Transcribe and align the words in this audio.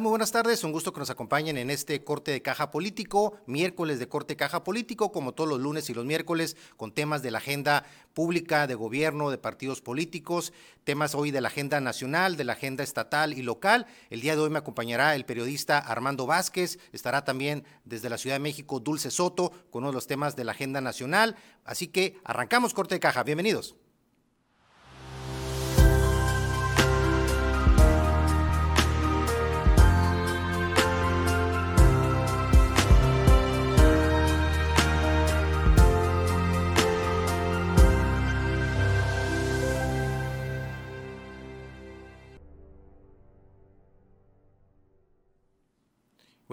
Muy 0.00 0.10
buenas 0.10 0.32
tardes. 0.32 0.64
Un 0.64 0.72
gusto 0.72 0.92
que 0.92 0.98
nos 0.98 1.10
acompañen 1.10 1.56
en 1.56 1.70
este 1.70 2.02
corte 2.02 2.32
de 2.32 2.42
caja 2.42 2.72
político, 2.72 3.38
miércoles 3.46 4.00
de 4.00 4.08
corte 4.08 4.32
de 4.32 4.36
caja 4.36 4.64
político, 4.64 5.12
como 5.12 5.32
todos 5.32 5.48
los 5.48 5.60
lunes 5.60 5.88
y 5.88 5.94
los 5.94 6.04
miércoles, 6.04 6.56
con 6.76 6.92
temas 6.92 7.22
de 7.22 7.30
la 7.30 7.38
agenda 7.38 7.84
pública, 8.12 8.66
de 8.66 8.74
gobierno, 8.74 9.30
de 9.30 9.38
partidos 9.38 9.80
políticos, 9.80 10.52
temas 10.82 11.14
hoy 11.14 11.30
de 11.30 11.40
la 11.40 11.48
agenda 11.48 11.80
nacional, 11.80 12.36
de 12.36 12.42
la 12.42 12.54
agenda 12.54 12.82
estatal 12.82 13.38
y 13.38 13.42
local. 13.42 13.86
El 14.10 14.20
día 14.20 14.34
de 14.34 14.42
hoy 14.42 14.50
me 14.50 14.58
acompañará 14.58 15.14
el 15.14 15.26
periodista 15.26 15.78
Armando 15.78 16.26
Vázquez, 16.26 16.80
estará 16.92 17.24
también 17.24 17.64
desde 17.84 18.10
la 18.10 18.18
Ciudad 18.18 18.36
de 18.36 18.40
México 18.40 18.80
Dulce 18.80 19.12
Soto 19.12 19.52
con 19.70 19.84
uno 19.84 19.92
de 19.92 19.94
los 19.94 20.08
temas 20.08 20.34
de 20.34 20.44
la 20.44 20.52
agenda 20.52 20.80
nacional. 20.80 21.36
Así 21.64 21.86
que 21.86 22.18
arrancamos 22.24 22.74
corte 22.74 22.96
de 22.96 23.00
caja. 23.00 23.22
Bienvenidos. 23.22 23.76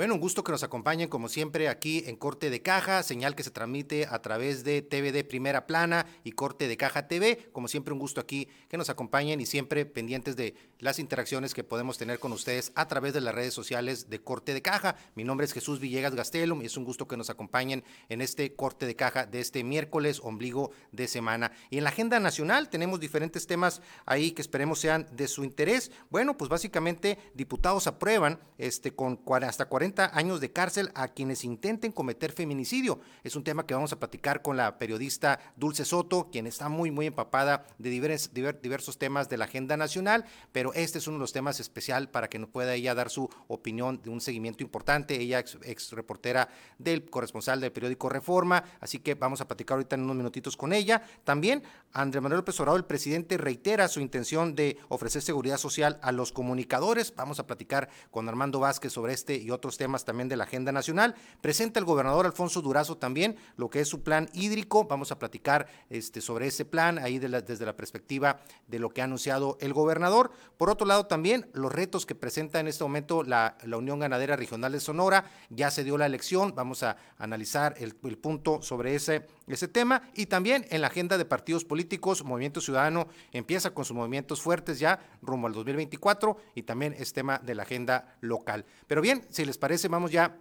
Bueno, 0.02 0.16
un 0.16 0.20
gusto 0.20 0.44
que 0.44 0.52
nos 0.52 0.64
acompañen 0.64 1.10
como 1.10 1.30
siempre 1.30 1.70
aquí 1.70 2.06
en 2.08 2.16
Corte 2.16 2.50
de 2.50 2.64
Caja, 2.64 3.04
señal 3.04 3.36
que 3.36 3.44
se 3.44 3.52
transmite 3.52 4.08
a 4.10 4.20
través 4.20 4.64
de 4.64 4.82
TVD 4.82 5.24
Primera 5.24 5.68
Plana 5.68 6.08
y 6.24 6.32
Corte 6.32 6.68
de 6.68 6.76
Caja 6.76 7.08
TV. 7.08 7.52
Como 7.52 7.68
siempre, 7.68 7.94
un 7.94 8.00
gusto 8.00 8.20
aquí 8.20 8.48
que 8.68 8.78
nos 8.78 8.90
acompañen 8.90 9.40
y 9.42 9.46
siempre 9.46 9.86
pendientes 9.86 10.36
de 10.36 10.56
las 10.80 10.98
interacciones 10.98 11.54
que 11.54 11.64
podemos 11.64 12.00
tener 12.00 12.18
con 12.18 12.32
ustedes 12.32 12.72
a 12.74 12.88
través 12.88 13.14
de 13.14 13.22
las 13.22 13.36
redes 13.36 13.54
sociales 13.54 14.10
de 14.10 14.20
Corte 14.24 14.56
de 14.56 14.64
Caja. 14.64 14.96
Mi 15.14 15.24
nombre 15.24 15.46
es 15.46 15.54
Jesús 15.54 15.80
Villegas 15.80 16.16
Gastelum 16.16 16.64
y 16.64 16.66
es 16.66 16.78
un 16.78 16.84
gusto 16.84 17.08
que 17.08 17.16
nos 17.16 17.30
acompañen 17.30 17.84
en 18.10 18.22
este 18.22 18.56
Corte 18.56 18.88
de 18.88 18.96
Caja 18.96 19.28
de 19.28 19.40
este 19.40 19.64
miércoles, 19.64 20.20
ombligo 20.24 20.72
de 20.92 21.08
semana. 21.08 21.52
Y 21.70 21.78
en 21.78 21.84
la 21.84 21.92
agenda 21.92 22.20
nacional 22.20 22.72
tenemos 22.72 23.00
diferentes 23.00 23.46
temas 23.46 23.84
ahí 24.08 24.32
que 24.32 24.42
esperemos 24.42 24.80
sean 24.80 25.06
de 25.12 25.28
su 25.28 25.44
interés. 25.44 25.92
Bueno, 26.10 26.40
pues 26.40 26.50
básicamente 26.50 27.20
diputados 27.36 27.86
aprueban 27.86 28.40
este 28.58 28.96
con 28.96 29.20
hasta 29.44 29.66
40 29.66 29.91
años 30.00 30.40
de 30.40 30.52
cárcel 30.52 30.92
a 30.96 31.10
quienes 31.10 31.44
intenten 31.44 31.92
cometer 31.92 32.32
feminicidio. 32.32 33.00
Es 33.24 33.36
un 33.36 33.44
tema 33.44 33.66
que 33.66 33.74
vamos 33.74 33.92
a 33.94 34.00
platicar 34.00 34.42
con 34.42 34.58
la 34.58 34.78
periodista 34.78 35.40
Dulce 35.56 35.86
Soto, 35.86 36.30
quien 36.32 36.48
está 36.48 36.70
muy, 36.70 36.92
muy 36.92 37.08
empapada 37.08 37.66
de 37.78 37.90
diversos, 37.90 38.32
diversos 38.34 38.98
temas 38.98 39.30
de 39.30 39.38
la 39.38 39.46
agenda 39.46 39.78
nacional, 39.78 40.26
pero 40.52 40.74
este 40.74 41.00
es 41.00 41.08
uno 41.08 41.18
de 41.18 41.22
los 41.22 41.34
temas 41.34 41.60
especial 41.60 42.10
para 42.10 42.30
que 42.30 42.40
nos 42.40 42.50
pueda 42.50 42.74
ella 42.74 42.96
dar 42.96 43.10
su 43.10 43.30
opinión 43.48 44.02
de 44.02 44.10
un 44.10 44.22
seguimiento 44.22 44.64
importante. 44.64 45.20
Ella 45.20 45.40
ex, 45.40 45.58
ex 45.64 45.92
reportera 45.92 46.50
del 46.78 47.10
corresponsal 47.10 47.60
del 47.60 47.72
periódico 47.72 48.10
Reforma, 48.10 48.64
así 48.80 49.00
que 49.00 49.16
vamos 49.16 49.42
a 49.42 49.48
platicar 49.48 49.76
ahorita 49.76 49.96
en 49.96 50.04
unos 50.04 50.16
minutitos 50.16 50.56
con 50.56 50.74
ella. 50.74 51.04
También 51.24 51.64
Andrés 51.94 52.22
Manuel 52.22 52.40
López 52.40 52.60
Obrador, 52.60 52.80
el 52.80 52.86
presidente, 52.86 53.38
reitera 53.38 53.88
su 53.88 54.00
intención 54.00 54.56
de 54.56 54.78
ofrecer 54.88 55.22
seguridad 55.22 55.58
social 55.58 56.00
a 56.02 56.12
los 56.12 56.32
comunicadores. 56.32 57.14
Vamos 57.16 57.40
a 57.40 57.48
platicar 57.48 57.90
con 58.10 58.30
Armando 58.30 58.60
Vázquez 58.60 58.94
sobre 58.94 59.14
este 59.14 59.36
y 59.36 59.52
otros 59.52 59.78
temas 59.78 59.81
también 60.06 60.30
de 60.30 60.38
la 60.38 60.44
agenda 60.44 60.72
nacional. 60.72 61.16
Presenta 61.42 61.80
el 61.80 61.86
gobernador 61.86 62.26
Alfonso 62.26 62.62
Durazo 62.62 62.98
también 62.98 63.36
lo 63.58 63.70
que 63.70 63.80
es 63.80 63.88
su 63.88 64.04
plan 64.04 64.30
hídrico. 64.34 64.86
Vamos 64.86 65.12
a 65.12 65.18
platicar 65.18 65.68
este, 65.90 66.22
sobre 66.22 66.48
ese 66.48 66.66
plan 66.66 67.00
ahí 67.00 67.18
desde 67.18 67.66
la 67.66 67.76
perspectiva 67.76 68.42
de 68.68 68.80
lo 68.80 68.90
que 68.90 69.02
ha 69.02 69.06
anunciado 69.06 69.58
el 69.60 69.74
gobernador. 69.74 70.32
Por 70.58 70.70
otro 70.70 70.86
lado, 70.86 71.08
también 71.08 71.50
los 71.54 71.72
retos 71.72 72.06
que 72.06 72.14
presenta 72.14 72.60
en 72.60 72.68
este 72.68 72.84
momento 72.84 73.24
la, 73.24 73.58
Unión 73.76 74.00
Ganadera 74.00 74.36
Regional 74.36 74.72
de 74.72 74.80
Sonora. 74.80 75.26
Ya 75.50 75.72
se 75.72 75.84
dio 75.84 75.98
la 75.98 76.06
elección. 76.06 76.54
Vamos 76.56 76.84
a 76.84 76.98
analizar 77.18 77.74
el, 77.80 77.96
el 78.04 78.18
punto 78.18 78.62
sobre 78.62 78.94
ese, 78.94 79.26
ese 79.48 79.68
tema. 79.68 80.04
Y 80.14 80.28
también 80.28 80.68
en 80.70 80.82
la 80.82 80.88
agenda 80.88 81.18
de 81.18 81.26
partidos 81.26 81.66
políticos, 81.66 82.24
Movimiento 82.24 82.62
Ciudadano 82.62 83.08
empieza 83.32 83.74
con 83.74 83.86
sus 83.86 83.96
movimientos 83.96 84.42
fuertes 84.42 84.80
ya 84.80 85.00
rumbo 85.22 85.48
al 85.48 85.54
2024 85.54 86.38
y 86.56 86.64
también 86.64 86.94
es 86.98 87.14
tema 87.14 87.40
de 87.40 87.56
la 87.56 87.64
agenda 87.64 88.16
local. 88.22 88.66
Pero 88.88 89.02
bien, 89.02 89.26
si 89.30 89.46
les 89.46 89.58
parece, 89.62 89.88
vamos 89.88 90.12
ya 90.12 90.38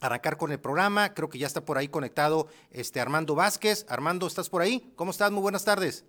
a 0.00 0.06
arrancar 0.06 0.36
con 0.36 0.52
el 0.52 0.60
programa. 0.60 1.14
Creo 1.14 1.28
que 1.28 1.38
ya 1.38 1.48
está 1.48 1.64
por 1.64 1.78
ahí 1.78 1.88
conectado 1.88 2.46
este 2.70 3.00
Armando 3.00 3.34
Vázquez. 3.34 3.84
Armando, 3.88 4.28
¿estás 4.28 4.48
por 4.48 4.62
ahí? 4.62 4.92
¿Cómo 4.94 5.10
estás? 5.10 5.32
Muy 5.32 5.42
buenas 5.42 5.64
tardes. 5.64 6.04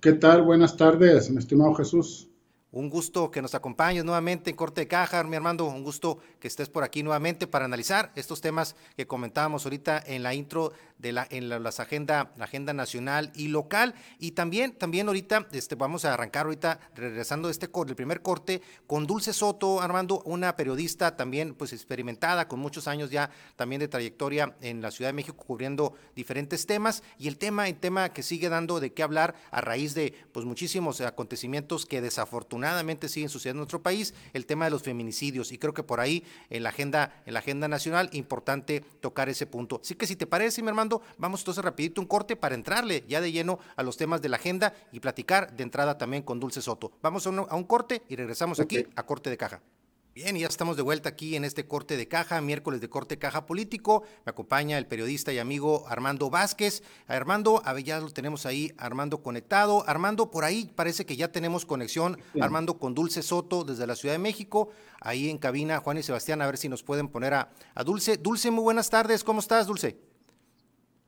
¿Qué 0.00 0.12
tal? 0.12 0.42
Buenas 0.42 0.76
tardes, 0.76 1.30
mi 1.30 1.38
estimado 1.38 1.74
Jesús. 1.74 2.29
Un 2.72 2.88
gusto 2.88 3.32
que 3.32 3.42
nos 3.42 3.56
acompañes 3.56 4.04
nuevamente 4.04 4.48
en 4.48 4.54
Corte 4.54 4.82
de 4.82 4.86
Caja, 4.86 5.24
mi 5.24 5.34
Armando. 5.34 5.64
Un 5.64 5.82
gusto 5.82 6.18
que 6.38 6.46
estés 6.46 6.68
por 6.68 6.84
aquí 6.84 7.02
nuevamente 7.02 7.48
para 7.48 7.64
analizar 7.64 8.12
estos 8.14 8.40
temas 8.40 8.76
que 8.96 9.08
comentábamos 9.08 9.64
ahorita 9.64 10.00
en 10.06 10.22
la 10.22 10.34
intro 10.34 10.72
de 10.98 11.10
la 11.12 11.26
en 11.30 11.48
la, 11.48 11.58
las 11.58 11.80
agenda, 11.80 12.32
la 12.36 12.44
agenda 12.44 12.72
nacional 12.72 13.32
y 13.34 13.48
local. 13.48 13.96
Y 14.20 14.32
también, 14.32 14.72
también 14.72 15.08
ahorita, 15.08 15.48
este, 15.50 15.74
vamos 15.74 16.04
a 16.04 16.14
arrancar 16.14 16.46
ahorita, 16.46 16.78
regresando 16.94 17.50
este 17.50 17.68
el 17.88 17.96
primer 17.96 18.22
corte, 18.22 18.62
con 18.86 19.04
Dulce 19.04 19.32
Soto, 19.32 19.80
Armando, 19.80 20.22
una 20.24 20.56
periodista 20.56 21.16
también 21.16 21.54
pues 21.54 21.72
experimentada, 21.72 22.46
con 22.46 22.60
muchos 22.60 22.86
años 22.86 23.10
ya 23.10 23.30
también 23.56 23.80
de 23.80 23.88
trayectoria 23.88 24.54
en 24.60 24.80
la 24.80 24.92
Ciudad 24.92 25.08
de 25.08 25.14
México, 25.14 25.36
cubriendo 25.36 25.94
diferentes 26.14 26.66
temas. 26.66 27.02
Y 27.18 27.26
el 27.26 27.36
tema, 27.36 27.68
el 27.68 27.80
tema 27.80 28.10
que 28.10 28.22
sigue 28.22 28.48
dando 28.48 28.78
de 28.78 28.92
qué 28.92 29.02
hablar 29.02 29.34
a 29.50 29.60
raíz 29.60 29.94
de 29.94 30.14
pues 30.30 30.46
muchísimos 30.46 31.00
acontecimientos 31.00 31.84
que 31.84 32.00
desafortunadamente 32.00 32.59
afortunadamente 32.60 33.08
siguen 33.08 33.28
sucediendo 33.28 33.58
en 33.58 33.62
nuestro 33.62 33.82
país, 33.82 34.14
el 34.32 34.46
tema 34.46 34.66
de 34.66 34.70
los 34.70 34.82
feminicidios. 34.82 35.52
Y 35.52 35.58
creo 35.58 35.72
que 35.72 35.82
por 35.82 36.00
ahí, 36.00 36.24
en 36.50 36.62
la 36.62 36.68
agenda, 36.68 37.22
en 37.26 37.34
la 37.34 37.40
agenda 37.40 37.68
nacional, 37.68 38.10
importante 38.12 38.84
tocar 39.00 39.28
ese 39.28 39.46
punto. 39.46 39.80
Así 39.82 39.94
que 39.94 40.06
si 40.06 40.16
te 40.16 40.26
parece, 40.26 40.62
mi 40.62 40.68
hermano, 40.68 41.00
vamos 41.18 41.40
entonces 41.40 41.64
rapidito 41.64 42.00
un 42.00 42.06
corte 42.06 42.36
para 42.36 42.54
entrarle 42.54 43.04
ya 43.08 43.20
de 43.20 43.32
lleno 43.32 43.58
a 43.76 43.82
los 43.82 43.96
temas 43.96 44.20
de 44.20 44.28
la 44.28 44.36
agenda 44.36 44.74
y 44.92 45.00
platicar 45.00 45.56
de 45.56 45.62
entrada 45.62 45.96
también 45.96 46.22
con 46.22 46.38
Dulce 46.38 46.60
Soto. 46.60 46.92
Vamos 47.02 47.26
a 47.26 47.30
un, 47.30 47.64
corte 47.64 48.02
y 48.08 48.16
regresamos 48.16 48.60
aquí 48.60 48.86
a 48.94 49.02
corte 49.04 49.30
de 49.30 49.36
caja. 49.36 49.60
Bien, 50.12 50.36
ya 50.36 50.48
estamos 50.48 50.76
de 50.76 50.82
vuelta 50.82 51.10
aquí 51.10 51.36
en 51.36 51.44
este 51.44 51.68
corte 51.68 51.96
de 51.96 52.08
caja, 52.08 52.40
miércoles 52.40 52.80
de 52.80 52.90
corte 52.90 53.16
caja 53.16 53.46
político. 53.46 54.02
Me 54.26 54.30
acompaña 54.30 54.76
el 54.76 54.88
periodista 54.88 55.32
y 55.32 55.38
amigo 55.38 55.84
Armando 55.88 56.30
Vázquez. 56.30 56.82
Armando, 57.06 57.62
a 57.64 57.72
ver, 57.72 57.84
ya 57.84 58.00
lo 58.00 58.08
tenemos 58.10 58.44
ahí, 58.44 58.72
Armando 58.76 59.22
conectado. 59.22 59.84
Armando, 59.86 60.32
por 60.32 60.42
ahí 60.42 60.68
parece 60.74 61.06
que 61.06 61.14
ya 61.14 61.30
tenemos 61.30 61.64
conexión. 61.64 62.18
Armando 62.40 62.76
con 62.76 62.92
Dulce 62.92 63.22
Soto 63.22 63.62
desde 63.62 63.86
la 63.86 63.94
Ciudad 63.94 64.16
de 64.16 64.18
México. 64.18 64.70
Ahí 65.00 65.30
en 65.30 65.38
cabina, 65.38 65.78
Juan 65.78 65.98
y 65.98 66.02
Sebastián, 66.02 66.42
a 66.42 66.46
ver 66.46 66.56
si 66.56 66.68
nos 66.68 66.82
pueden 66.82 67.06
poner 67.06 67.32
a, 67.34 67.50
a 67.76 67.84
Dulce. 67.84 68.16
Dulce, 68.16 68.50
muy 68.50 68.64
buenas 68.64 68.90
tardes. 68.90 69.22
¿Cómo 69.22 69.38
estás, 69.38 69.68
Dulce? 69.68 69.96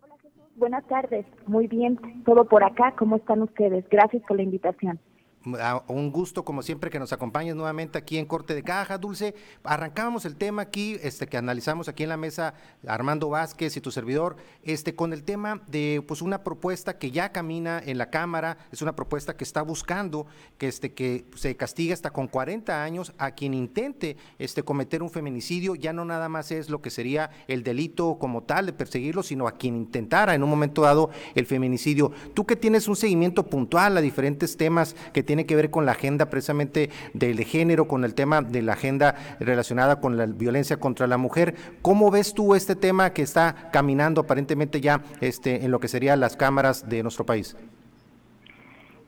Hola, 0.05 0.15
Jesús. 0.23 0.43
Buenas 0.55 0.87
tardes. 0.87 1.27
Muy 1.49 1.67
bien. 1.67 1.99
Todo 2.25 2.45
por 2.45 2.63
acá. 2.63 2.95
¿Cómo 2.97 3.17
están 3.17 3.43
ustedes? 3.43 3.85
Gracias 3.91 4.23
por 4.29 4.37
la 4.37 4.45
invitación 4.45 5.01
un 5.45 6.13
gusto 6.13 6.45
como 6.45 6.63
siempre 6.63 6.91
que 6.91 6.99
nos 6.99 7.13
acompañes 7.13 7.55
nuevamente 7.55 7.99
aquí 7.99 8.19
en 8.19 8.27
Corte 8.27 8.55
de 8.55 8.63
Caja, 8.63 8.99
Dulce. 8.99 9.35
Arrancábamos 9.65 10.25
el 10.25 10.37
tema 10.37 10.63
aquí, 10.63 10.99
este 11.03 11.27
que 11.27 11.37
analizamos 11.37 11.89
aquí 11.89 12.03
en 12.03 12.09
la 12.09 12.17
mesa 12.17 12.55
Armando 12.87 13.29
Vázquez 13.29 13.77
y 13.77 13.81
tu 13.81 13.91
servidor, 13.91 14.37
este 14.63 14.95
con 14.95 15.13
el 15.13 15.25
tema 15.25 15.63
de 15.67 16.03
pues 16.07 16.23
una 16.23 16.45
propuesta 16.45 16.99
que 16.99 17.11
ya 17.11 17.33
camina 17.33 17.83
en 17.85 17.99
la 17.99 18.11
Cámara, 18.11 18.59
es 18.71 18.83
una 18.83 18.95
propuesta 18.95 19.37
que 19.37 19.45
está 19.45 19.63
buscando 19.63 20.27
que 20.59 20.69
este 20.69 20.93
que 20.93 21.25
se 21.35 21.57
castigue 21.57 21.93
hasta 21.93 22.11
con 22.11 22.29
40 22.29 22.83
años 22.83 23.13
a 23.19 23.33
quien 23.33 23.55
intente 23.55 24.17
este 24.39 24.63
cometer 24.63 25.03
un 25.03 25.11
feminicidio, 25.11 25.75
ya 25.75 25.93
no 25.93 26.05
nada 26.05 26.29
más 26.29 26.51
es 26.53 26.71
lo 26.71 26.81
que 26.81 26.91
sería 26.91 27.31
el 27.49 27.63
delito 27.63 28.19
como 28.19 28.43
tal 28.43 28.67
de 28.67 28.73
perseguirlo, 28.73 29.23
sino 29.23 29.47
a 29.47 29.53
quien 29.53 29.77
intentara 29.77 30.35
en 30.35 30.43
un 30.43 30.51
momento 30.51 30.83
dado 30.83 31.11
el 31.35 31.47
feminicidio. 31.47 32.13
Tú 32.35 32.47
que 32.47 32.57
tienes 32.57 32.89
un 32.89 32.97
seguimiento 32.97 33.45
puntual 33.47 33.97
a 33.97 34.01
diferentes 34.01 34.57
temas 34.57 34.95
que 35.13 35.23
tiene 35.33 35.47
que 35.47 35.57
ver 35.57 35.71
con 35.71 35.87
la 35.87 35.93
agenda 35.93 36.27
precisamente 36.29 36.91
del 37.15 37.37
de 37.37 37.47
género, 37.47 37.89
con 37.89 38.05
el 38.05 38.15
tema 38.15 38.43
de 38.43 38.61
la 38.61 38.75
agenda 38.75 39.15
relacionada 39.41 39.99
con 39.99 40.19
la 40.19 40.27
violencia 40.27 40.77
contra 40.77 41.07
la 41.07 41.17
mujer. 41.17 41.55
¿Cómo 41.81 42.11
ves 42.11 42.35
tú 42.35 42.55
este 42.55 42.77
tema 42.77 43.15
que 43.15 43.23
está 43.23 43.71
caminando 43.73 44.21
aparentemente 44.21 44.83
ya 44.83 45.01
este, 45.23 45.65
en 45.65 45.71
lo 45.71 45.81
que 45.81 45.89
serían 45.89 46.21
las 46.21 46.37
cámaras 46.37 46.87
de 46.87 47.03
nuestro 47.03 47.25
país? 47.25 47.57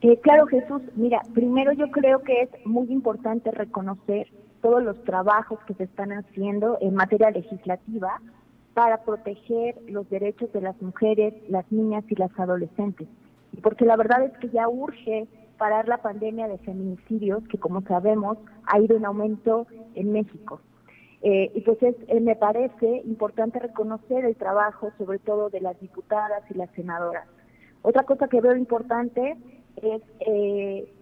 Eh, 0.01 0.19
claro, 0.23 0.47
Jesús. 0.47 0.81
Mira, 0.95 1.21
primero 1.35 1.73
yo 1.75 1.91
creo 1.91 2.23
que 2.23 2.41
es 2.41 2.49
muy 2.65 2.91
importante 2.91 3.51
reconocer 3.51 4.29
todos 4.63 4.83
los 4.83 5.05
trabajos 5.05 5.59
que 5.67 5.75
se 5.75 5.85
están 5.85 6.11
haciendo 6.11 6.79
en 6.81 6.95
materia 6.95 7.31
legislativa 7.33 8.19
para 8.73 9.05
proteger 9.05 9.77
los 9.89 10.09
derechos 10.09 10.51
de 10.55 10.63
las 10.63 10.81
mujeres, 10.81 11.35
las 11.51 11.71
niñas 11.71 12.03
y 12.09 12.15
las 12.15 12.31
adolescentes. 12.39 13.09
Porque 13.63 13.85
la 13.85 13.97
verdad 13.97 14.25
es 14.25 14.33
que 14.39 14.49
ya 14.49 14.67
urge 14.71 15.29
parar 15.57 15.89
la 15.89 15.99
pandemia 15.99 16.49
de 16.49 16.59
feminicidios 16.59 17.47
que, 17.49 17.59
como 17.59 17.83
sabemos, 17.83 18.39
ha 18.67 18.79
ido 18.81 18.97
en 18.97 19.05
aumento 19.05 19.67
en 19.95 20.13
México. 20.13 20.61
Eh, 21.23 21.51
y 21.55 21.63
pues 21.63 21.79
eh, 21.83 22.21
me 22.21 22.37
parece 22.37 23.03
importante 23.07 23.59
reconocer 23.59 24.27
el 24.27 24.37
trabajo, 24.37 24.93
sobre 24.99 25.19
todo 25.19 25.49
de 25.49 25.61
las 25.61 25.81
diputadas 25.81 26.43
y 26.51 26.55
las 26.55 26.71
senadoras. 26.73 27.27
Otra 27.81 28.03
cosa 28.03 28.29
que 28.29 28.43
veo 28.43 28.55
importante 28.57 29.37
es 29.77 30.03
eh, 30.21 30.93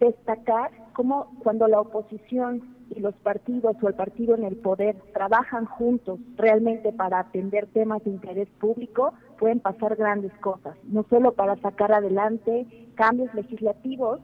destacar 0.00 0.72
cómo 0.94 1.32
cuando 1.44 1.68
la 1.68 1.80
oposición 1.80 2.74
y 2.90 3.00
los 3.00 3.14
partidos 3.14 3.76
o 3.80 3.88
el 3.88 3.94
partido 3.94 4.34
en 4.34 4.44
el 4.44 4.56
poder 4.56 4.96
trabajan 5.14 5.64
juntos 5.64 6.18
realmente 6.36 6.92
para 6.92 7.20
atender 7.20 7.66
temas 7.68 8.02
de 8.04 8.10
interés 8.10 8.48
público, 8.60 9.14
pueden 9.38 9.60
pasar 9.60 9.96
grandes 9.96 10.32
cosas, 10.38 10.76
no 10.84 11.04
solo 11.08 11.32
para 11.32 11.56
sacar 11.56 11.92
adelante 11.92 12.66
cambios 12.94 13.32
legislativos 13.34 14.20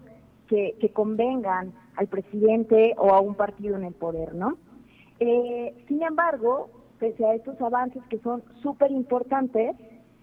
que, 0.48 0.90
convengan 0.94 1.72
al 1.96 2.06
presidente 2.06 2.94
o 2.96 3.10
a 3.12 3.20
un 3.20 3.34
partido 3.34 3.76
en 3.76 3.84
el 3.84 3.94
poder, 3.94 4.34
¿no? 4.34 4.56
Eh, 5.20 5.74
sin 5.86 6.02
embargo, 6.02 6.70
pese 6.98 7.24
a 7.26 7.34
estos 7.34 7.60
avances 7.60 8.02
que 8.08 8.18
son 8.20 8.42
súper 8.62 8.90
importantes, 8.90 9.76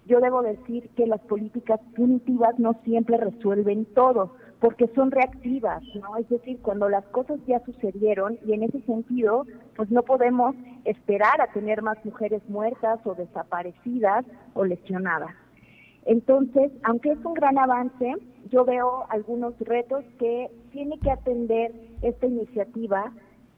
yo 0.06 0.20
debo 0.20 0.42
decir 0.42 0.88
que 0.96 1.06
las 1.06 1.20
políticas 1.22 1.80
punitivas 1.94 2.58
no 2.58 2.74
siempre 2.84 3.16
resuelven 3.16 3.86
todo 3.94 4.32
porque 4.60 4.88
son 4.94 5.10
reactivas, 5.10 5.82
¿no? 5.94 6.16
Es 6.16 6.28
decir, 6.28 6.58
cuando 6.62 6.88
las 6.88 7.04
cosas 7.06 7.38
ya 7.46 7.60
sucedieron 7.60 8.38
y 8.46 8.52
en 8.54 8.62
ese 8.62 8.80
sentido, 8.82 9.44
pues 9.76 9.90
no 9.90 10.02
podemos 10.02 10.56
esperar 10.84 11.40
a 11.40 11.52
tener 11.52 11.82
más 11.82 12.02
mujeres 12.04 12.42
muertas 12.48 13.00
o 13.04 13.14
desaparecidas 13.14 14.24
o 14.54 14.64
lesionadas. 14.64 15.34
Entonces, 16.06 16.70
aunque 16.84 17.10
es 17.10 17.24
un 17.24 17.34
gran 17.34 17.58
avance, 17.58 18.14
yo 18.48 18.64
veo 18.64 19.04
algunos 19.10 19.58
retos 19.58 20.04
que 20.18 20.48
tiene 20.70 20.98
que 21.00 21.10
atender 21.10 21.74
esta 22.00 22.26
iniciativa 22.26 23.12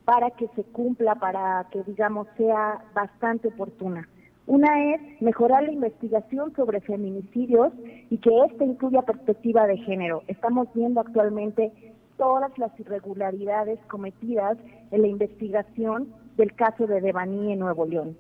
para 0.06 0.30
que 0.30 0.48
se 0.56 0.64
cumpla, 0.64 1.14
para 1.16 1.66
que, 1.70 1.82
digamos, 1.84 2.26
sea 2.38 2.82
bastante 2.94 3.48
oportuna. 3.48 4.08
Una 4.46 4.94
es 4.94 5.20
mejorar 5.20 5.64
la 5.64 5.72
investigación 5.72 6.54
sobre 6.56 6.80
feminicidios 6.80 7.70
y 8.08 8.16
que 8.16 8.30
ésta 8.46 8.64
incluya 8.64 9.02
perspectiva 9.02 9.66
de 9.66 9.76
género. 9.76 10.22
Estamos 10.26 10.68
viendo 10.74 11.00
actualmente 11.00 11.70
todas 12.16 12.56
las 12.56 12.72
irregularidades 12.80 13.78
cometidas 13.88 14.56
en 14.90 15.02
la 15.02 15.08
investigación 15.08 16.14
del 16.38 16.54
caso 16.54 16.86
de 16.86 17.02
Devaní 17.02 17.52
en 17.52 17.58
Nuevo 17.58 17.84
León. 17.84 18.16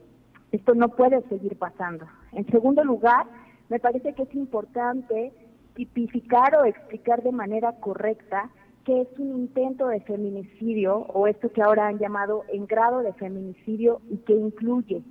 Esto 0.52 0.74
no 0.74 0.90
puede 0.90 1.22
seguir 1.28 1.56
pasando. 1.56 2.04
En 2.32 2.46
segundo 2.50 2.84
lugar, 2.84 3.26
me 3.68 3.78
parece 3.78 4.14
que 4.14 4.22
es 4.22 4.34
importante 4.34 5.32
tipificar 5.74 6.56
o 6.56 6.64
explicar 6.64 7.22
de 7.22 7.32
manera 7.32 7.72
correcta 7.80 8.50
qué 8.84 9.02
es 9.02 9.08
un 9.18 9.36
intento 9.36 9.88
de 9.88 10.00
feminicidio 10.00 10.96
o 10.96 11.26
esto 11.26 11.52
que 11.52 11.62
ahora 11.62 11.88
han 11.88 11.98
llamado 11.98 12.44
en 12.48 12.66
grado 12.66 13.00
de 13.00 13.12
feminicidio 13.12 14.00
y 14.10 14.16
qué 14.18 14.32
incluye. 14.32 15.02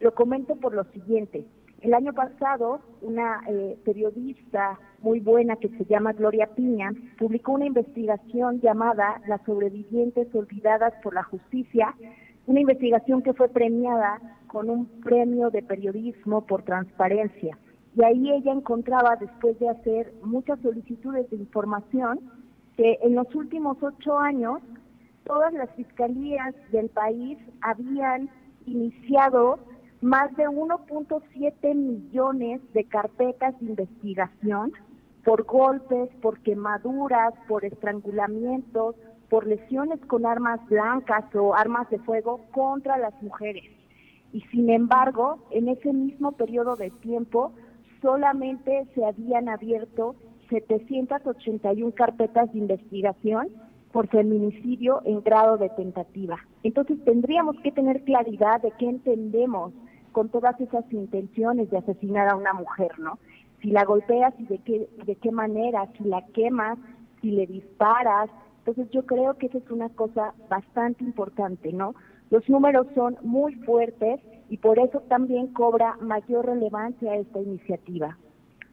Lo 0.00 0.14
comento 0.14 0.56
por 0.56 0.74
lo 0.74 0.84
siguiente. 0.84 1.44
El 1.80 1.94
año 1.94 2.12
pasado, 2.12 2.80
una 3.02 3.42
eh, 3.48 3.78
periodista 3.84 4.80
muy 5.00 5.20
buena 5.20 5.56
que 5.56 5.68
se 5.68 5.84
llama 5.84 6.12
Gloria 6.12 6.48
Piña 6.56 6.92
publicó 7.18 7.52
una 7.52 7.66
investigación 7.66 8.60
llamada 8.60 9.20
Las 9.28 9.42
sobrevivientes 9.44 10.34
olvidadas 10.34 10.94
por 11.02 11.14
la 11.14 11.22
justicia, 11.22 11.94
una 12.46 12.60
investigación 12.60 13.22
que 13.22 13.34
fue 13.34 13.48
premiada 13.48 14.20
con 14.48 14.70
un 14.70 14.86
premio 15.02 15.50
de 15.50 15.62
periodismo 15.62 16.46
por 16.46 16.62
transparencia. 16.62 17.56
Y 17.98 18.04
ahí 18.04 18.30
ella 18.30 18.52
encontraba, 18.52 19.16
después 19.16 19.58
de 19.58 19.68
hacer 19.68 20.14
muchas 20.22 20.60
solicitudes 20.60 21.28
de 21.30 21.36
información, 21.36 22.20
que 22.76 22.96
en 23.02 23.16
los 23.16 23.34
últimos 23.34 23.76
ocho 23.82 24.16
años 24.16 24.60
todas 25.24 25.52
las 25.52 25.68
fiscalías 25.74 26.54
del 26.70 26.90
país 26.90 27.38
habían 27.60 28.30
iniciado 28.66 29.58
más 30.00 30.34
de 30.36 30.44
1.7 30.44 31.74
millones 31.74 32.60
de 32.72 32.84
carpetas 32.84 33.58
de 33.58 33.66
investigación 33.66 34.72
por 35.24 35.42
golpes, 35.42 36.08
por 36.22 36.38
quemaduras, 36.42 37.34
por 37.48 37.64
estrangulamientos, 37.64 38.94
por 39.28 39.44
lesiones 39.44 39.98
con 40.06 40.24
armas 40.24 40.64
blancas 40.68 41.24
o 41.34 41.52
armas 41.52 41.90
de 41.90 41.98
fuego 41.98 42.46
contra 42.52 42.96
las 42.96 43.20
mujeres. 43.24 43.64
Y 44.32 44.42
sin 44.52 44.70
embargo, 44.70 45.40
en 45.50 45.68
ese 45.68 45.92
mismo 45.92 46.30
periodo 46.32 46.76
de 46.76 46.90
tiempo, 46.90 47.54
solamente 48.00 48.86
se 48.94 49.04
habían 49.04 49.48
abierto 49.48 50.14
781 50.50 51.92
carpetas 51.92 52.52
de 52.52 52.58
investigación 52.58 53.48
por 53.92 54.08
feminicidio 54.08 55.00
en 55.04 55.22
grado 55.22 55.56
de 55.56 55.68
tentativa. 55.70 56.38
Entonces 56.62 57.02
tendríamos 57.04 57.56
que 57.60 57.72
tener 57.72 58.02
claridad 58.04 58.60
de 58.60 58.72
qué 58.78 58.88
entendemos 58.88 59.72
con 60.12 60.28
todas 60.28 60.60
esas 60.60 60.84
intenciones 60.92 61.70
de 61.70 61.78
asesinar 61.78 62.28
a 62.28 62.36
una 62.36 62.52
mujer, 62.52 62.98
¿no? 62.98 63.18
Si 63.60 63.70
la 63.70 63.84
golpeas 63.84 64.34
y 64.38 64.46
de 64.46 64.58
qué, 64.58 64.88
de 65.04 65.16
qué 65.16 65.32
manera, 65.32 65.88
si 65.96 66.04
la 66.04 66.24
quemas, 66.26 66.78
si 67.20 67.30
le 67.30 67.46
disparas. 67.46 68.30
Entonces 68.68 68.92
yo 68.92 69.06
creo 69.06 69.32
que 69.38 69.46
esa 69.46 69.56
es 69.56 69.70
una 69.70 69.88
cosa 69.88 70.34
bastante 70.50 71.02
importante, 71.02 71.72
¿no? 71.72 71.94
Los 72.28 72.46
números 72.50 72.86
son 72.94 73.16
muy 73.22 73.54
fuertes 73.54 74.20
y 74.50 74.58
por 74.58 74.78
eso 74.78 75.00
también 75.08 75.54
cobra 75.54 75.96
mayor 76.02 76.44
relevancia 76.44 77.16
esta 77.16 77.40
iniciativa. 77.40 78.18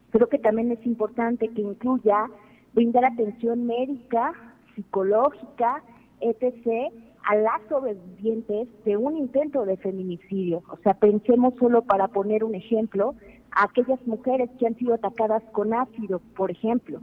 Creo 0.10 0.28
que 0.28 0.38
también 0.38 0.70
es 0.74 0.86
importante 0.86 1.48
que 1.48 1.62
incluya 1.62 2.30
brindar 2.74 3.06
atención 3.06 3.66
médica, 3.66 4.34
psicológica, 4.76 5.82
etc., 6.20 6.92
a 7.24 7.36
las 7.38 7.62
sobrevivientes 7.70 8.68
de 8.84 8.98
un 8.98 9.16
intento 9.16 9.66
de 9.66 9.78
feminicidio. 9.78 10.62
O 10.68 10.78
sea, 10.84 10.96
pensemos 10.96 11.54
solo 11.58 11.84
para 11.84 12.10
poner 12.10 12.44
un 12.44 12.54
ejemplo, 12.54 13.16
a 13.52 13.64
aquellas 13.64 14.06
mujeres 14.06 14.50
que 14.60 14.68
han 14.68 14.76
sido 14.76 14.94
atacadas 14.94 15.42
con 15.54 15.74
ácido, 15.74 16.20
por 16.36 16.52
ejemplo. 16.52 17.00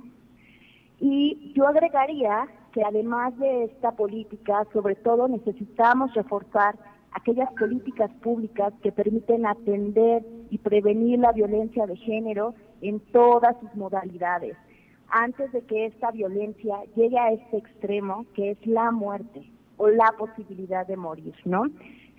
Y 1.00 1.54
yo 1.56 1.66
agregaría 1.66 2.48
que 2.72 2.82
además 2.82 3.36
de 3.38 3.64
esta 3.64 3.92
política, 3.92 4.66
sobre 4.72 4.94
todo 4.96 5.28
necesitamos 5.28 6.12
reforzar 6.14 6.76
aquellas 7.12 7.52
políticas 7.52 8.10
públicas 8.22 8.72
que 8.82 8.90
permiten 8.90 9.46
atender 9.46 10.24
y 10.50 10.58
prevenir 10.58 11.18
la 11.18 11.32
violencia 11.32 11.86
de 11.86 11.96
género 11.96 12.54
en 12.80 13.00
todas 13.12 13.58
sus 13.60 13.74
modalidades, 13.74 14.56
antes 15.08 15.52
de 15.52 15.62
que 15.62 15.86
esta 15.86 16.10
violencia 16.10 16.76
llegue 16.96 17.18
a 17.18 17.32
este 17.32 17.58
extremo 17.58 18.24
que 18.34 18.52
es 18.52 18.66
la 18.66 18.90
muerte 18.90 19.50
o 19.76 19.88
la 19.88 20.12
posibilidad 20.18 20.86
de 20.86 20.96
morir, 20.96 21.34
¿no? 21.44 21.64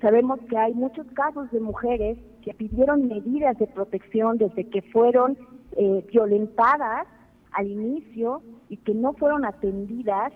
Sabemos 0.02 0.40
que 0.50 0.58
hay 0.58 0.74
muchos 0.74 1.08
casos 1.14 1.50
de 1.52 1.60
mujeres 1.60 2.18
que 2.42 2.54
pidieron 2.54 3.08
medidas 3.08 3.58
de 3.58 3.68
protección 3.68 4.38
desde 4.38 4.70
que 4.70 4.82
fueron 4.82 5.38
eh, 5.78 6.06
violentadas 6.12 7.08
al 7.54 7.68
inicio 7.68 8.42
y 8.70 8.78
que 8.78 8.94
no 8.94 9.14
fueron 9.14 9.46
atendidas. 9.46 10.34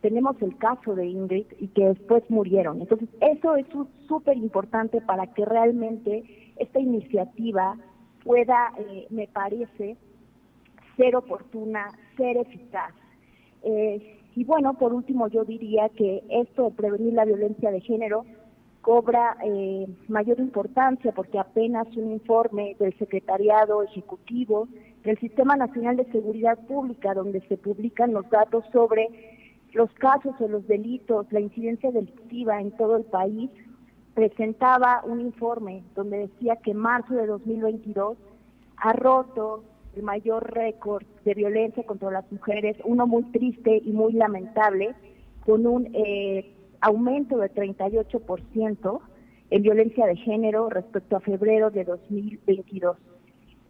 Tenemos 0.00 0.40
el 0.42 0.56
caso 0.58 0.94
de 0.94 1.06
Ingrid 1.06 1.46
y 1.58 1.68
que 1.68 1.86
después 1.86 2.22
murieron. 2.28 2.80
Entonces, 2.80 3.08
eso 3.20 3.56
es 3.56 3.66
súper 4.06 4.36
importante 4.36 5.00
para 5.00 5.26
que 5.34 5.44
realmente 5.44 6.52
esta 6.56 6.78
iniciativa 6.78 7.76
pueda, 8.24 8.72
eh, 8.78 9.06
me 9.10 9.26
parece, 9.26 9.96
ser 10.96 11.16
oportuna, 11.16 11.88
ser 12.16 12.36
eficaz. 12.36 12.92
Eh, 13.62 14.18
y 14.36 14.44
bueno, 14.44 14.74
por 14.74 14.92
último 14.94 15.28
yo 15.28 15.44
diría 15.44 15.88
que 15.88 16.22
esto 16.28 16.64
de 16.64 16.70
prevenir 16.70 17.14
la 17.14 17.24
violencia 17.24 17.70
de 17.70 17.80
género 17.80 18.24
cobra 18.82 19.36
eh, 19.44 19.86
mayor 20.08 20.38
importancia 20.38 21.12
porque 21.12 21.38
apenas 21.38 21.86
un 21.96 22.12
informe 22.12 22.76
del 22.78 22.96
Secretariado 22.98 23.82
Ejecutivo 23.82 24.68
del 25.08 25.18
Sistema 25.20 25.56
Nacional 25.56 25.96
de 25.96 26.04
Seguridad 26.12 26.58
Pública, 26.66 27.14
donde 27.14 27.40
se 27.48 27.56
publican 27.56 28.12
los 28.12 28.28
datos 28.28 28.62
sobre 28.70 29.08
los 29.72 29.90
casos 29.94 30.34
o 30.38 30.48
los 30.48 30.68
delitos, 30.68 31.26
la 31.32 31.40
incidencia 31.40 31.90
delictiva 31.90 32.60
en 32.60 32.72
todo 32.72 32.98
el 32.98 33.04
país, 33.04 33.48
presentaba 34.12 35.00
un 35.06 35.22
informe 35.22 35.82
donde 35.94 36.28
decía 36.28 36.56
que 36.56 36.74
marzo 36.74 37.14
de 37.14 37.26
2022 37.26 38.18
ha 38.76 38.92
roto 38.92 39.64
el 39.96 40.02
mayor 40.02 40.52
récord 40.52 41.06
de 41.24 41.32
violencia 41.32 41.86
contra 41.86 42.10
las 42.10 42.30
mujeres, 42.30 42.76
uno 42.84 43.06
muy 43.06 43.22
triste 43.32 43.80
y 43.82 43.92
muy 43.92 44.12
lamentable, 44.12 44.94
con 45.46 45.66
un 45.66 45.88
eh, 45.94 46.54
aumento 46.82 47.38
de 47.38 47.50
38% 47.50 49.00
en 49.48 49.62
violencia 49.62 50.04
de 50.04 50.16
género 50.16 50.68
respecto 50.68 51.16
a 51.16 51.20
febrero 51.20 51.70
de 51.70 51.84
2022. 51.84 52.98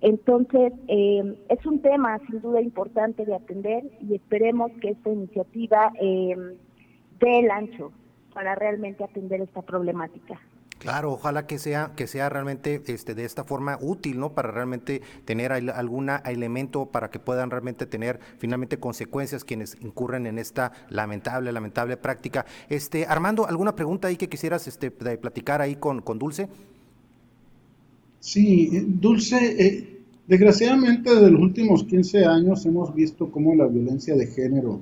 Entonces, 0.00 0.73
eh, 0.87 1.38
es 1.49 1.67
un 1.67 1.81
tema 1.83 2.19
sin 2.28 2.40
duda 2.40 2.61
importante 2.61 3.25
de 3.25 3.35
atender 3.35 3.85
y 4.00 4.14
esperemos 4.14 4.71
que 4.81 4.90
esta 4.90 5.11
iniciativa 5.11 5.93
eh, 6.00 6.37
dé 7.19 7.38
el 7.40 7.50
ancho 7.50 7.93
para 8.33 8.55
realmente 8.55 9.02
atender 9.02 9.40
esta 9.40 9.62
problemática. 9.62 10.40
Claro, 10.78 11.12
ojalá 11.12 11.47
que 11.47 11.59
sea 11.59 11.93
que 11.97 12.07
sea 12.07 12.28
realmente 12.28 12.81
este 12.87 13.17
de 13.17 13.25
esta 13.25 13.43
forma 13.43 13.78
útil, 13.81 14.21
¿no? 14.21 14.33
Para 14.33 14.52
realmente 14.52 15.02
tener 15.25 15.52
algún 15.52 16.09
elemento 16.25 16.87
para 16.87 17.11
que 17.11 17.19
puedan 17.19 17.50
realmente 17.50 17.85
tener 17.87 18.21
finalmente 18.38 18.78
consecuencias 18.78 19.45
quienes 19.45 19.76
incurren 19.81 20.26
en 20.26 20.38
esta 20.38 20.71
lamentable 20.88 21.50
lamentable 21.50 21.97
práctica. 21.97 22.47
Este 22.69 23.07
Armando, 23.07 23.47
alguna 23.49 23.75
pregunta 23.75 24.07
ahí 24.07 24.17
que 24.17 24.28
quisieras 24.28 24.69
este 24.69 24.93
platicar 24.93 25.61
ahí 25.61 25.75
con, 25.75 26.00
con 26.00 26.21
Dulce? 26.21 26.49
Sí, 28.20 28.70
eh, 28.72 28.84
Dulce, 28.87 29.37
eh, 29.37 30.00
desgraciadamente 30.26 31.14
desde 31.14 31.30
los 31.30 31.40
últimos 31.40 31.84
15 31.84 32.25
años 32.25 32.66
hemos 32.66 32.94
visto 32.94 33.30
cómo 33.30 33.54
la 33.54 33.66
violencia 33.66 34.14
de 34.14 34.26
género 34.26 34.80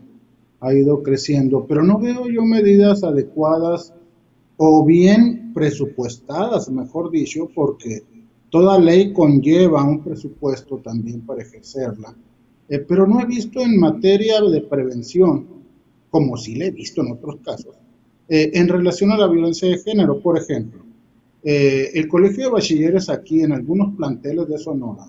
ha 0.61 0.73
ido 0.73 1.03
creciendo, 1.03 1.67
pero 1.67 1.83
no 1.83 1.99
veo 1.99 2.29
yo 2.29 2.43
medidas 2.45 3.05
adecuadas 3.05 3.93
o 4.57 4.85
bien 4.85 5.53
presupuestadas, 5.53 6.71
mejor 6.71 7.11
dicho, 7.11 7.51
porque 7.55 8.03
toda 8.51 8.79
ley 8.79 9.13
conlleva 9.13 9.85
un 9.85 10.03
presupuesto 10.03 10.79
también 10.79 11.21
para 11.21 11.43
ejercerla. 11.43 12.15
Eh, 12.69 12.79
pero 12.81 13.07
no 13.07 13.21
he 13.21 13.27
visto 13.27 13.61
en 13.61 13.79
materia 13.79 14.41
de 14.41 14.63
prevención, 14.63 15.47
como 16.11 16.37
sí 16.37 16.55
le 16.55 16.69
he 16.69 16.71
visto 16.71 17.03
en 17.03 17.13
otros 17.13 17.37
casos, 17.45 17.77
eh, 18.29 18.51
en 18.55 18.69
relación 18.69 19.13
a 19.13 19.19
la 19.19 19.29
violencia 19.29 19.69
de 19.69 19.79
género, 19.79 20.21
por 20.21 20.39
ejemplo. 20.39 20.86
Eh, 21.49 21.93
el 21.95 22.09
Colegio 22.09 22.47
de 22.47 22.51
Bachilleres 22.51 23.09
aquí 23.09 23.43
en 23.43 23.53
algunos 23.53 23.95
planteles 23.97 24.49
de 24.49 24.59
Sonora 24.59 25.07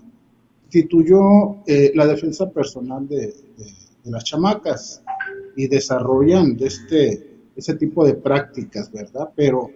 instituyó 0.65 1.63
la 1.96 2.06
defensa 2.06 2.50
personal 2.50 3.08
de, 3.08 3.34
de 4.08 4.12
las 4.12 4.24
chamacas 4.24 5.01
y 5.56 5.67
desarrollan 5.67 6.56
de 6.56 6.67
este, 6.67 7.27
ese 7.56 7.75
tipo 7.75 8.06
de 8.06 8.13
prácticas, 8.13 8.91
¿verdad? 8.91 9.29
Pero, 9.36 9.70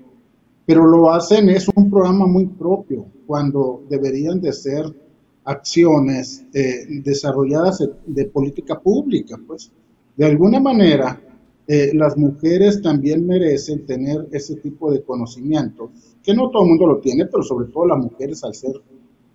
pero 0.66 0.86
lo 0.86 1.12
hacen, 1.12 1.50
es 1.50 1.68
un 1.76 1.90
programa 1.90 2.28
muy 2.28 2.46
propio, 2.46 3.06
cuando 3.26 3.84
deberían 3.90 4.40
de 4.40 4.54
ser 4.54 4.86
acciones 5.44 6.46
eh, 6.54 6.86
desarrolladas 7.04 7.84
de, 8.06 8.26
política 8.26 8.80
pública, 8.80 9.40
pues. 9.46 9.72
De 10.16 10.26
alguna 10.26 10.60
manera, 10.60 11.20
eh, 11.68 11.92
las 11.96 12.16
mujeres 12.16 12.82
también 12.82 13.26
merecen 13.26 13.86
tener 13.86 14.28
ese 14.32 14.56
tipo 14.58 14.92
de 14.92 15.02
conocimiento, 15.02 15.92
que 16.24 16.34
no 16.34 16.50
todo 16.50 16.64
el 16.64 16.70
mundo 16.70 16.88
lo 16.88 16.98
tiene, 17.00 17.26
pero 17.26 17.44
sobre 17.44 17.68
todo 17.68 17.88
las 17.88 17.98
mujeres 17.98 18.44
al 18.44 18.54
ser 18.54 18.74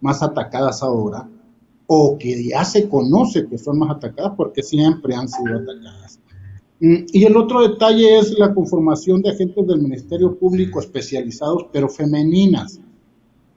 más 0.00 0.22
atacadas 0.22 0.82
ahora, 0.82 1.28
o 1.86 2.16
que 2.18 2.44
ya 2.44 2.64
se 2.64 2.88
conoce 2.88 3.46
que 3.46 3.58
son 3.58 3.78
más 3.78 3.96
atacadas 3.96 4.32
porque 4.36 4.62
siempre 4.62 5.14
han 5.14 5.28
sido 5.28 5.56
atacadas. 5.56 6.20
Mm, 6.80 7.06
y 7.12 7.24
el 7.24 7.36
otro 7.36 7.66
detalle 7.66 8.18
es 8.18 8.38
la 8.38 8.52
conformación 8.52 9.22
de 9.22 9.30
agentes 9.30 9.66
del 9.66 9.80
Ministerio 9.80 10.36
Público 10.36 10.80
especializados, 10.80 11.66
pero 11.72 11.88
femeninas, 11.88 12.80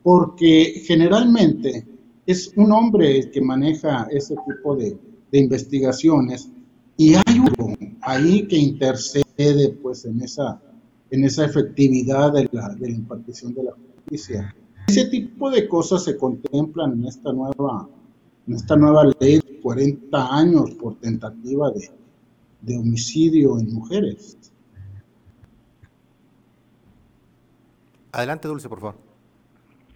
porque 0.03 0.81
generalmente 0.85 1.85
es 2.25 2.53
un 2.55 2.71
hombre 2.71 3.17
el 3.17 3.31
que 3.31 3.41
maneja 3.41 4.07
ese 4.11 4.35
tipo 4.47 4.75
de, 4.75 4.97
investigaciones 5.31 6.49
y 6.97 7.13
hay 7.13 7.37
uno 7.37 7.75
ahí 8.01 8.47
que 8.47 8.57
intercede 8.57 9.69
pues 9.79 10.05
en 10.05 10.21
esa, 10.21 10.59
en 11.11 11.23
esa 11.23 11.45
efectividad 11.45 12.33
de 12.33 12.49
la, 12.51 12.69
de 12.69 12.89
la 12.89 12.95
impartición 12.95 13.53
de 13.53 13.63
la 13.63 13.71
justicia. 13.71 14.55
Ese 14.87 15.05
tipo 15.05 15.49
de 15.51 15.67
cosas 15.67 16.03
se 16.03 16.17
contemplan 16.17 16.93
en 16.93 17.05
esta 17.05 17.31
nueva 17.31 17.87
en 18.49 18.55
esta 18.55 18.75
nueva 18.75 19.03
ley 19.19 19.39
de 19.39 19.59
40 19.61 20.35
años 20.35 20.71
por 20.71 20.95
tentativa 20.95 21.71
de, 22.61 22.77
homicidio 22.77 23.59
en 23.59 23.71
mujeres. 23.71 24.51
Adelante, 28.11 28.47
Dulce, 28.47 28.67
por 28.67 28.79
favor. 28.79 28.95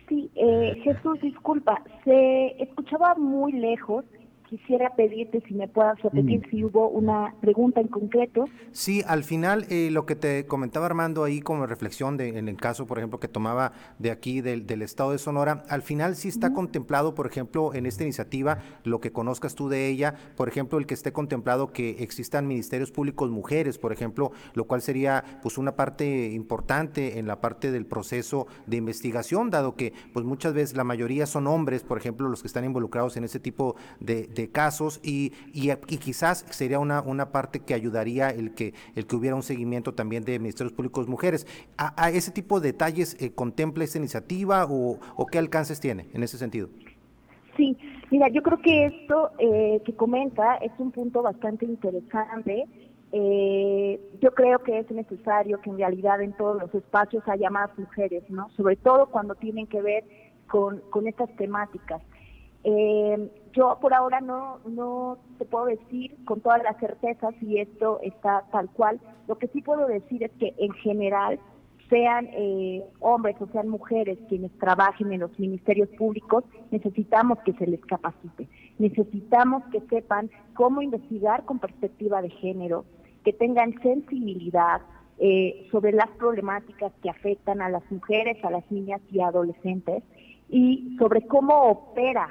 Sí, 0.07 0.29
eh, 0.35 0.79
Jesús, 0.83 1.19
disculpa, 1.21 1.83
se 2.03 2.61
escuchaba 2.61 3.15
muy 3.15 3.53
lejos 3.53 4.05
quisiera 4.57 4.95
pedirte 4.95 5.41
si 5.47 5.55
me 5.55 5.67
puedas 5.67 5.99
repetir 6.03 6.45
mm. 6.45 6.49
si 6.51 6.63
hubo 6.63 6.87
una 6.89 7.33
pregunta 7.41 7.81
en 7.81 7.87
concreto. 7.87 8.45
Sí, 8.71 9.01
al 9.07 9.23
final 9.23 9.65
eh, 9.71 9.89
lo 9.91 10.05
que 10.05 10.15
te 10.15 10.45
comentaba 10.45 10.85
Armando 10.85 11.23
ahí 11.23 11.41
como 11.41 11.65
reflexión 11.65 12.17
de, 12.17 12.37
en 12.37 12.47
el 12.47 12.57
caso, 12.57 12.85
por 12.85 12.99
ejemplo, 12.99 13.19
que 13.19 13.27
tomaba 13.27 13.71
de 13.97 14.11
aquí 14.11 14.41
del, 14.41 14.81
estado 14.83 15.11
de 15.11 15.17
Sonora, 15.17 15.63
al 15.69 15.81
final 15.81 16.15
sí 16.15 16.27
está 16.27 16.53
contemplado, 16.53 17.15
por 17.15 17.25
ejemplo, 17.25 17.73
en 17.73 17.87
esta 17.87 18.03
iniciativa, 18.03 18.59
lo 18.83 18.99
que 18.99 19.11
conozcas 19.11 19.55
tú 19.55 19.69
de 19.69 19.87
ella, 19.87 20.13
por 20.37 20.47
ejemplo, 20.49 20.77
el 20.77 20.85
que 20.85 20.93
esté 20.93 21.11
contemplado 21.11 21.71
que 21.71 22.03
existan 22.03 22.45
ministerios 22.45 22.91
públicos 22.91 23.31
mujeres, 23.31 23.79
por 23.79 23.91
ejemplo, 23.91 24.33
lo 24.53 24.65
cual 24.65 24.83
sería 24.83 25.23
pues 25.41 25.57
una 25.57 25.75
parte 25.75 26.29
importante 26.31 27.17
en 27.17 27.25
la 27.25 27.41
parte 27.41 27.71
del 27.71 27.87
proceso 27.87 28.45
de 28.67 28.77
investigación, 28.77 29.49
dado 29.49 29.75
que 29.75 29.93
pues 30.13 30.25
muchas 30.25 30.53
veces 30.53 30.77
la 30.77 30.83
mayoría 30.83 31.25
son 31.25 31.47
hombres, 31.47 31.81
por 31.81 31.97
ejemplo, 31.97 32.29
los 32.29 32.41
que 32.41 32.47
están 32.47 32.65
involucrados 32.65 33.17
en 33.17 33.23
ese 33.23 33.39
tipo 33.39 33.75
de 33.99 34.27
casos 34.49 34.99
y, 35.03 35.33
y, 35.53 35.69
quizás 35.97 36.45
sería 36.49 36.79
una, 36.79 37.01
una 37.01 37.31
parte 37.31 37.59
que 37.59 37.73
ayudaría 37.73 38.29
el 38.29 38.53
que, 38.53 38.73
el 38.95 39.05
que 39.05 39.15
hubiera 39.15 39.35
un 39.35 39.43
seguimiento 39.43 39.93
también 39.93 40.23
de 40.23 40.39
ministerios 40.39 40.73
públicos 40.73 41.07
mujeres. 41.07 41.47
¿A, 41.77 42.09
ese 42.09 42.31
tipo 42.31 42.59
de 42.59 42.71
detalles 42.71 43.15
eh, 43.19 43.31
contempla 43.33 43.83
esta 43.83 43.97
iniciativa 43.97 44.65
o, 44.69 44.99
qué 45.31 45.39
alcances 45.39 45.79
tiene 45.79 46.07
en 46.13 46.23
ese 46.23 46.37
sentido? 46.37 46.69
Sí, 47.57 47.77
mira, 48.11 48.29
yo 48.29 48.41
creo 48.41 48.59
que 48.61 48.85
esto 48.85 49.31
eh, 49.39 49.81
que 49.85 49.95
comenta 49.95 50.55
es 50.55 50.71
un 50.77 50.91
punto 50.91 51.21
bastante 51.21 51.65
interesante. 51.65 52.65
Eh, 53.11 53.99
yo 54.21 54.31
creo 54.31 54.59
que 54.59 54.79
es 54.79 54.89
necesario 54.89 55.61
que 55.61 55.69
en 55.69 55.77
realidad 55.77 56.21
en 56.21 56.33
todos 56.33 56.59
los 56.59 56.73
espacios 56.73 57.23
haya 57.27 57.49
más 57.51 57.69
mujeres, 57.77 58.23
¿no? 58.29 58.49
Sobre 58.51 58.75
todo 58.75 59.07
cuando 59.07 59.35
tienen 59.35 59.67
que 59.67 59.81
ver 59.81 60.03
con, 60.47 60.81
con 60.89 61.07
estas 61.07 61.29
temáticas. 61.35 62.01
Eh, 62.63 63.29
yo 63.53 63.77
por 63.79 63.93
ahora 63.93 64.19
no, 64.19 64.59
no 64.65 65.17
te 65.37 65.45
puedo 65.45 65.65
decir 65.65 66.15
con 66.25 66.41
toda 66.41 66.57
la 66.57 66.73
certeza 66.79 67.29
si 67.39 67.59
esto 67.59 67.99
está 68.01 68.43
tal 68.51 68.69
cual. 68.71 68.99
Lo 69.27 69.37
que 69.37 69.47
sí 69.47 69.61
puedo 69.61 69.87
decir 69.87 70.23
es 70.23 70.31
que 70.39 70.53
en 70.57 70.73
general, 70.73 71.39
sean 71.89 72.27
eh, 72.31 72.83
hombres 73.01 73.35
o 73.39 73.47
sean 73.47 73.69
mujeres 73.69 74.17
quienes 74.27 74.51
trabajen 74.57 75.13
en 75.13 75.19
los 75.19 75.37
ministerios 75.37 75.89
públicos, 75.89 76.43
necesitamos 76.71 77.37
que 77.45 77.53
se 77.53 77.67
les 77.67 77.81
capacite. 77.85 78.47
Necesitamos 78.79 79.63
que 79.71 79.81
sepan 79.81 80.31
cómo 80.55 80.81
investigar 80.81 81.45
con 81.45 81.59
perspectiva 81.59 82.21
de 82.21 82.31
género, 82.31 82.85
que 83.23 83.33
tengan 83.33 83.79
sensibilidad 83.81 84.81
eh, 85.19 85.67
sobre 85.71 85.91
las 85.91 86.09
problemáticas 86.17 86.91
que 87.03 87.09
afectan 87.09 87.61
a 87.61 87.69
las 87.69 87.83
mujeres, 87.91 88.43
a 88.43 88.49
las 88.49 88.69
niñas 88.71 89.01
y 89.11 89.21
adolescentes 89.21 90.03
y 90.49 90.95
sobre 90.97 91.27
cómo 91.27 91.53
opera 91.63 92.29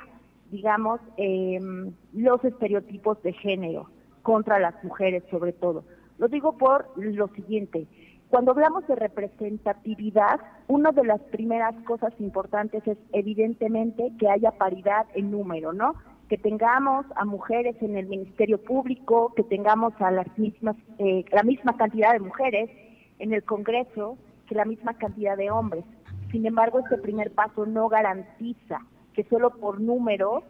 digamos, 0.52 1.00
em, 1.16 1.92
los 2.12 2.44
estereotipos 2.44 3.20
de 3.22 3.32
género 3.32 3.88
contra 4.22 4.60
las 4.60 4.74
mujeres 4.84 5.24
sobre 5.30 5.52
todo. 5.52 5.82
Lo 6.18 6.28
digo 6.28 6.56
por 6.56 6.88
lo 6.96 7.26
siguiente, 7.28 7.88
cuando 8.28 8.52
hablamos 8.52 8.86
de 8.86 8.94
representatividad, 8.94 10.40
una 10.68 10.92
de 10.92 11.04
las 11.04 11.20
primeras 11.20 11.74
cosas 11.84 12.12
importantes 12.18 12.86
es 12.86 12.96
evidentemente 13.12 14.12
que 14.18 14.28
haya 14.28 14.52
paridad 14.52 15.06
en 15.14 15.30
número, 15.30 15.72
¿no? 15.72 15.94
Que 16.28 16.38
tengamos 16.38 17.04
a 17.16 17.24
mujeres 17.24 17.76
en 17.82 17.96
el 17.96 18.06
Ministerio 18.06 18.56
Público, 18.56 19.34
que 19.34 19.42
tengamos 19.42 19.92
a 20.00 20.10
las 20.10 20.26
mismas, 20.38 20.76
eh, 20.98 21.24
la 21.30 21.42
misma 21.42 21.76
cantidad 21.76 22.12
de 22.12 22.20
mujeres 22.20 22.70
en 23.18 23.34
el 23.34 23.42
Congreso 23.42 24.16
que 24.46 24.54
la 24.54 24.64
misma 24.64 24.94
cantidad 24.94 25.36
de 25.36 25.50
hombres. 25.50 25.84
Sin 26.30 26.46
embargo, 26.46 26.78
este 26.78 26.98
primer 26.98 27.32
paso 27.32 27.66
no 27.66 27.88
garantiza 27.88 28.80
que 29.14 29.24
solo 29.24 29.50
por 29.50 29.80
número 29.80 30.42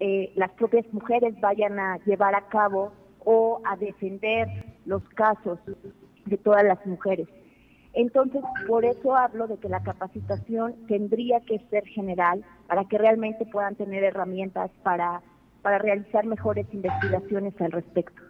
eh, 0.00 0.32
las 0.36 0.50
propias 0.52 0.84
mujeres 0.92 1.40
vayan 1.40 1.78
a 1.78 1.98
llevar 2.04 2.34
a 2.34 2.48
cabo 2.48 2.92
o 3.24 3.60
a 3.64 3.76
defender 3.76 4.48
los 4.86 5.02
casos 5.10 5.58
de 6.26 6.36
todas 6.38 6.64
las 6.64 6.84
mujeres. 6.86 7.28
Entonces, 7.92 8.42
por 8.66 8.84
eso 8.84 9.14
hablo 9.14 9.46
de 9.46 9.56
que 9.58 9.68
la 9.68 9.82
capacitación 9.82 10.74
tendría 10.88 11.40
que 11.40 11.60
ser 11.70 11.86
general 11.86 12.44
para 12.66 12.84
que 12.86 12.98
realmente 12.98 13.46
puedan 13.46 13.76
tener 13.76 14.02
herramientas 14.02 14.70
para, 14.82 15.22
para 15.62 15.78
realizar 15.78 16.26
mejores 16.26 16.66
investigaciones 16.72 17.54
al 17.60 17.70
respecto. 17.70 18.23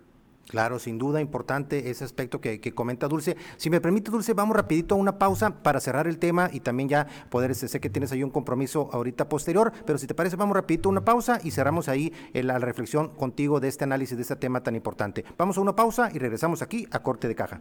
Claro, 0.48 0.78
sin 0.78 0.98
duda 0.98 1.20
importante 1.20 1.90
ese 1.90 2.04
aspecto 2.04 2.40
que, 2.40 2.60
comenta 2.74 3.08
Dulce. 3.08 3.36
Si 3.56 3.70
me 3.70 3.80
permite, 3.80 4.10
Dulce, 4.10 4.34
vamos 4.34 4.56
rapidito 4.56 4.94
a 4.94 4.98
una 4.98 5.18
pausa 5.18 5.62
para 5.62 5.80
cerrar 5.80 6.06
el 6.06 6.18
tema 6.18 6.50
y 6.52 6.60
también 6.60 6.88
ya 6.88 7.06
poder, 7.30 7.54
sé 7.54 7.80
que 7.80 7.90
tienes 7.90 8.12
ahí 8.12 8.22
un 8.22 8.30
compromiso 8.30 8.88
ahorita 8.92 9.28
posterior, 9.28 9.72
pero 9.86 9.98
si 9.98 10.06
te 10.06 10.14
parece, 10.14 10.36
vamos 10.36 10.54
rapidito 10.54 10.88
a 10.88 10.92
una 10.92 11.04
pausa 11.04 11.40
y 11.42 11.50
cerramos 11.50 11.88
ahí 11.88 12.12
la 12.32 12.58
reflexión 12.58 13.08
contigo 13.08 13.60
de 13.60 13.68
este 13.68 13.84
análisis 13.84 14.16
de 14.16 14.22
este 14.22 14.36
tema 14.36 14.62
tan 14.62 14.74
importante. 14.74 15.24
Vamos 15.38 15.56
a 15.58 15.60
una 15.60 15.74
pausa 15.74 16.10
y 16.12 16.18
regresamos 16.18 16.62
aquí 16.62 16.86
a 16.90 17.02
Corte 17.02 17.28
de 17.28 17.34
Caja. 17.34 17.60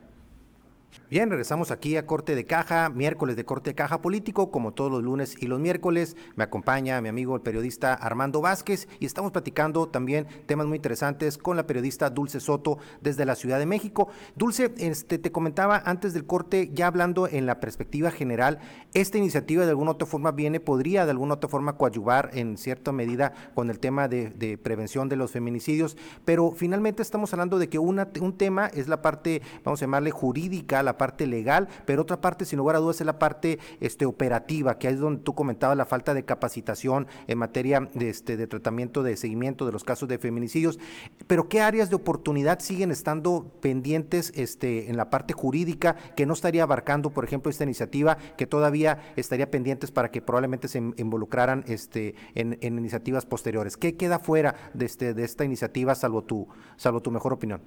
Bien, 1.14 1.30
regresamos 1.30 1.70
aquí 1.70 1.96
a 1.96 2.08
Corte 2.08 2.34
de 2.34 2.48
Caja, 2.48 2.90
miércoles 2.90 3.36
de 3.36 3.46
Corte 3.46 3.70
de 3.70 3.76
Caja 3.76 4.02
Político, 4.02 4.50
como 4.50 4.74
todos 4.74 4.92
los 4.92 5.04
lunes 5.04 5.36
y 5.40 5.46
los 5.46 5.60
miércoles. 5.60 6.18
Me 6.36 6.44
acompaña 6.44 7.00
mi 7.02 7.10
amigo 7.10 7.36
el 7.36 7.44
periodista 7.44 7.94
Armando 7.94 8.42
Vázquez 8.42 8.88
y 9.00 9.06
estamos 9.06 9.32
platicando 9.32 9.88
también 9.88 10.26
temas 10.48 10.66
muy 10.66 10.78
interesantes 10.78 11.38
con 11.38 11.56
la 11.56 11.68
periodista 11.68 12.10
Dulce 12.10 12.40
Soto 12.40 12.80
desde 13.02 13.28
la 13.28 13.36
Ciudad 13.36 13.60
de 13.60 13.68
México. 13.68 14.08
Dulce, 14.36 14.74
este, 14.78 15.20
te 15.20 15.32
comentaba 15.32 15.84
antes 15.86 16.16
del 16.16 16.26
corte, 16.26 16.72
ya 16.74 16.88
hablando 16.88 17.28
en 17.28 17.46
la 17.46 17.60
perspectiva 17.60 18.10
general, 18.10 18.58
esta 18.96 19.20
iniciativa 19.20 19.66
de 19.66 19.70
alguna 19.70 19.92
otra 19.92 20.08
forma 20.08 20.32
viene, 20.32 20.60
podría 20.60 21.06
de 21.06 21.12
alguna 21.12 21.36
otra 21.36 21.48
forma 21.48 21.78
coadyuvar 21.78 22.32
en 22.34 22.58
cierta 22.58 22.92
medida 22.92 23.34
con 23.54 23.70
el 23.70 23.78
tema 23.78 24.08
de, 24.08 24.58
prevención 24.64 25.10
de 25.10 25.18
los 25.18 25.30
feminicidios, 25.30 25.96
pero 26.26 26.54
finalmente 26.54 27.04
estamos 27.04 27.32
hablando 27.34 27.60
de 27.60 27.70
que 27.70 27.78
un 27.78 28.36
tema 28.36 28.66
es 28.66 28.88
la 28.88 29.04
parte, 29.04 29.44
vamos 29.64 29.80
a 29.80 29.86
llamarle 29.86 30.10
jurídica, 30.10 30.82
la 30.82 31.03
legal, 31.28 31.68
pero 31.86 32.02
otra 32.02 32.22
parte, 32.22 32.46
sin 32.46 32.58
lugar 32.58 32.76
a 32.76 32.80
dudas, 32.80 33.00
es 33.00 33.06
la 33.06 33.20
parte 33.20 33.60
este, 33.80 34.06
operativa, 34.06 34.78
que 34.78 34.88
es 34.88 35.00
donde 35.00 35.22
tú 35.22 35.36
comentabas 35.36 35.78
la 35.78 35.86
falta 35.86 36.14
de 36.14 36.24
capacitación 36.24 37.08
en 37.28 37.38
materia 37.38 37.90
de, 37.94 38.10
este, 38.10 38.38
de 38.38 38.48
tratamiento, 38.48 39.04
de 39.04 39.18
seguimiento 39.18 39.66
de 39.66 39.72
los 39.72 39.84
casos 39.84 40.08
de 40.10 40.18
feminicidios. 40.18 40.80
Pero 41.28 41.50
¿qué 41.50 41.62
áreas 41.62 41.90
de 41.90 41.96
oportunidad 41.96 42.60
siguen 42.60 42.92
estando 42.92 43.52
pendientes 43.62 44.32
este, 44.36 44.90
en 44.90 44.98
la 44.98 45.10
parte 45.10 45.34
jurídica 45.34 45.96
que 46.16 46.26
no 46.26 46.34
estaría 46.34 46.64
abarcando, 46.64 47.10
por 47.10 47.26
ejemplo, 47.26 47.50
esta 47.50 47.64
iniciativa, 47.64 48.18
que 48.38 48.48
todavía 48.48 49.00
estaría 49.16 49.50
pendientes 49.52 49.92
para 49.92 50.12
que 50.12 50.22
probablemente 50.22 50.68
se 50.68 50.78
involucraran 50.78 51.64
este, 51.68 52.16
en, 52.36 52.58
iniciativas 52.62 53.26
posteriores? 53.26 53.78
¿Qué 53.78 53.96
queda 53.96 54.20
fuera 54.20 54.56
de, 54.74 54.86
este, 54.86 55.14
de 55.14 55.24
esta 55.24 55.46
iniciativa, 55.46 55.96
salvo 55.96 56.24
tu, 56.24 56.48
salvo 56.78 57.02
tu 57.02 57.12
mejor 57.12 57.34
opinión? 57.34 57.62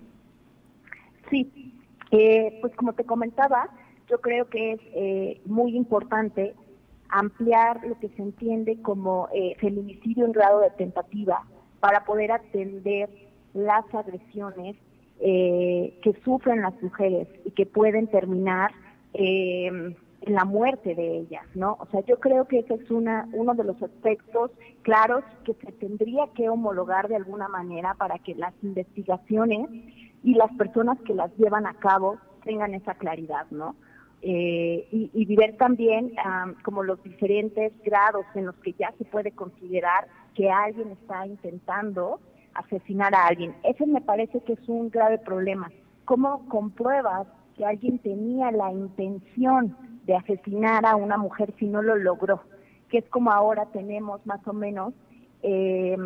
Sí, 1.31 1.76
eh, 2.11 2.59
pues 2.61 2.75
como 2.77 2.93
te 2.93 3.05
comentaba, 3.05 3.69
yo 4.09 4.21
creo 4.21 4.49
que 4.49 4.73
es 4.73 4.81
eh, 4.95 5.41
muy 5.45 5.77
importante 5.77 6.55
ampliar 7.09 7.85
lo 7.87 7.99
que 7.99 8.09
se 8.11 8.23
entiende 8.23 8.81
como 8.83 9.29
eh, 9.33 9.57
feminicidio 9.59 10.25
en 10.25 10.33
grado 10.33 10.61
de 10.61 10.71
tentativa 10.71 11.45
para 11.81 12.05
poder 12.05 12.33
atender 12.33 13.09
las 13.55 13.85
agresiones 13.95 14.77
que 15.19 16.21
sufren 16.23 16.61
las 16.61 16.75
mujeres 16.83 17.27
y 17.47 17.51
que 17.53 17.65
pueden 17.65 18.07
terminar 18.07 18.71
en 19.15 19.97
la 20.27 20.45
muerte 20.45 20.95
de 20.95 21.21
ellas, 21.21 21.45
¿no? 21.55 21.79
O 21.81 21.87
sea, 21.87 22.01
yo 22.05 22.19
creo 22.21 22.47
que 22.47 22.59
ese 22.59 22.75
es 22.75 22.91
una, 22.91 23.29
uno 23.33 23.55
de 23.55 23.65
los 23.65 23.83
aspectos 23.83 24.51
claros 24.83 25.25
que 25.45 25.55
se 25.55 25.73
tendría 25.73 26.27
que 26.35 26.51
homologar 26.51 27.09
de 27.09 27.17
alguna 27.17 27.49
manera 27.49 27.95
para 27.95 28.19
que 28.19 28.35
las 28.35 28.53
investigaciones 28.63 29.69
y 30.23 30.35
las 30.35 30.53
personas 30.53 30.99
que 31.03 31.15
las 31.15 31.35
llevan 31.37 31.67
a 31.67 31.75
cabo 31.75 32.19
tengan 32.45 32.75
esa 32.75 32.95
claridad, 32.95 33.47
¿no? 33.51 33.77
Eh, 34.23 34.89
y, 34.91 35.11
y, 35.13 35.37
ver 35.37 35.57
también 35.57 36.13
como 36.65 36.83
los 36.83 37.01
diferentes 37.03 37.73
grados 37.85 38.25
en 38.35 38.47
los 38.47 38.57
que 38.57 38.73
ya 38.73 38.93
se 38.99 39.05
puede 39.05 39.33
considerar 39.33 40.09
que 40.35 40.51
alguien 40.51 40.91
está 40.93 41.27
intentando 41.27 42.19
asesinar 42.55 43.15
a 43.15 43.27
alguien. 43.27 43.55
Ese 43.63 43.87
me 43.87 44.01
parece 44.01 44.41
que 44.41 44.55
es 44.55 44.69
un 44.69 44.91
grave 44.91 45.19
problema. 45.19 45.71
¿Cómo 46.07 46.49
compruebas 46.49 47.27
que 47.57 47.67
alguien 47.67 47.99
tenía 47.99 48.51
la 48.51 48.73
intención 48.73 49.77
de 50.07 50.17
asesinar 50.17 50.87
a 50.87 50.97
una 50.97 51.19
mujer 51.19 51.55
si 51.59 51.67
no 51.67 51.83
lo 51.83 51.97
logró? 51.97 52.43
Que 52.89 52.99
es 52.99 53.09
como 53.11 53.31
ahora 53.31 53.67
tenemos 53.67 54.25
más 54.27 54.47
o 54.49 54.53
menos 54.53 54.95
eh, 55.43 55.97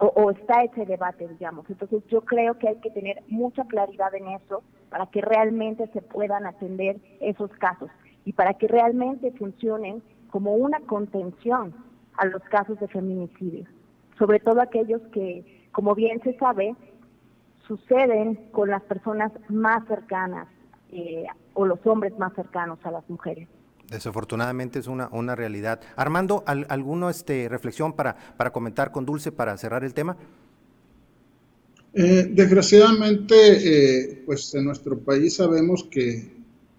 o, 0.00 0.30
está 0.30 0.62
ese 0.64 0.84
debate, 0.86 1.28
digamos. 1.28 1.68
Entonces 1.68 2.02
yo 2.08 2.22
creo 2.22 2.58
que 2.58 2.68
hay 2.68 2.76
que 2.76 2.90
tener 2.90 3.22
mucha 3.28 3.64
claridad 3.64 4.14
en 4.14 4.28
eso 4.28 4.62
para 4.90 5.06
que 5.06 5.20
realmente 5.20 5.88
se 5.92 6.02
puedan 6.02 6.46
atender 6.46 6.96
esos 7.20 7.50
casos 7.52 7.90
y 8.24 8.32
para 8.32 8.54
que 8.54 8.68
realmente 8.68 9.32
funcionen 9.32 10.02
como 10.30 10.54
una 10.54 10.80
contención 10.80 11.74
a 12.16 12.26
los 12.26 12.42
casos 12.44 12.78
de 12.80 12.88
feminicidio, 12.88 13.66
sobre 14.18 14.40
todo 14.40 14.60
aquellos 14.60 15.00
que, 15.12 15.68
como 15.72 15.94
bien 15.94 16.20
se 16.22 16.36
sabe, 16.38 16.74
suceden 17.66 18.34
con 18.52 18.70
las 18.70 18.82
personas 18.82 19.32
más 19.48 19.86
cercanas 19.86 20.48
eh, 20.90 21.26
o 21.54 21.66
los 21.66 21.84
hombres 21.86 22.16
más 22.18 22.32
cercanos 22.34 22.78
a 22.84 22.90
las 22.90 23.08
mujeres. 23.08 23.48
Desafortunadamente 23.90 24.78
es 24.78 24.86
una, 24.86 25.08
una 25.12 25.34
realidad. 25.34 25.80
Armando, 25.96 26.42
¿alguna 26.46 27.10
este, 27.10 27.48
reflexión 27.48 27.92
para, 27.92 28.16
para 28.36 28.52
comentar 28.52 28.90
con 28.90 29.04
Dulce 29.04 29.30
para 29.30 29.56
cerrar 29.56 29.84
el 29.84 29.94
tema? 29.94 30.16
Eh, 31.92 32.28
desgraciadamente, 32.30 33.34
eh, 33.36 34.22
pues 34.26 34.52
en 34.54 34.64
nuestro 34.64 34.98
país 34.98 35.36
sabemos 35.36 35.84
que, 35.84 36.28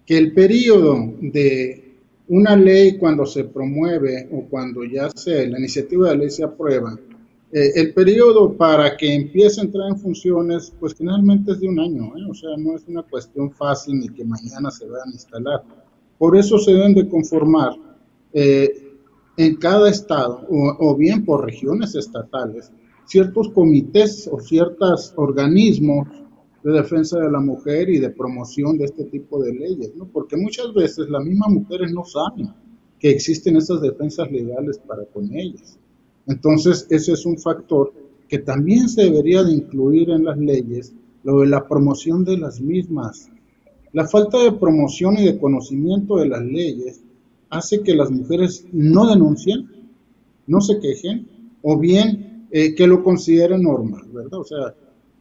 que, 0.04 0.18
el 0.18 0.34
periodo 0.34 1.14
de 1.20 1.94
una 2.28 2.54
ley 2.54 2.98
cuando 2.98 3.24
se 3.24 3.44
promueve 3.44 4.28
o 4.30 4.44
cuando 4.44 4.84
ya 4.84 5.08
se, 5.10 5.46
la 5.46 5.58
iniciativa 5.58 6.10
de 6.10 6.18
ley 6.18 6.30
se 6.30 6.44
aprueba, 6.44 6.98
eh, 7.52 7.72
el 7.76 7.94
periodo 7.94 8.54
para 8.54 8.94
que 8.96 9.14
empiece 9.14 9.60
a 9.60 9.64
entrar 9.64 9.88
en 9.88 9.98
funciones, 9.98 10.70
pues 10.78 10.94
generalmente 10.94 11.52
es 11.52 11.60
de 11.60 11.68
un 11.68 11.80
año, 11.80 12.12
o 12.28 12.34
sea, 12.34 12.50
no 12.58 12.76
es 12.76 12.82
una 12.86 13.02
cuestión 13.02 13.50
fácil 13.50 14.00
ni 14.00 14.10
que 14.10 14.22
mañana 14.22 14.70
se 14.70 14.84
vayan 14.86 15.08
a 15.08 15.12
instalar. 15.12 15.62
Por 16.18 16.36
eso 16.36 16.58
se 16.58 16.72
deben 16.72 16.94
de 16.94 17.08
conformar 17.08 17.72
eh, 18.32 18.86
en 19.36 19.56
cada 19.56 19.90
estado 19.90 20.46
o, 20.48 20.96
bien 20.96 21.24
por 21.24 21.44
regiones 21.44 21.94
estatales 21.94 22.70
ciertos 23.06 23.50
comités 23.50 24.28
o 24.32 24.40
ciertos 24.40 25.12
organismos 25.16 26.08
de 26.64 26.72
defensa 26.72 27.20
de 27.20 27.30
la 27.30 27.38
mujer 27.38 27.88
y 27.88 27.98
de 27.98 28.10
promoción 28.10 28.78
de 28.78 28.86
este 28.86 29.04
tipo 29.04 29.42
de 29.42 29.54
leyes. 29.54 29.92
Porque 30.12 30.36
muchas 30.36 30.72
veces 30.74 31.08
las 31.08 31.24
mismas 31.24 31.50
mujeres 31.50 31.92
no 31.92 32.04
saben 32.04 32.52
que 32.98 33.10
existen 33.10 33.56
esas 33.56 33.80
defensas 33.80 34.30
legales 34.32 34.78
para 34.78 35.04
con 35.04 35.32
ellas. 35.32 35.78
Entonces, 36.26 36.86
ese 36.90 37.12
es 37.12 37.24
un 37.24 37.38
factor 37.38 37.92
que 38.28 38.38
también 38.40 38.88
se 38.88 39.04
debería 39.04 39.44
de 39.44 39.52
incluir 39.52 40.10
en 40.10 40.24
las 40.24 40.38
leyes, 40.38 40.92
lo 41.22 41.40
de 41.40 41.46
la 41.46 41.68
promoción 41.68 42.24
de 42.24 42.38
las 42.38 42.60
mismas 42.60 43.30
la 43.96 44.06
falta 44.06 44.36
de 44.42 44.52
promoción 44.52 45.16
y 45.16 45.24
de 45.24 45.38
conocimiento 45.38 46.18
de 46.18 46.28
las 46.28 46.44
leyes 46.44 47.00
hace 47.48 47.80
que 47.80 47.94
las 47.94 48.10
mujeres 48.10 48.66
no 48.70 49.08
denuncien, 49.08 49.70
no 50.46 50.60
se 50.60 50.78
quejen, 50.80 51.26
o 51.62 51.78
bien 51.78 52.46
eh, 52.50 52.74
que 52.74 52.86
lo 52.86 53.02
consideren 53.02 53.62
normal, 53.62 54.06
¿verdad? 54.12 54.40
O 54.40 54.44
sea, 54.44 54.74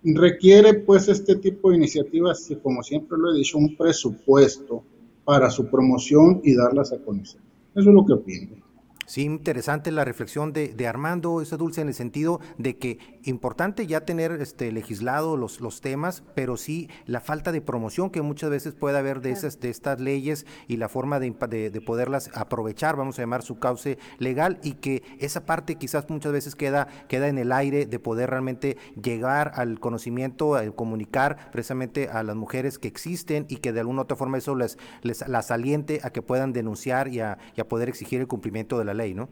requiere 0.04 0.74
pues 0.74 1.08
este 1.08 1.38
tipo 1.38 1.70
de 1.70 1.78
iniciativas, 1.78 2.50
como 2.62 2.84
siempre 2.84 3.18
lo 3.18 3.34
he 3.34 3.38
dicho, 3.38 3.58
un 3.58 3.78
presupuesto 3.78 4.84
para 5.24 5.50
su 5.50 5.68
promoción 5.68 6.42
y 6.44 6.54
darlas 6.54 6.92
a 6.92 6.98
conocer. 6.98 7.40
Eso 7.76 7.90
es 7.90 7.96
lo 7.96 8.06
que 8.06 8.12
opino. 8.12 8.58
Sí, 9.08 9.22
interesante 9.22 9.91
la 9.91 10.04
reflexión 10.04 10.52
de, 10.52 10.70
de, 10.70 10.88
Armando, 10.88 11.39
esa 11.39 11.58
dulce 11.58 11.82
en 11.82 11.89
el 11.89 11.94
sentido 11.94 12.39
de 12.58 12.78
que 12.78 12.98
importante 13.24 13.86
ya 13.86 14.02
tener 14.02 14.32
este 14.41 14.72
legislado 14.72 15.38
los, 15.38 15.62
los 15.62 15.80
temas, 15.82 16.24
pero 16.34 16.58
sí 16.58 16.89
la 17.06 17.20
falta 17.20 17.52
de 17.52 17.62
promoción 17.62 18.10
que 18.10 18.24
muchas 18.24 18.50
veces 18.50 18.74
puede 18.74 18.98
haber 18.98 19.22
de 19.22 19.30
esas 19.30 19.60
de 19.60 19.70
estas 19.70 20.00
leyes 20.00 20.48
y 20.68 20.78
la 20.78 20.89
forma 20.89 21.20
de, 21.20 21.30
de, 21.70 21.82
poderlas 21.82 22.32
aprovechar, 22.34 22.96
vamos 22.96 23.20
a 23.20 23.22
llamar 23.22 23.44
su 23.44 23.60
cauce 23.60 24.00
legal, 24.18 24.60
y 24.63 24.74
que 24.74 25.04
esa 25.20 25.46
parte 25.46 25.76
quizás 25.76 26.10
muchas 26.10 26.32
veces 26.32 26.56
queda, 26.56 26.88
queda 27.08 27.28
en 27.28 27.38
el 27.38 27.52
aire 27.52 27.86
de 27.86 28.00
poder 28.00 28.32
realmente 28.32 28.76
llegar 29.02 29.52
al 29.54 29.80
conocimiento, 29.80 30.56
a 30.56 30.65
comunicar 30.72 31.52
precisamente 31.52 32.10
a 32.10 32.24
las 32.24 32.36
mujeres 32.36 32.80
que 32.80 32.88
existen 32.88 33.46
y 33.50 33.58
que 33.58 33.72
de 33.72 33.82
alguna 33.82 34.02
u 34.02 34.04
otra 34.04 34.18
forma 34.18 34.39
eso 34.39 34.56
les, 34.56 34.80
les 35.04 35.28
las 35.28 35.52
aliente 35.52 36.00
a 36.02 36.10
que 36.10 36.24
puedan 36.24 36.54
denunciar 36.54 37.08
y 37.10 37.20
a, 37.20 37.38
y 37.56 37.62
a 37.62 37.68
poder 37.68 37.88
exigir 37.88 38.20
el 38.20 38.28
cumplimiento 38.28 38.80
de 38.80 38.86
la 38.86 38.95
ley, 38.96 39.14
¿no? 39.14 39.30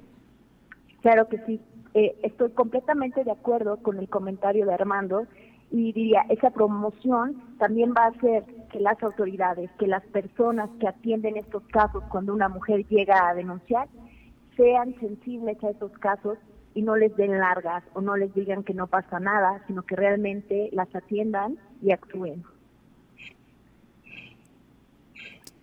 Claro 1.01 1.27
que 1.27 1.37
sí. 1.45 1.61
Eh, 1.93 2.15
estoy 2.23 2.51
completamente 2.51 3.23
de 3.23 3.31
acuerdo 3.31 3.77
con 3.77 3.97
el 3.99 4.09
comentario 4.09 4.65
de 4.65 4.73
Armando 4.73 5.27
y 5.69 5.91
diría, 5.91 6.21
esa 6.29 6.51
promoción 6.51 7.41
también 7.57 7.93
va 7.97 8.05
a 8.05 8.09
hacer 8.09 8.45
que 8.71 8.79
las 8.79 9.01
autoridades, 9.03 9.69
que 9.79 9.87
las 9.87 10.03
personas 10.07 10.69
que 10.79 10.87
atienden 10.87 11.37
estos 11.37 11.63
casos 11.67 12.03
cuando 12.09 12.33
una 12.33 12.47
mujer 12.47 12.85
llega 12.87 13.27
a 13.27 13.33
denunciar, 13.33 13.87
sean 14.55 14.95
sensibles 14.99 15.63
a 15.63 15.71
esos 15.71 15.91
casos 15.93 16.37
y 16.75 16.81
no 16.81 16.95
les 16.95 17.15
den 17.15 17.39
largas 17.39 17.83
o 17.93 18.01
no 18.01 18.15
les 18.15 18.33
digan 18.33 18.63
que 18.63 18.73
no 18.73 18.87
pasa 18.87 19.19
nada, 19.19 19.63
sino 19.67 19.83
que 19.83 19.95
realmente 19.95 20.69
las 20.73 20.93
atiendan 20.95 21.57
y 21.81 21.91
actúen. 21.91 22.43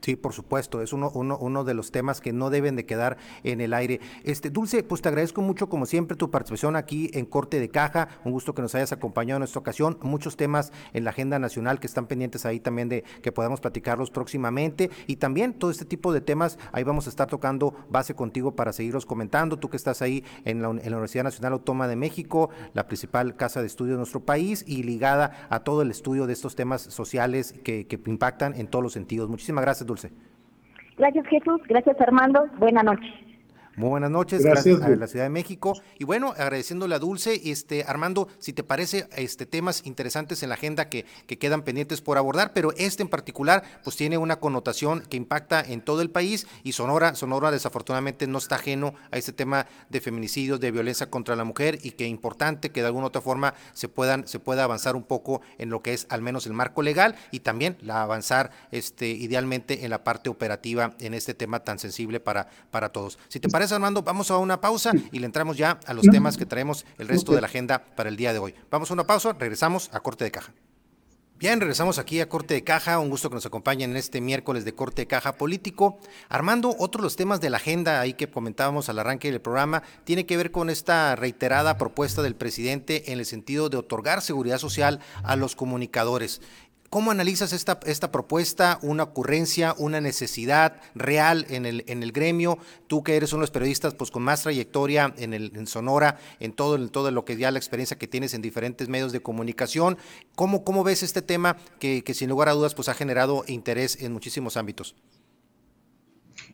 Sí, 0.01 0.17
por 0.17 0.33
supuesto, 0.33 0.81
es 0.81 0.95
uno, 0.95 1.11
uno, 1.11 1.65
de 1.65 1.75
los 1.75 1.91
temas 1.91 2.23
que 2.23 2.33
no 2.33 2.49
deben 2.49 2.75
de 2.75 2.87
quedar 2.87 3.19
en 3.45 3.61
el 3.61 3.75
aire. 3.75 4.01
Este, 4.25 4.49
Dulce, 4.49 4.83
pues 4.83 5.03
te 5.03 5.09
agradezco 5.09 5.43
mucho, 5.43 5.69
como 5.69 5.85
siempre, 5.85 6.17
tu 6.17 6.31
participación 6.31 6.75
aquí 6.75 7.11
en 7.13 7.27
Corte 7.27 7.61
de 7.61 7.69
Caja. 7.69 8.09
Un 8.25 8.33
gusto 8.33 8.55
que 8.55 8.63
nos 8.63 8.75
hayas 8.75 8.93
acompañado 8.93 9.37
en 9.37 9.43
esta 9.43 9.59
ocasión. 9.59 9.99
Muchos 10.01 10.39
temas 10.39 10.73
en 10.95 11.05
la 11.05 11.11
agenda 11.11 11.39
nacional 11.39 11.81
que 11.81 11.87
están 11.87 12.07
pendientes 12.07 12.47
ahí 12.47 12.61
también 12.61 12.89
de 12.89 13.05
que 13.23 13.31
podamos 13.31 13.61
platicarlos 13.61 14.11
próximamente. 14.11 14.91
Y 15.07 15.17
también 15.17 15.53
todo 15.53 15.71
este 15.71 15.85
tipo 15.85 16.15
de 16.15 16.23
temas, 16.23 16.59
ahí 16.73 16.83
vamos 16.83 17.07
a 17.07 17.11
estar 17.11 17.29
tocando 17.29 17.75
base 17.91 18.15
contigo 18.15 18.57
para 18.57 18.73
seguirlos 18.73 19.05
comentando. 19.05 19.59
Tú 19.59 19.69
que 19.69 19.77
estás 19.77 20.01
ahí 20.01 20.25
en 20.47 20.63
la, 20.63 20.71
Universidad 20.71 21.25
Nacional 21.25 21.53
Autónoma 21.53 21.89
de 21.89 21.97
México, 21.97 22.49
la 22.73 22.87
principal 22.87 23.37
casa 23.37 23.61
de 23.61 23.67
estudio 23.67 23.93
de 23.93 23.99
nuestro 23.99 24.21
país 24.21 24.65
y 24.67 24.83
ligada 24.83 25.47
a 25.51 25.61
todo 25.61 25.83
el 25.83 25.91
estudio 25.91 26.27
de 26.27 26.33
estos 26.33 26.57
temas 26.57 26.81
sociales 26.81 27.55
que, 27.65 27.87
que 27.87 28.01
impactan 28.07 28.55
en 28.55 28.67
todos 28.67 28.83
los 28.83 28.95
sentidos. 28.95 29.29
Muchísimas 29.29 29.63
gracias, 29.63 29.89
Gracias 30.96 31.26
Jesús, 31.29 31.61
gracias 31.68 32.00
Armando, 32.00 32.46
buena 32.59 32.83
noche. 32.83 33.30
Muy 33.81 33.88
buenas 33.88 34.11
noches, 34.11 34.45
gracias, 34.45 34.83
a 34.83 34.90
la 34.90 35.07
Ciudad 35.07 35.25
de 35.25 35.31
México. 35.31 35.73
Y 35.99 36.05
bueno, 36.05 36.35
agradeciéndole 36.37 36.95
a 36.95 36.99
Dulce, 36.99 37.40
este, 37.51 37.83
Armando, 37.85 38.29
si 38.38 38.53
te 38.53 38.62
parece, 38.62 39.09
este, 39.16 39.47
temas 39.47 39.87
interesantes 39.87 40.43
en 40.43 40.51
la 40.51 40.57
agenda 40.57 40.90
que, 40.90 41.07
que 41.27 41.38
quedan 41.38 41.62
pendientes 41.62 42.03
por 42.03 42.19
abordar, 42.19 42.53
pero 42.53 42.75
este 42.77 43.03
en 43.03 43.09
particular, 43.09 43.62
pues 43.83 43.97
tiene 43.97 44.19
una 44.19 44.38
connotación 44.38 45.01
que 45.09 45.16
impacta 45.16 45.62
en 45.62 45.81
todo 45.81 46.03
el 46.03 46.11
país 46.11 46.47
y 46.62 46.73
Sonora, 46.73 47.14
Sonora 47.14 47.51
desafortunadamente 47.51 48.27
no 48.27 48.37
está 48.37 48.57
ajeno 48.57 48.93
a 49.12 49.16
este 49.16 49.33
tema 49.33 49.66
de 49.88 50.03
feminicidios, 50.03 50.61
de 50.61 50.71
violencia 50.73 51.09
contra 51.09 51.35
la 51.35 51.45
mujer 51.45 51.79
y 51.83 51.93
que 51.93 52.05
es 52.05 52.11
importante 52.11 52.73
que 52.73 52.83
de 52.83 52.88
alguna 52.88 53.07
otra 53.07 53.23
forma 53.23 53.55
se 53.73 53.88
puedan, 53.88 54.29
se 54.29 54.40
pueda 54.40 54.64
avanzar 54.64 54.95
un 54.95 55.05
poco 55.05 55.40
en 55.57 55.71
lo 55.71 55.81
que 55.81 55.95
es 55.95 56.07
al 56.11 56.21
menos 56.21 56.45
el 56.45 56.53
marco 56.53 56.83
legal 56.83 57.14
y 57.31 57.40
también 57.40 57.79
la 57.81 58.03
avanzar 58.03 58.51
este, 58.73 59.09
idealmente 59.09 59.87
en 59.87 59.90
la 59.90 60.05
parte 60.05 60.29
operativa 60.29 60.93
en 61.01 61.14
este 61.14 61.33
tema 61.33 61.61
tan 61.61 61.79
sensible 61.79 62.21
para, 62.21 62.47
para 62.71 62.90
todos. 62.90 63.19
Si 63.29 63.40
te 63.40 63.49
parece, 63.49 63.69
Armando, 63.72 64.02
vamos 64.02 64.30
a 64.30 64.38
una 64.38 64.61
pausa 64.61 64.92
y 65.12 65.18
le 65.18 65.26
entramos 65.26 65.56
ya 65.56 65.78
a 65.87 65.94
los 65.94 66.06
temas 66.06 66.37
que 66.37 66.46
traemos 66.46 66.85
el 66.98 67.09
resto 67.09 67.33
de 67.33 67.40
la 67.40 67.46
agenda 67.46 67.85
para 67.96 68.09
el 68.09 68.16
día 68.16 68.33
de 68.33 68.38
hoy. 68.38 68.54
Vamos 68.70 68.90
a 68.90 68.94
una 68.94 69.06
pausa, 69.06 69.35
regresamos 69.38 69.90
a 69.92 70.00
corte 70.00 70.24
de 70.24 70.30
caja. 70.30 70.52
Bien, 71.40 71.59
regresamos 71.59 71.98
aquí 71.98 72.20
a 72.20 72.28
Corte 72.28 72.52
de 72.52 72.64
Caja. 72.64 72.98
Un 72.98 73.09
gusto 73.09 73.30
que 73.30 73.35
nos 73.35 73.46
acompañen 73.46 73.92
en 73.92 73.96
este 73.96 74.20
miércoles 74.20 74.66
de 74.66 74.74
Corte 74.74 75.00
de 75.00 75.06
Caja 75.06 75.38
Político. 75.38 75.98
Armando, 76.28 76.76
otro 76.78 77.00
de 77.00 77.06
los 77.06 77.16
temas 77.16 77.40
de 77.40 77.48
la 77.48 77.56
agenda 77.56 77.98
ahí 77.98 78.12
que 78.12 78.28
comentábamos 78.28 78.90
al 78.90 78.98
arranque 78.98 79.30
del 79.30 79.40
programa 79.40 79.83
tiene 80.04 80.26
que 80.26 80.37
ver 80.37 80.50
con 80.50 80.68
esta 80.68 81.16
reiterada 81.16 81.78
propuesta 81.78 82.20
del 82.20 82.37
presidente 82.37 83.11
en 83.11 83.20
el 83.20 83.24
sentido 83.24 83.70
de 83.70 83.78
otorgar 83.78 84.20
seguridad 84.20 84.59
social 84.59 85.00
a 85.22 85.35
los 85.35 85.56
comunicadores. 85.56 86.42
¿Cómo 86.90 87.12
analizas 87.12 87.53
esta, 87.53 87.79
esta 87.87 88.11
propuesta, 88.11 88.81
una 88.83 89.05
ocurrencia, 89.05 89.76
una 89.79 90.00
necesidad 90.00 90.81
real 90.96 91.46
en 91.48 91.64
el, 91.64 91.85
en 91.87 92.03
el 92.03 92.11
gremio? 92.11 92.59
Tú 92.88 93.05
que 93.05 93.14
eres 93.14 93.33
uno 93.33 93.42
de 93.42 93.44
los 93.44 93.53
periodistas 93.53 93.94
pues, 93.94 94.11
con 94.11 94.24
más 94.24 94.42
trayectoria 94.42 95.14
en, 95.16 95.33
el, 95.33 95.53
en 95.55 95.68
Sonora, 95.68 96.18
en 96.40 96.53
todo, 96.53 96.74
en 96.74 96.88
todo 96.88 97.12
lo 97.12 97.24
que 97.24 97.37
ya 97.37 97.53
la 97.53 97.59
experiencia 97.59 97.96
que 97.96 98.09
tienes 98.09 98.35
en 98.35 98.42
diferentes 98.42 98.88
medios 98.88 99.12
de 99.12 99.20
comunicación, 99.20 99.98
¿cómo, 100.35 100.64
cómo 100.64 100.83
ves 100.83 101.05
este 101.05 101.22
tema 101.22 101.57
que, 101.79 102.03
que 102.03 102.12
sin 102.12 102.29
lugar 102.29 102.48
a 102.48 102.55
dudas 102.55 102.74
pues, 102.74 102.88
ha 102.88 102.94
generado 102.94 103.44
interés 103.46 104.03
en 104.03 104.12
muchísimos 104.12 104.57
ámbitos? 104.57 104.96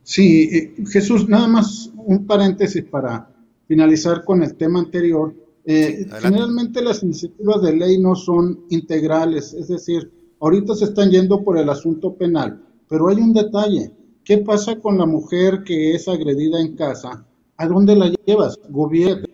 Sí, 0.03 0.51
eh, 0.53 0.75
Jesús, 0.87 1.31
nada 1.31 1.49
más 1.49 1.91
un 1.97 2.27
paréntesis 2.27 2.85
para 2.85 3.27
finalizar 3.69 4.23
con 4.23 4.43
el 4.43 4.55
tema 4.55 4.81
anterior. 4.81 5.35
Eh, 5.65 6.07
generalmente 6.21 6.83
las 6.83 7.03
iniciativas 7.03 7.63
de 7.63 7.75
ley 7.75 7.99
no 7.99 8.15
son 8.15 8.67
integrales, 8.69 9.55
es 9.55 9.69
decir, 9.69 10.13
Ahorita 10.41 10.75
se 10.75 10.85
están 10.87 11.11
yendo 11.11 11.43
por 11.43 11.59
el 11.59 11.69
asunto 11.71 12.15
penal, 12.15 12.63
pero 12.89 13.09
hay 13.09 13.17
un 13.17 13.33
detalle. 13.33 13.93
¿Qué 14.23 14.39
pasa 14.39 14.79
con 14.81 14.99
la 14.99 15.07
mujer 15.07 15.63
que 15.65 15.95
es 15.95 16.09
agredida 16.09 16.61
en 16.61 16.77
casa? 16.77 17.27
¿A 17.57 17.67
dónde 17.67 17.97
la 17.97 18.13
llevas? 18.27 18.59
Gobierno, 18.69 19.27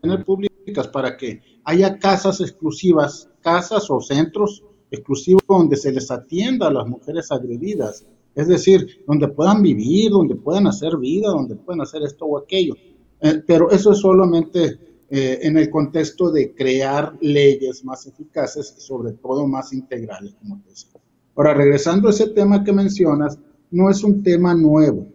tener 0.00 0.24
públicas 0.24 0.86
para 0.88 1.16
que 1.16 1.40
haya 1.64 1.98
casas 1.98 2.40
exclusivas, 2.40 3.28
casas 3.40 3.90
o 3.90 4.00
centros 4.00 4.62
exclusivos 4.90 5.42
donde 5.48 5.76
se 5.76 5.92
les 5.92 6.10
atienda 6.10 6.68
a 6.68 6.72
las 6.72 6.86
mujeres 6.86 7.32
agredidas. 7.32 8.06
Es 8.34 8.48
decir, 8.48 9.04
donde 9.06 9.28
puedan 9.28 9.62
vivir, 9.62 10.10
donde 10.10 10.36
puedan 10.36 10.66
hacer 10.66 10.96
vida, 10.98 11.28
donde 11.30 11.56
puedan 11.56 11.80
hacer 11.80 12.02
esto 12.02 12.26
o 12.26 12.38
aquello. 12.38 12.74
Eh, 13.20 13.42
pero 13.46 13.70
eso 13.70 13.92
es 13.92 13.98
solamente 13.98 14.78
eh, 15.10 15.40
en 15.42 15.56
el 15.58 15.70
contexto 15.70 16.30
de 16.30 16.54
crear 16.54 17.16
leyes 17.20 17.84
más 17.84 18.06
eficaces 18.06 18.74
y 18.78 18.80
sobre 18.80 19.12
todo 19.12 19.46
más 19.46 19.72
integrales, 19.72 20.34
como 20.40 20.60
te 20.62 20.70
decía. 20.70 20.90
Ahora, 21.36 21.54
regresando 21.54 22.08
a 22.08 22.10
ese 22.10 22.28
tema 22.28 22.64
que 22.64 22.72
mencionas, 22.72 23.38
no 23.70 23.90
es 23.90 24.02
un 24.04 24.22
tema 24.22 24.54
nuevo. 24.54 25.06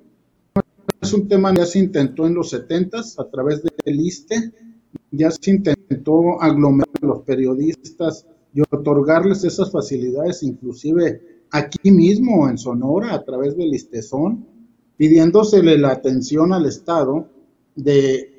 Es 1.01 1.13
un 1.13 1.27
tema 1.27 1.51
que 1.51 1.59
ya 1.59 1.65
se 1.65 1.79
intentó 1.79 2.27
en 2.27 2.35
los 2.35 2.49
70 2.49 2.99
a 3.17 3.29
través 3.29 3.63
del 3.63 3.99
ISTE, 3.99 4.51
ya 5.11 5.31
se 5.31 5.51
intentó 5.51 6.41
aglomerar 6.41 6.89
a 7.01 7.05
los 7.05 7.21
periodistas 7.21 8.27
y 8.53 8.61
otorgarles 8.61 9.43
esas 9.43 9.71
facilidades, 9.71 10.43
inclusive 10.43 11.21
aquí 11.51 11.91
mismo 11.91 12.49
en 12.49 12.57
Sonora, 12.57 13.13
a 13.13 13.23
través 13.23 13.55
del 13.55 13.73
ISTESON, 13.73 14.45
pidiéndosele 14.97 15.77
la 15.77 15.91
atención 15.91 16.53
al 16.53 16.65
Estado 16.65 17.27
de 17.75 18.38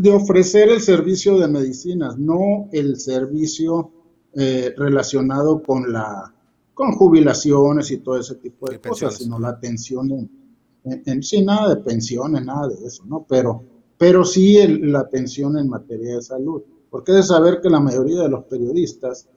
de 0.00 0.12
ofrecer 0.12 0.70
el 0.70 0.80
servicio 0.80 1.38
de 1.38 1.46
medicinas, 1.46 2.16
no 2.16 2.70
el 2.72 2.98
servicio 2.98 3.90
eh, 4.32 4.72
relacionado 4.74 5.62
con 5.62 5.92
la 5.92 6.34
con 6.72 6.92
jubilaciones 6.92 7.90
y 7.90 7.98
todo 7.98 8.18
ese 8.18 8.36
tipo 8.36 8.70
de, 8.70 8.80
cosas, 8.80 9.16
sino 9.16 9.38
la 9.38 9.50
atención 9.50 10.10
en, 10.10 11.02
en, 11.04 11.22
sí, 11.22 11.44
nada 11.44 11.74
de 11.74 11.82
pensiones, 11.82 12.42
nada 12.42 12.68
de 12.68 12.86
eso, 12.86 13.04
¿no? 13.04 13.26
Pero, 13.28 13.62
pero 13.98 14.24
sí 14.24 14.56
la 14.66 15.00
atención 15.00 15.58
en 15.58 15.68
materia 15.68 16.14
de 16.14 16.22
salud. 16.22 16.62
Porque 16.88 17.12
de 17.12 17.22
saber 17.22 17.60
que 17.60 17.68
la 17.68 17.80
mayoría 17.80 18.22
de 18.22 18.30
los 18.30 18.44
periodistas 18.44 19.28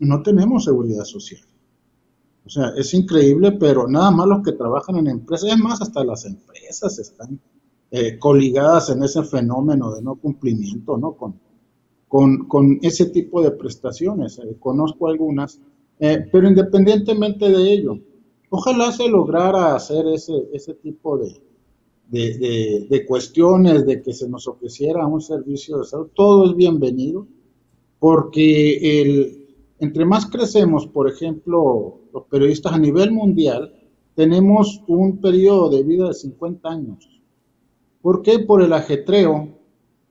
no 0.00 0.20
tenemos 0.20 0.64
seguridad 0.64 1.04
social. 1.04 1.42
O 2.44 2.48
sea, 2.48 2.72
es 2.76 2.92
increíble, 2.92 3.52
pero 3.52 3.86
nada 3.86 4.10
más 4.10 4.26
los 4.26 4.42
que 4.42 4.52
trabajan 4.52 4.96
en 4.96 5.06
empresas, 5.06 5.52
es 5.52 5.58
más, 5.58 5.80
hasta 5.80 6.02
las 6.02 6.24
empresas 6.24 6.98
están 6.98 7.40
eh, 7.92 8.18
coligadas 8.18 8.90
en 8.90 9.02
ese 9.02 9.24
fenómeno 9.24 9.92
de 9.92 10.00
no 10.00 10.14
cumplimiento, 10.14 10.96
¿no? 10.96 11.16
Con, 12.06 12.46
con, 12.46 12.78
ese 12.82 13.06
tipo 13.06 13.42
de 13.42 13.50
prestaciones. 13.50 14.38
Eh, 14.38 14.56
conozco 14.60 15.08
algunas, 15.08 15.60
eh, 15.98 16.24
pero 16.30 16.48
independientemente 16.48 17.48
de 17.48 17.72
ello, 17.72 17.98
ojalá 18.48 18.92
se 18.92 19.08
lograra 19.08 19.74
hacer 19.74 20.06
ese, 20.06 20.34
ese 20.52 20.74
tipo 20.74 21.18
de, 21.18 21.42
de, 22.08 22.86
de, 22.88 23.06
cuestiones, 23.06 23.84
de 23.84 24.02
que 24.02 24.12
se 24.12 24.28
nos 24.28 24.46
ofreciera 24.46 25.06
un 25.06 25.20
servicio 25.20 25.78
de 25.78 25.84
salud. 25.84 26.10
Todo 26.14 26.50
es 26.50 26.56
bienvenido, 26.56 27.26
porque 27.98 29.00
el, 29.00 29.48
entre 29.80 30.04
más 30.04 30.26
crecemos, 30.26 30.86
por 30.86 31.08
ejemplo, 31.08 32.00
los 32.12 32.24
periodistas 32.24 32.72
a 32.72 32.78
nivel 32.78 33.10
mundial, 33.10 33.74
tenemos 34.14 34.82
un 34.86 35.20
periodo 35.20 35.70
de 35.70 35.82
vida 35.82 36.08
de 36.08 36.14
50 36.14 36.68
años. 36.68 37.19
¿Por 38.02 38.22
qué? 38.22 38.38
Por 38.38 38.62
el 38.62 38.72
ajetreo, 38.72 39.48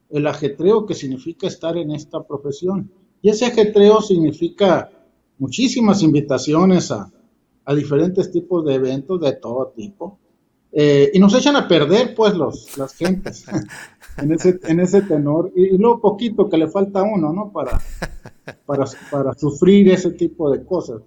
el 0.10 0.28
ajetreo 0.28 0.86
que 0.86 0.94
significa 0.94 1.48
estar 1.48 1.78
en 1.78 1.92
esta 1.92 2.24
profesión. 2.24 2.92
Y 3.22 3.30
ese 3.30 3.46
ajetreo 3.46 4.02
significa 4.02 4.92
muchísimas 5.38 6.04
invitaciones 6.04 6.92
a, 6.92 7.12
diferentes 7.76 8.32
tipos 8.32 8.66
de 8.66 8.74
eventos 8.74 9.22
de 9.22 9.34
todo 9.34 9.68
tipo. 9.76 10.18
Eh, 10.72 11.12
y 11.14 11.20
nos 11.20 11.36
echan 11.36 11.56
a 11.56 11.68
perder, 11.68 12.16
pues, 12.16 12.34
los, 12.36 12.76
las 12.80 12.96
gentes 12.96 13.46
en, 14.18 14.32
ese, 14.32 14.60
en 14.64 14.80
ese 14.80 15.04
tenor. 15.04 15.52
Y, 15.56 15.78
lo 15.78 16.00
poquito 16.00 16.50
que 16.50 16.58
le 16.58 16.68
falta 16.68 17.02
a 17.02 17.04
uno, 17.04 17.32
¿no? 17.32 17.52
Para, 17.52 17.80
para, 18.66 18.86
para 19.12 19.34
sufrir 19.36 19.90
ese 19.90 20.12
tipo 20.12 20.50
de 20.52 20.64
cosas. 20.64 21.02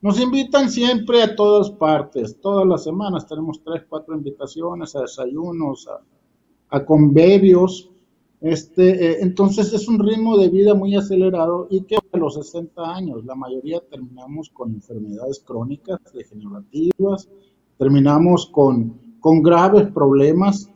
Nos 0.00 0.20
invitan 0.20 0.70
siempre 0.70 1.22
a 1.22 1.36
todas 1.36 1.70
partes, 1.70 2.40
todas 2.40 2.66
las 2.66 2.84
semanas 2.84 3.26
tenemos 3.26 3.62
tres, 3.64 3.82
cuatro 3.88 4.14
invitaciones 4.16 4.94
a 4.94 5.02
desayunos, 5.02 5.88
a, 5.88 6.00
a 6.70 6.84
convebios. 6.84 7.90
Este, 8.40 8.90
eh, 8.90 9.18
entonces 9.20 9.72
es 9.72 9.88
un 9.88 9.98
ritmo 9.98 10.38
de 10.38 10.48
vida 10.48 10.74
muy 10.74 10.94
acelerado 10.94 11.66
y 11.70 11.82
que 11.82 11.96
a 11.96 12.16
los 12.16 12.34
60 12.34 12.94
años 12.94 13.24
la 13.24 13.34
mayoría 13.34 13.80
terminamos 13.80 14.50
con 14.50 14.72
enfermedades 14.74 15.40
crónicas 15.40 15.98
degenerativas, 16.14 17.28
terminamos 17.76 18.46
con, 18.46 19.16
con 19.18 19.42
graves 19.42 19.90
problemas 19.92 20.70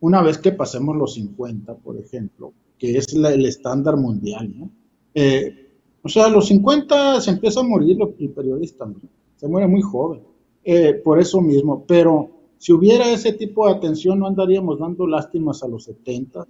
una 0.00 0.22
vez 0.22 0.38
que 0.38 0.52
pasemos 0.52 0.96
los 0.96 1.14
50, 1.14 1.74
por 1.76 1.96
ejemplo, 1.96 2.52
que 2.78 2.96
es 2.96 3.14
el 3.14 3.46
estándar 3.46 3.96
mundial. 3.96 4.52
¿no? 4.58 4.70
Eh, 5.14 5.68
o 6.02 6.08
sea, 6.08 6.26
a 6.26 6.30
los 6.30 6.48
50 6.48 7.20
se 7.20 7.30
empieza 7.30 7.60
a 7.60 7.64
morir 7.64 7.98
el 8.18 8.30
periodista, 8.30 8.90
se 9.36 9.48
muere 9.48 9.68
muy 9.68 9.82
joven, 9.82 10.22
eh, 10.64 10.94
por 10.94 11.20
eso 11.20 11.40
mismo, 11.40 11.84
pero 11.86 12.39
si 12.60 12.74
hubiera 12.74 13.10
ese 13.10 13.32
tipo 13.32 13.66
de 13.66 13.72
atención, 13.72 14.18
no 14.18 14.26
andaríamos 14.26 14.78
dando 14.78 15.06
lástimas 15.06 15.62
a 15.62 15.68
los 15.68 15.84
70, 15.84 16.46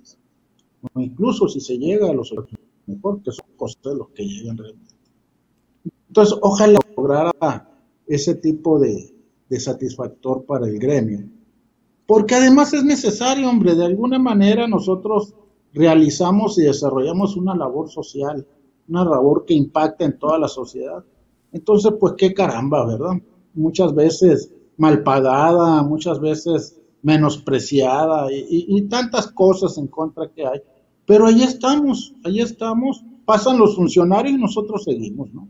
o 0.93 1.01
incluso 1.01 1.49
si 1.49 1.61
se 1.61 1.79
llega 1.79 2.11
a 2.11 2.13
los 2.13 2.35
mejor 2.87 3.23
que 3.23 3.31
son 3.31 3.47
cosas 3.55 3.95
los 3.97 4.09
que 4.09 4.25
llegan 4.25 4.59
realmente. 4.59 4.93
Entonces, 6.09 6.37
ojalá 6.43 6.81
lograra 6.97 7.71
ese 8.09 8.35
tipo 8.35 8.81
de, 8.81 9.15
de 9.49 9.61
satisfactor 9.61 10.45
para 10.47 10.67
el 10.67 10.81
gremio. 10.81 11.29
Porque 12.07 12.35
además 12.35 12.75
es 12.75 12.83
necesario, 12.83 13.49
hombre, 13.49 13.77
de 13.77 13.85
alguna 13.85 14.19
manera 14.19 14.67
nosotros 14.67 15.37
realizamos 15.73 16.59
y 16.59 16.63
desarrollamos 16.63 17.37
una 17.37 17.55
labor 17.55 17.89
social, 17.89 18.45
una 18.89 19.05
labor 19.05 19.45
que 19.45 19.55
impacta 19.55 20.07
en 20.07 20.19
toda 20.19 20.41
la 20.41 20.49
sociedad. 20.49 21.05
Entonces, 21.53 21.93
pues 22.01 22.15
qué 22.19 22.35
caramba, 22.35 22.85
¿verdad? 22.85 23.13
Muchas 23.55 23.95
veces 23.95 24.53
mal 24.81 25.03
pagada, 25.03 25.83
muchas 25.83 26.19
veces 26.21 26.81
menospreciada 27.03 28.29
y, 28.33 28.81
tantas 28.89 29.31
cosas 29.31 29.77
en 29.77 29.87
contra 29.89 30.31
que 30.31 30.47
hay. 30.47 30.61
Pero 31.07 31.27
ahí 31.27 31.43
estamos, 31.43 32.15
ahí 32.25 32.41
estamos, 32.41 33.05
pasan 33.27 33.59
los 33.59 33.77
funcionarios 33.77 34.35
y 34.35 34.41
nosotros 34.41 34.85
seguimos, 34.85 35.33
¿no? 35.35 35.49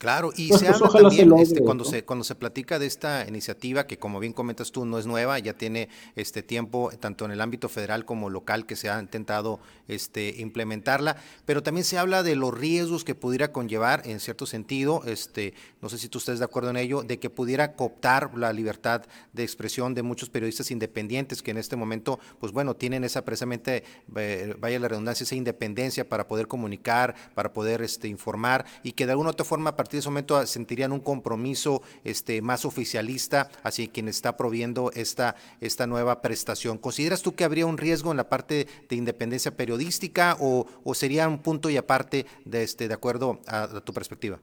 Claro, 0.00 0.32
y 0.34 0.48
se 0.54 0.66
habla 0.66 0.88
también 0.88 1.30
este, 1.38 1.60
cuando, 1.60 1.84
se, 1.84 2.06
cuando 2.06 2.24
se 2.24 2.34
platica 2.34 2.78
de 2.78 2.86
esta 2.86 3.28
iniciativa, 3.28 3.86
que 3.86 3.98
como 3.98 4.18
bien 4.18 4.32
comentas 4.32 4.72
tú, 4.72 4.86
no 4.86 4.98
es 4.98 5.04
nueva, 5.04 5.38
ya 5.38 5.52
tiene 5.52 5.90
este 6.16 6.42
tiempo, 6.42 6.90
tanto 6.98 7.26
en 7.26 7.32
el 7.32 7.40
ámbito 7.42 7.68
federal 7.68 8.06
como 8.06 8.30
local, 8.30 8.64
que 8.64 8.76
se 8.76 8.88
ha 8.88 8.98
intentado 8.98 9.60
este, 9.88 10.36
implementarla, 10.38 11.18
pero 11.44 11.62
también 11.62 11.84
se 11.84 11.98
habla 11.98 12.22
de 12.22 12.34
los 12.34 12.56
riesgos 12.56 13.04
que 13.04 13.14
pudiera 13.14 13.52
conllevar, 13.52 14.00
en 14.06 14.20
cierto 14.20 14.46
sentido, 14.46 15.02
este, 15.04 15.52
no 15.82 15.90
sé 15.90 15.98
si 15.98 16.08
tú 16.08 16.16
estás 16.16 16.38
de 16.38 16.46
acuerdo 16.46 16.70
en 16.70 16.78
ello, 16.78 17.02
de 17.02 17.18
que 17.18 17.28
pudiera 17.28 17.74
cooptar 17.74 18.34
la 18.38 18.54
libertad 18.54 19.02
de 19.34 19.42
expresión 19.42 19.92
de 19.92 20.02
muchos 20.02 20.30
periodistas 20.30 20.70
independientes 20.70 21.42
que 21.42 21.50
en 21.50 21.58
este 21.58 21.76
momento, 21.76 22.18
pues 22.38 22.52
bueno, 22.52 22.74
tienen 22.74 23.04
esa 23.04 23.22
precisamente, 23.22 23.84
eh, 24.16 24.54
vaya 24.58 24.78
la 24.78 24.88
redundancia, 24.88 25.24
esa 25.24 25.34
independencia 25.34 26.08
para 26.08 26.26
poder 26.26 26.46
comunicar, 26.46 27.14
para 27.34 27.52
poder 27.52 27.82
este, 27.82 28.08
informar 28.08 28.64
y 28.82 28.92
que 28.92 29.04
de 29.04 29.12
alguna 29.12 29.28
otra 29.28 29.44
forma, 29.44 29.76
de 29.92 30.00
ese 30.00 30.08
momento 30.08 30.46
sentirían 30.46 30.92
un 30.92 31.00
compromiso 31.00 31.82
este, 32.04 32.42
más 32.42 32.64
oficialista 32.64 33.50
hacia 33.62 33.86
quien 33.88 34.08
está 34.08 34.36
proviendo 34.36 34.90
esta, 34.94 35.36
esta 35.60 35.86
nueva 35.86 36.22
prestación. 36.22 36.78
¿Consideras 36.78 37.22
tú 37.22 37.34
que 37.34 37.44
habría 37.44 37.66
un 37.66 37.78
riesgo 37.78 38.10
en 38.10 38.16
la 38.16 38.28
parte 38.28 38.66
de 38.88 38.96
independencia 38.96 39.56
periodística 39.56 40.36
o, 40.40 40.66
sería 40.94 41.28
un 41.28 41.38
punto 41.38 41.70
y 41.70 41.76
aparte 41.76 42.26
de, 42.44 42.62
este, 42.62 42.88
de 42.88 42.94
acuerdo 42.94 43.38
a, 43.46 43.62
a 43.62 43.80
tu 43.80 43.92
perspectiva? 43.92 44.38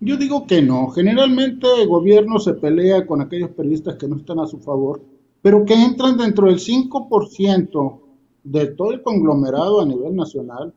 Yo 0.00 0.16
digo 0.16 0.46
que 0.46 0.60
no. 0.60 0.88
Generalmente 0.88 1.66
el 1.80 1.88
gobierno 1.88 2.38
se 2.38 2.54
pelea 2.54 3.06
con 3.06 3.20
aquellos 3.20 3.50
periodistas 3.50 3.96
que 3.96 4.08
no 4.08 4.16
están 4.16 4.38
a 4.38 4.46
su 4.46 4.58
favor, 4.58 5.02
pero 5.40 5.64
que 5.64 5.74
entran 5.74 6.16
dentro 6.16 6.48
del 6.48 6.58
5% 6.58 8.00
de 8.44 8.66
todo 8.66 8.92
el 8.92 9.02
conglomerado 9.02 9.80
a 9.80 9.86
nivel 9.86 10.14
nacional 10.14 10.74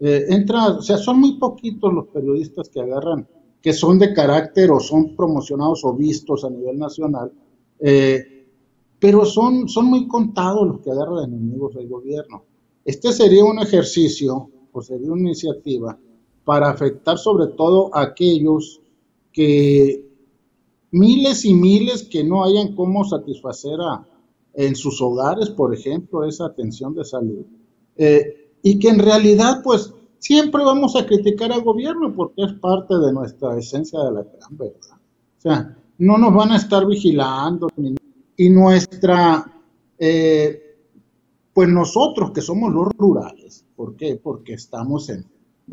eh, 0.00 0.44
o 0.78 0.82
sea, 0.82 0.96
son 0.96 1.20
muy 1.20 1.38
poquitos 1.38 1.92
los 1.92 2.06
periodistas 2.08 2.70
que 2.70 2.80
agarran, 2.80 3.28
que 3.60 3.74
son 3.74 3.98
de 3.98 4.14
carácter 4.14 4.70
o 4.70 4.80
son 4.80 5.14
promocionados 5.14 5.84
o 5.84 5.94
vistos 5.94 6.44
a 6.44 6.50
nivel 6.50 6.78
nacional, 6.78 7.30
eh, 7.78 8.46
pero 8.98 9.26
son, 9.26 9.68
son 9.68 9.86
muy 9.86 10.08
contados 10.08 10.66
los 10.66 10.80
que 10.80 10.90
agarran 10.90 11.24
enemigos 11.24 11.74
del 11.74 11.88
gobierno. 11.88 12.44
Este 12.84 13.12
sería 13.12 13.44
un 13.44 13.58
ejercicio 13.58 14.50
o 14.72 14.82
sería 14.82 15.12
una 15.12 15.20
iniciativa 15.20 15.98
para 16.44 16.70
afectar 16.70 17.18
sobre 17.18 17.48
todo 17.48 17.94
a 17.94 18.02
aquellos 18.02 18.80
que 19.32 20.08
miles 20.92 21.44
y 21.44 21.54
miles 21.54 22.04
que 22.04 22.24
no 22.24 22.44
hayan 22.44 22.74
cómo 22.74 23.04
satisfacer 23.04 23.78
a, 23.80 24.06
en 24.54 24.74
sus 24.74 25.00
hogares, 25.00 25.50
por 25.50 25.74
ejemplo, 25.74 26.24
esa 26.24 26.46
atención 26.46 26.94
de 26.94 27.04
salud. 27.04 27.44
Eh, 27.96 28.49
y 28.62 28.78
que 28.78 28.88
en 28.88 28.98
realidad 28.98 29.62
pues 29.62 29.92
siempre 30.18 30.62
vamos 30.64 30.94
a 30.96 31.06
criticar 31.06 31.50
al 31.50 31.62
gobierno 31.62 32.14
porque 32.14 32.44
es 32.44 32.52
parte 32.54 32.94
de 32.98 33.12
nuestra 33.12 33.58
esencia 33.58 33.98
de 34.00 34.12
la 34.12 34.22
gran 34.22 34.56
verdad. 34.56 34.96
O 35.38 35.40
sea, 35.40 35.76
no 35.98 36.18
nos 36.18 36.34
van 36.34 36.52
a 36.52 36.56
estar 36.56 36.86
vigilando 36.86 37.68
y 38.36 38.48
nuestra, 38.50 39.44
eh, 39.98 40.76
pues 41.52 41.68
nosotros 41.68 42.30
que 42.32 42.40
somos 42.40 42.72
los 42.72 42.88
rurales, 42.96 43.64
¿por 43.76 43.96
qué? 43.96 44.18
Porque 44.22 44.54
estamos 44.54 45.08
en, 45.08 45.26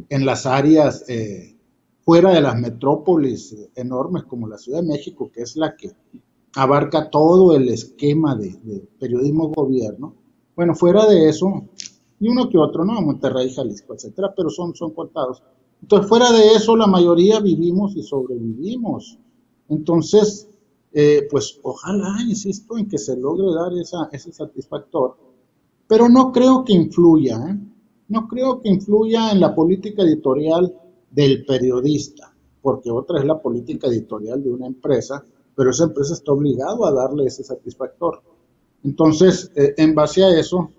en 0.10 0.26
las 0.26 0.46
áreas 0.46 1.06
eh, 1.08 1.56
fuera 2.02 2.32
de 2.32 2.42
las 2.42 2.58
metrópolis 2.60 3.56
enormes 3.76 4.24
como 4.24 4.48
la 4.48 4.58
Ciudad 4.58 4.82
de 4.82 4.88
México, 4.88 5.30
que 5.34 5.42
es 5.42 5.56
la 5.56 5.76
que 5.76 5.92
abarca 6.56 7.10
todo 7.10 7.56
el 7.56 7.70
esquema 7.70 8.36
de, 8.36 8.54
de 8.64 8.88
periodismo 9.00 9.50
gobierno. 9.50 10.16
Bueno, 10.56 10.74
fuera 10.74 11.06
de 11.06 11.30
eso, 11.30 11.68
y 12.20 12.28
uno 12.30 12.50
que 12.50 12.58
otro, 12.58 12.84
¿no? 12.84 13.02
Monterrey, 13.02 13.54
Jalisco, 13.54 13.94
etcétera, 13.94 14.34
pero 14.36 14.50
son, 14.50 14.76
son 14.76 14.92
contados. 14.92 15.44
Entonces, 15.82 16.10
fuera 16.10 16.32
de 16.32 16.54
eso, 16.54 16.76
la 16.76 16.88
mayoría 16.88 17.40
vivimos 17.40 17.96
y 17.96 18.04
sobrevivimos. 18.04 19.20
Entonces, 19.70 20.50
eh, 20.94 21.28
pues 21.30 21.60
ojalá, 21.64 22.16
insisto, 22.28 22.78
en 22.78 22.88
que 22.88 22.98
se 22.98 23.16
logre 23.16 23.54
dar 23.54 23.74
esa, 23.74 24.10
ese 24.12 24.32
satisfactor, 24.32 25.18
pero 25.88 26.10
no 26.10 26.32
creo 26.32 26.64
que 26.64 26.74
influya, 26.74 27.38
¿eh? 27.50 27.58
no 28.08 28.28
creo 28.28 28.62
que 28.62 28.70
influya 28.70 29.32
en 29.32 29.40
la 29.40 29.54
política 29.54 30.02
editorial 30.02 30.74
del 31.12 31.46
periodista, 31.46 32.34
porque 32.62 32.90
otra 32.90 33.20
es 33.20 33.26
la 33.26 33.40
política 33.40 33.88
editorial 33.88 34.44
de 34.44 34.52
una 34.52 34.68
empresa, 34.68 35.24
pero 35.56 35.72
esa 35.72 35.86
empresa 35.86 36.14
está 36.14 36.32
obligada 36.32 36.88
a 36.88 36.92
darle 36.92 37.26
ese 37.26 37.44
satisfactor. 37.44 38.22
Entonces, 38.84 39.52
eh, 39.56 39.74
en 39.78 39.94
base 39.94 40.24
a 40.24 40.40
eso, 40.40 40.72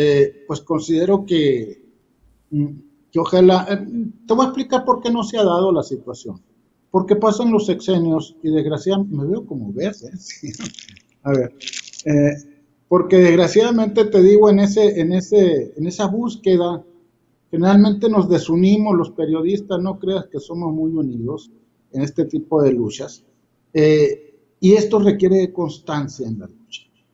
eh, 0.00 0.44
pues 0.46 0.60
considero 0.60 1.26
que, 1.26 1.82
mm, 2.50 2.66
ojalá, 3.16 3.66
eh, 3.68 3.84
te 4.28 4.32
voy 4.32 4.44
a 4.44 4.48
explicar 4.50 4.84
por 4.84 5.02
qué 5.02 5.10
no 5.10 5.24
se 5.24 5.38
ha 5.38 5.42
dado 5.42 5.72
la 5.72 5.82
situación. 5.82 6.40
Porque 6.92 7.16
pasan 7.16 7.50
los 7.50 7.66
sexenios 7.66 8.36
y 8.44 8.50
desgraciadamente, 8.50 9.16
me 9.16 9.26
veo 9.26 9.44
como 9.44 9.72
ves, 9.72 10.04
¿eh? 10.04 10.12
a 11.24 11.32
ver, 11.32 11.52
porque 12.86 13.16
desgraciadamente 13.16 14.04
te 14.04 14.22
digo, 14.22 14.48
en, 14.50 14.60
ese, 14.60 15.00
en, 15.00 15.12
ese, 15.12 15.74
en 15.76 15.86
esa 15.88 16.06
búsqueda, 16.06 16.84
generalmente 17.50 18.08
nos 18.08 18.28
desunimos 18.28 18.96
los 18.96 19.10
periodistas, 19.10 19.82
no 19.82 19.98
creas 19.98 20.26
que 20.26 20.38
somos 20.38 20.72
muy 20.72 20.92
unidos 20.92 21.50
en 21.90 22.02
este 22.02 22.24
tipo 22.24 22.62
de 22.62 22.72
luchas, 22.72 23.24
y 23.74 24.72
esto 24.74 25.00
requiere 25.00 25.52
constancia 25.52 26.28
en 26.28 26.38
la 26.38 26.48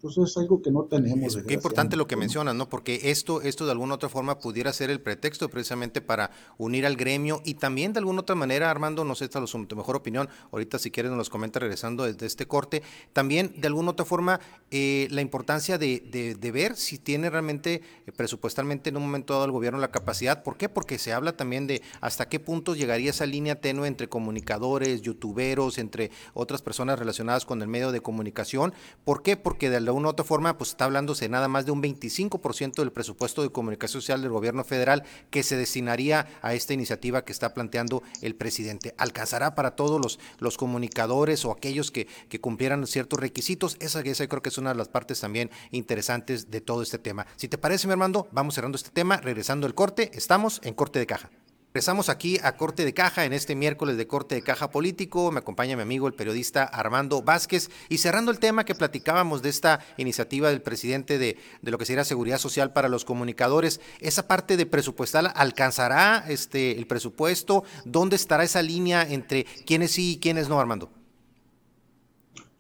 Entonces 0.05 0.33
es 0.33 0.37
algo 0.37 0.61
que 0.61 0.71
no 0.71 0.85
tenemos. 0.85 1.35
qué 1.47 1.55
importante 1.55 1.97
lo 1.97 2.07
que 2.07 2.15
mencionas, 2.17 2.55
¿no? 2.55 2.69
Porque 2.69 3.01
esto, 3.05 3.41
esto 3.41 3.65
de 3.65 3.73
alguna 3.73 3.95
otra 3.95 4.11
forma 4.11 4.39
pudiera 4.39 4.71
ser 4.75 4.91
el 4.91 5.01
pretexto 5.01 5.49
precisamente 5.49 6.03
para 6.03 6.31
unir 6.59 6.85
al 6.85 6.97
gremio 6.97 7.41
y 7.43 7.55
también 7.55 7.95
de 7.95 8.01
alguna 8.01 8.21
otra 8.21 8.37
manera, 8.37 8.71
Armando, 8.71 9.03
no 9.05 9.15
sé, 9.15 9.25
esta 9.25 9.43
es 9.43 9.51
tu 9.51 9.77
mejor 9.77 9.97
opinión, 9.97 10.29
ahorita 10.53 10.79
si 10.79 10.91
quieres 10.91 11.11
nos 11.11 11.17
los 11.17 11.31
comenta 11.31 11.59
regresando 11.59 12.05
desde 12.05 12.27
este 12.27 12.47
corte, 12.47 12.83
también 13.15 13.55
de 13.57 13.67
alguna 13.67 13.93
otra 13.93 14.05
forma 14.05 14.41
eh, 14.71 15.09
la 15.11 15.23
importancia 15.23 15.79
de, 15.79 16.01
de, 16.39 16.53
ver 16.53 16.77
si 16.77 16.99
tiene 16.99 17.31
realmente 17.31 17.81
eh, 18.07 18.13
presupuestalmente 18.13 18.91
en 18.91 18.99
un 18.99 19.05
momento 19.05 19.33
dado 19.33 19.47
el 19.47 19.53
gobierno 19.53 19.79
la 19.79 19.91
capacidad. 19.91 20.43
¿Por 20.43 20.59
qué? 20.59 20.69
Porque 20.69 20.99
se 20.99 21.15
habla 21.15 21.35
también 21.35 21.67
de 21.67 21.81
hasta 22.03 22.29
qué 22.29 22.41
punto 22.41 22.75
llegaría 22.75 23.09
esa 23.09 23.25
línea 23.25 23.61
tenue 23.61 23.89
entre 23.89 24.09
comunicadores, 24.11 25.01
youtuberos, 25.01 25.79
entre 25.79 26.11
otras 26.35 26.61
personas 26.61 26.99
relacionadas 26.99 27.47
con 27.47 27.63
el 27.63 27.69
medio 27.69 27.91
de 27.91 28.03
comunicación. 28.03 28.75
¿Por 29.05 29.23
qué? 29.23 29.39
Porque 29.39 29.71
de 29.71 29.79
alguna 29.95 30.09
otra 30.09 30.25
forma, 30.25 30.59
pues 30.59 30.71
está 30.71 30.87
hablándose 30.87 31.29
nada 31.29 31.47
más 31.47 31.67
de 31.67 31.71
un 31.71 31.81
25% 31.81 32.75
del 32.75 32.91
presupuesto 32.91 33.43
de 33.43 33.51
comunicación 33.51 34.03
social 34.03 34.23
del 34.23 34.33
gobierno 34.33 34.65
federal 34.65 35.05
que 35.31 35.45
se 35.45 35.57
destinaría 35.57 36.27
a 36.43 36.53
esta 36.55 36.75
iniciativa 36.75 37.25
que 37.25 37.31
está 37.31 37.55
planteando 37.55 38.03
el 38.21 38.35
presidente. 38.35 38.93
¿Alcanzará 38.99 39.55
para 39.55 39.77
todos 39.77 40.19
los, 40.41 40.57
comunicadores 40.57 41.45
o 41.45 41.53
aquellos 41.53 41.93
que, 41.93 42.09
que 42.29 42.41
cumplieran 42.41 42.85
ciertos 42.89 43.21
requisitos? 43.21 43.77
Esa, 43.79 44.01
esa 44.01 44.27
creo 44.27 44.43
que 44.43 44.49
es 44.49 44.59
una 44.59 44.71
de 44.71 44.77
las 44.77 44.89
partes 44.89 45.21
también 45.21 45.51
interesantes 45.71 46.51
de 46.51 46.61
todo 46.61 46.83
este 46.83 46.99
tema. 46.99 47.27
Si 47.37 47.47
te 47.47 47.57
parece, 47.59 47.87
mi 47.87 47.93
hermano, 47.93 48.27
vamos 48.33 48.57
cerrando 48.57 48.77
este 48.77 48.91
tema, 48.91 49.19
regresando 49.19 49.69
el 49.69 49.75
corte. 49.75 50.11
Estamos 50.15 50.61
en 50.65 50.75
corte 50.75 50.99
de 50.99 51.07
caja. 51.07 51.31
Empezamos 51.77 52.09
aquí 52.09 52.39
a 52.41 52.57
Corte 52.57 52.85
de 52.85 52.95
Caja 52.95 53.25
en 53.25 53.33
este 53.33 53.57
miércoles 53.57 53.97
de 53.97 54.07
Corte 54.07 54.37
de 54.37 54.43
Caja 54.43 54.71
Político. 54.71 55.33
Me 55.33 55.41
acompaña 55.41 55.75
mi 55.75 55.83
amigo 55.83 56.07
el 56.07 56.15
periodista 56.15 56.63
Armando 56.63 57.21
Vázquez. 57.21 57.69
Y 57.89 57.99
cerrando 57.99 58.31
el 58.31 58.39
tema 58.39 58.65
que 58.65 58.77
platicábamos 58.77 59.43
de 59.43 59.49
esta 59.49 59.81
iniciativa 59.97 60.51
del 60.51 60.63
presidente 60.63 61.19
de, 61.19 61.37
de 61.63 61.71
lo 61.73 61.77
que 61.77 61.85
sería 61.85 62.05
seguridad 62.05 62.39
social 62.39 62.73
para 62.73 62.89
los 62.89 63.05
comunicadores, 63.05 63.81
esa 63.99 64.29
parte 64.29 64.57
de 64.57 64.67
presupuestal, 64.67 65.33
¿alcanzará 65.35 66.25
este, 66.29 66.79
el 66.79 66.87
presupuesto? 66.87 67.65
¿Dónde 67.85 68.15
estará 68.15 68.45
esa 68.45 68.63
línea 68.63 69.03
entre 69.03 69.45
quiénes 69.67 69.91
sí 69.91 70.13
y 70.13 70.19
quiénes 70.19 70.49
no, 70.49 70.61
Armando? 70.61 70.93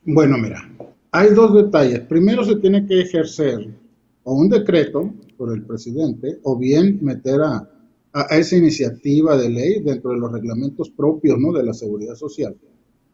Bueno, 0.04 0.36
mira, 0.38 0.68
hay 1.12 1.28
dos 1.30 1.54
detalles. 1.54 2.00
Primero 2.00 2.42
se 2.44 2.56
tiene 2.56 2.84
que 2.84 3.02
ejercer 3.02 3.78
o 4.24 4.34
un 4.34 4.48
decreto 4.48 5.14
por 5.36 5.54
el 5.54 5.62
presidente 5.62 6.40
o 6.42 6.58
bien 6.58 6.98
meter 7.00 7.40
a 7.42 7.70
a, 8.14 8.38
esa 8.38 8.56
iniciativa 8.56 9.36
de 9.36 9.50
ley 9.50 9.80
dentro 9.80 10.12
de 10.12 10.18
los 10.18 10.32
reglamentos 10.32 10.90
propios 10.90 11.38
¿no? 11.38 11.52
de 11.52 11.64
la 11.64 11.74
seguridad 11.74 12.14
social, 12.14 12.56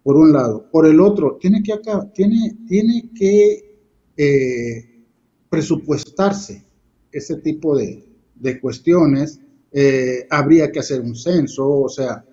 por 0.03 0.17
un 0.17 0.33
lado. 0.33 0.69
Por 0.71 0.87
el 0.87 1.01
otro, 1.01 1.39
tiene 1.41 1.63
que, 1.63 1.73
acá, 1.73 2.11
tiene, 2.15 2.59
tiene 2.69 3.11
que 3.15 3.79
eh, 4.17 5.05
presupuestarse 5.49 6.63
ese 7.11 7.37
tipo 7.37 7.77
de, 7.77 8.05
de 8.35 8.61
cuestiones. 8.61 9.41
Eh, 9.73 10.27
habría 10.31 10.71
que 10.71 10.81
hacer 10.81 11.01
un 11.01 11.17
censo, 11.17 11.69
o 11.69 11.89
sea, 11.89 12.25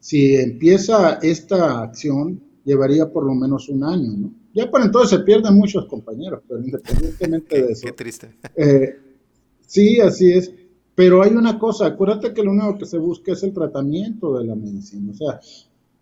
si 0.00 0.34
empieza 0.36 1.18
esta 1.22 1.82
acción, 1.82 2.40
llevaría 2.64 3.10
por 3.12 3.26
lo 3.26 3.34
menos 3.34 3.68
un 3.68 3.84
año, 3.84 4.12
¿no? 4.16 4.34
Ya 4.54 4.70
por 4.70 4.80
entonces 4.80 5.18
se 5.18 5.24
pierden 5.24 5.54
muchos 5.54 5.84
compañeros, 5.86 6.40
pero 6.48 6.60
independientemente 6.62 7.62
de 7.66 7.72
eso. 7.72 7.86
Qué 7.86 7.92
triste. 7.92 8.30
Eh, 8.56 8.96
sí, 9.66 10.00
así 10.00 10.32
es. 10.32 10.50
Pero 10.96 11.22
hay 11.22 11.32
una 11.32 11.58
cosa, 11.58 11.86
acuérdate 11.86 12.32
que 12.32 12.42
lo 12.42 12.52
único 12.52 12.78
que 12.78 12.86
se 12.86 12.96
busca 12.96 13.32
es 13.32 13.42
el 13.42 13.52
tratamiento 13.52 14.38
de 14.38 14.46
la 14.46 14.56
medicina. 14.56 15.12
O 15.12 15.14
sea, 15.14 15.38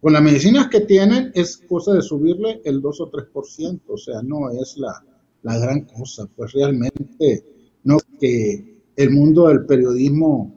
con 0.01 0.13
las 0.13 0.23
medicinas 0.23 0.69
que 0.69 0.81
tienen 0.81 1.33
es 1.35 1.57
cosa 1.57 1.95
de 1.95 2.01
subirle 2.01 2.63
el 2.65 2.81
2 2.81 3.01
o 3.01 3.11
3%, 3.11 3.81
o 3.89 3.97
sea, 3.99 4.23
no 4.23 4.51
es 4.51 4.77
la, 4.79 5.05
la 5.43 5.59
gran 5.59 5.81
cosa. 5.81 6.29
Pues 6.37 6.53
realmente 6.53 7.45
no 7.83 7.99
que 8.21 8.83
el 8.95 9.11
mundo 9.11 9.49
del 9.49 9.67
periodismo 9.67 10.55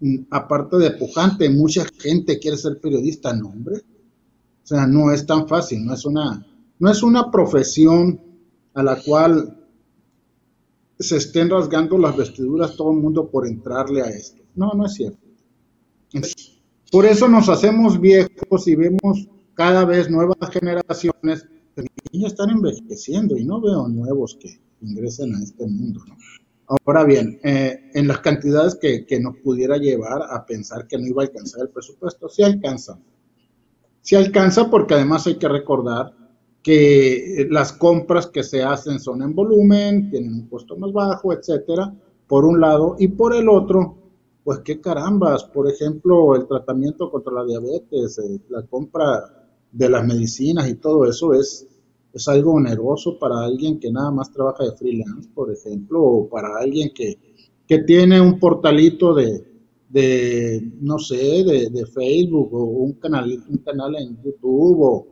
mm, 0.00 0.16
aparte 0.30 0.76
de 0.76 0.90
pujante, 0.90 1.48
mucha 1.48 1.86
gente 1.98 2.38
quiere 2.38 2.58
ser 2.58 2.78
periodista, 2.80 3.32
no, 3.32 3.48
hombre. 3.48 3.76
O 4.62 4.66
sea, 4.66 4.86
no 4.86 5.10
es 5.12 5.24
tan 5.24 5.48
fácil, 5.48 5.86
no 5.86 5.94
es 5.94 6.04
una, 6.04 6.46
no 6.78 6.90
es 6.90 7.02
una 7.02 7.30
profesión 7.30 8.20
a 8.74 8.82
la 8.82 9.02
cual 9.02 9.57
se 10.98 11.16
estén 11.16 11.50
rasgando 11.50 11.96
las 11.98 12.16
vestiduras 12.16 12.76
todo 12.76 12.90
el 12.90 12.98
mundo 12.98 13.30
por 13.30 13.46
entrarle 13.46 14.02
a 14.02 14.10
esto. 14.10 14.42
No, 14.54 14.72
no 14.72 14.86
es 14.86 14.94
cierto. 14.94 15.26
Por 16.90 17.06
eso 17.06 17.28
nos 17.28 17.48
hacemos 17.48 18.00
viejos 18.00 18.66
y 18.66 18.74
vemos 18.74 19.28
cada 19.54 19.84
vez 19.84 20.10
nuevas 20.10 20.50
generaciones 20.50 21.46
que 21.74 22.18
ya 22.18 22.26
están 22.26 22.50
envejeciendo 22.50 23.36
y 23.36 23.44
no 23.44 23.60
veo 23.60 23.88
nuevos 23.88 24.36
que 24.40 24.60
ingresen 24.80 25.34
a 25.34 25.42
este 25.42 25.66
mundo. 25.66 26.00
Ahora 26.66 27.04
bien, 27.04 27.38
eh, 27.44 27.90
en 27.94 28.08
las 28.08 28.18
cantidades 28.18 28.74
que, 28.74 29.06
que, 29.06 29.20
nos 29.20 29.36
pudiera 29.38 29.78
llevar 29.78 30.22
a 30.30 30.44
pensar 30.44 30.86
que 30.86 30.98
no 30.98 31.06
iba 31.06 31.22
a 31.22 31.26
alcanzar 31.26 31.62
el 31.62 31.70
presupuesto, 31.70 32.28
sí 32.28 32.42
alcanza. 32.42 32.98
Sí 34.02 34.16
alcanza 34.16 34.70
porque 34.70 34.94
además 34.94 35.26
hay 35.26 35.36
que 35.36 35.48
recordar 35.48 36.14
que 36.62 37.46
las 37.50 37.72
compras 37.72 38.26
que 38.26 38.42
se 38.42 38.62
hacen 38.62 39.00
son 39.00 39.22
en 39.22 39.34
volumen, 39.34 40.10
tienen 40.10 40.34
un 40.34 40.48
costo 40.48 40.76
más 40.76 40.92
bajo, 40.92 41.32
etcétera, 41.32 41.94
por 42.26 42.44
un 42.44 42.60
lado, 42.60 42.96
y 42.98 43.08
por 43.08 43.34
el 43.34 43.48
otro, 43.48 43.96
pues 44.44 44.60
qué 44.60 44.80
carambas, 44.80 45.44
por 45.44 45.70
ejemplo, 45.70 46.34
el 46.34 46.46
tratamiento 46.46 47.10
contra 47.10 47.32
la 47.32 47.44
diabetes, 47.44 48.18
eh, 48.18 48.40
la 48.48 48.62
compra 48.62 49.48
de 49.70 49.88
las 49.88 50.06
medicinas 50.06 50.68
y 50.68 50.74
todo 50.74 51.04
eso 51.04 51.32
es, 51.34 51.66
es 52.12 52.28
algo 52.28 52.54
oneroso 52.54 53.18
para 53.18 53.40
alguien 53.40 53.78
que 53.78 53.90
nada 53.92 54.10
más 54.10 54.32
trabaja 54.32 54.64
de 54.64 54.72
freelance, 54.72 55.28
por 55.34 55.52
ejemplo, 55.52 56.02
o 56.02 56.28
para 56.28 56.58
alguien 56.58 56.90
que, 56.94 57.18
que 57.66 57.78
tiene 57.80 58.20
un 58.20 58.38
portalito 58.38 59.14
de, 59.14 59.44
de 59.88 60.72
no 60.80 60.98
sé, 60.98 61.44
de, 61.44 61.70
de, 61.70 61.86
Facebook 61.86 62.52
o 62.52 62.64
un 62.64 62.94
canal, 62.94 63.44
un 63.48 63.58
canal 63.58 63.94
en 63.96 64.16
YouTube 64.22 64.80
o, 64.80 65.06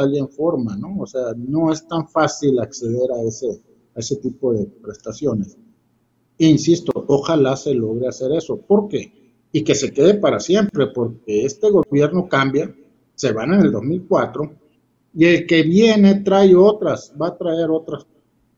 tal 0.00 0.16
en 0.16 0.28
forma, 0.28 0.76
¿no? 0.76 0.98
O 0.98 1.06
sea, 1.06 1.32
no 1.36 1.72
es 1.72 1.86
tan 1.86 2.08
fácil 2.08 2.58
acceder 2.58 3.10
a 3.12 3.22
ese, 3.22 3.60
a 3.94 4.00
ese 4.00 4.16
tipo 4.16 4.52
de 4.52 4.66
prestaciones. 4.66 5.56
E 6.38 6.46
insisto, 6.46 6.92
ojalá 7.08 7.56
se 7.56 7.74
logre 7.74 8.08
hacer 8.08 8.32
eso. 8.32 8.58
¿Por 8.60 8.88
qué? 8.88 9.12
Y 9.52 9.62
que 9.62 9.74
se 9.74 9.92
quede 9.92 10.14
para 10.14 10.40
siempre, 10.40 10.86
porque 10.88 11.44
este 11.44 11.70
gobierno 11.70 12.28
cambia, 12.28 12.74
se 13.14 13.32
van 13.32 13.52
en 13.54 13.60
el 13.60 13.72
2004, 13.72 14.52
y 15.14 15.26
el 15.26 15.46
que 15.46 15.62
viene 15.62 16.20
trae 16.20 16.54
otras, 16.54 17.12
va 17.20 17.28
a 17.28 17.36
traer 17.36 17.68
otras, 17.70 18.06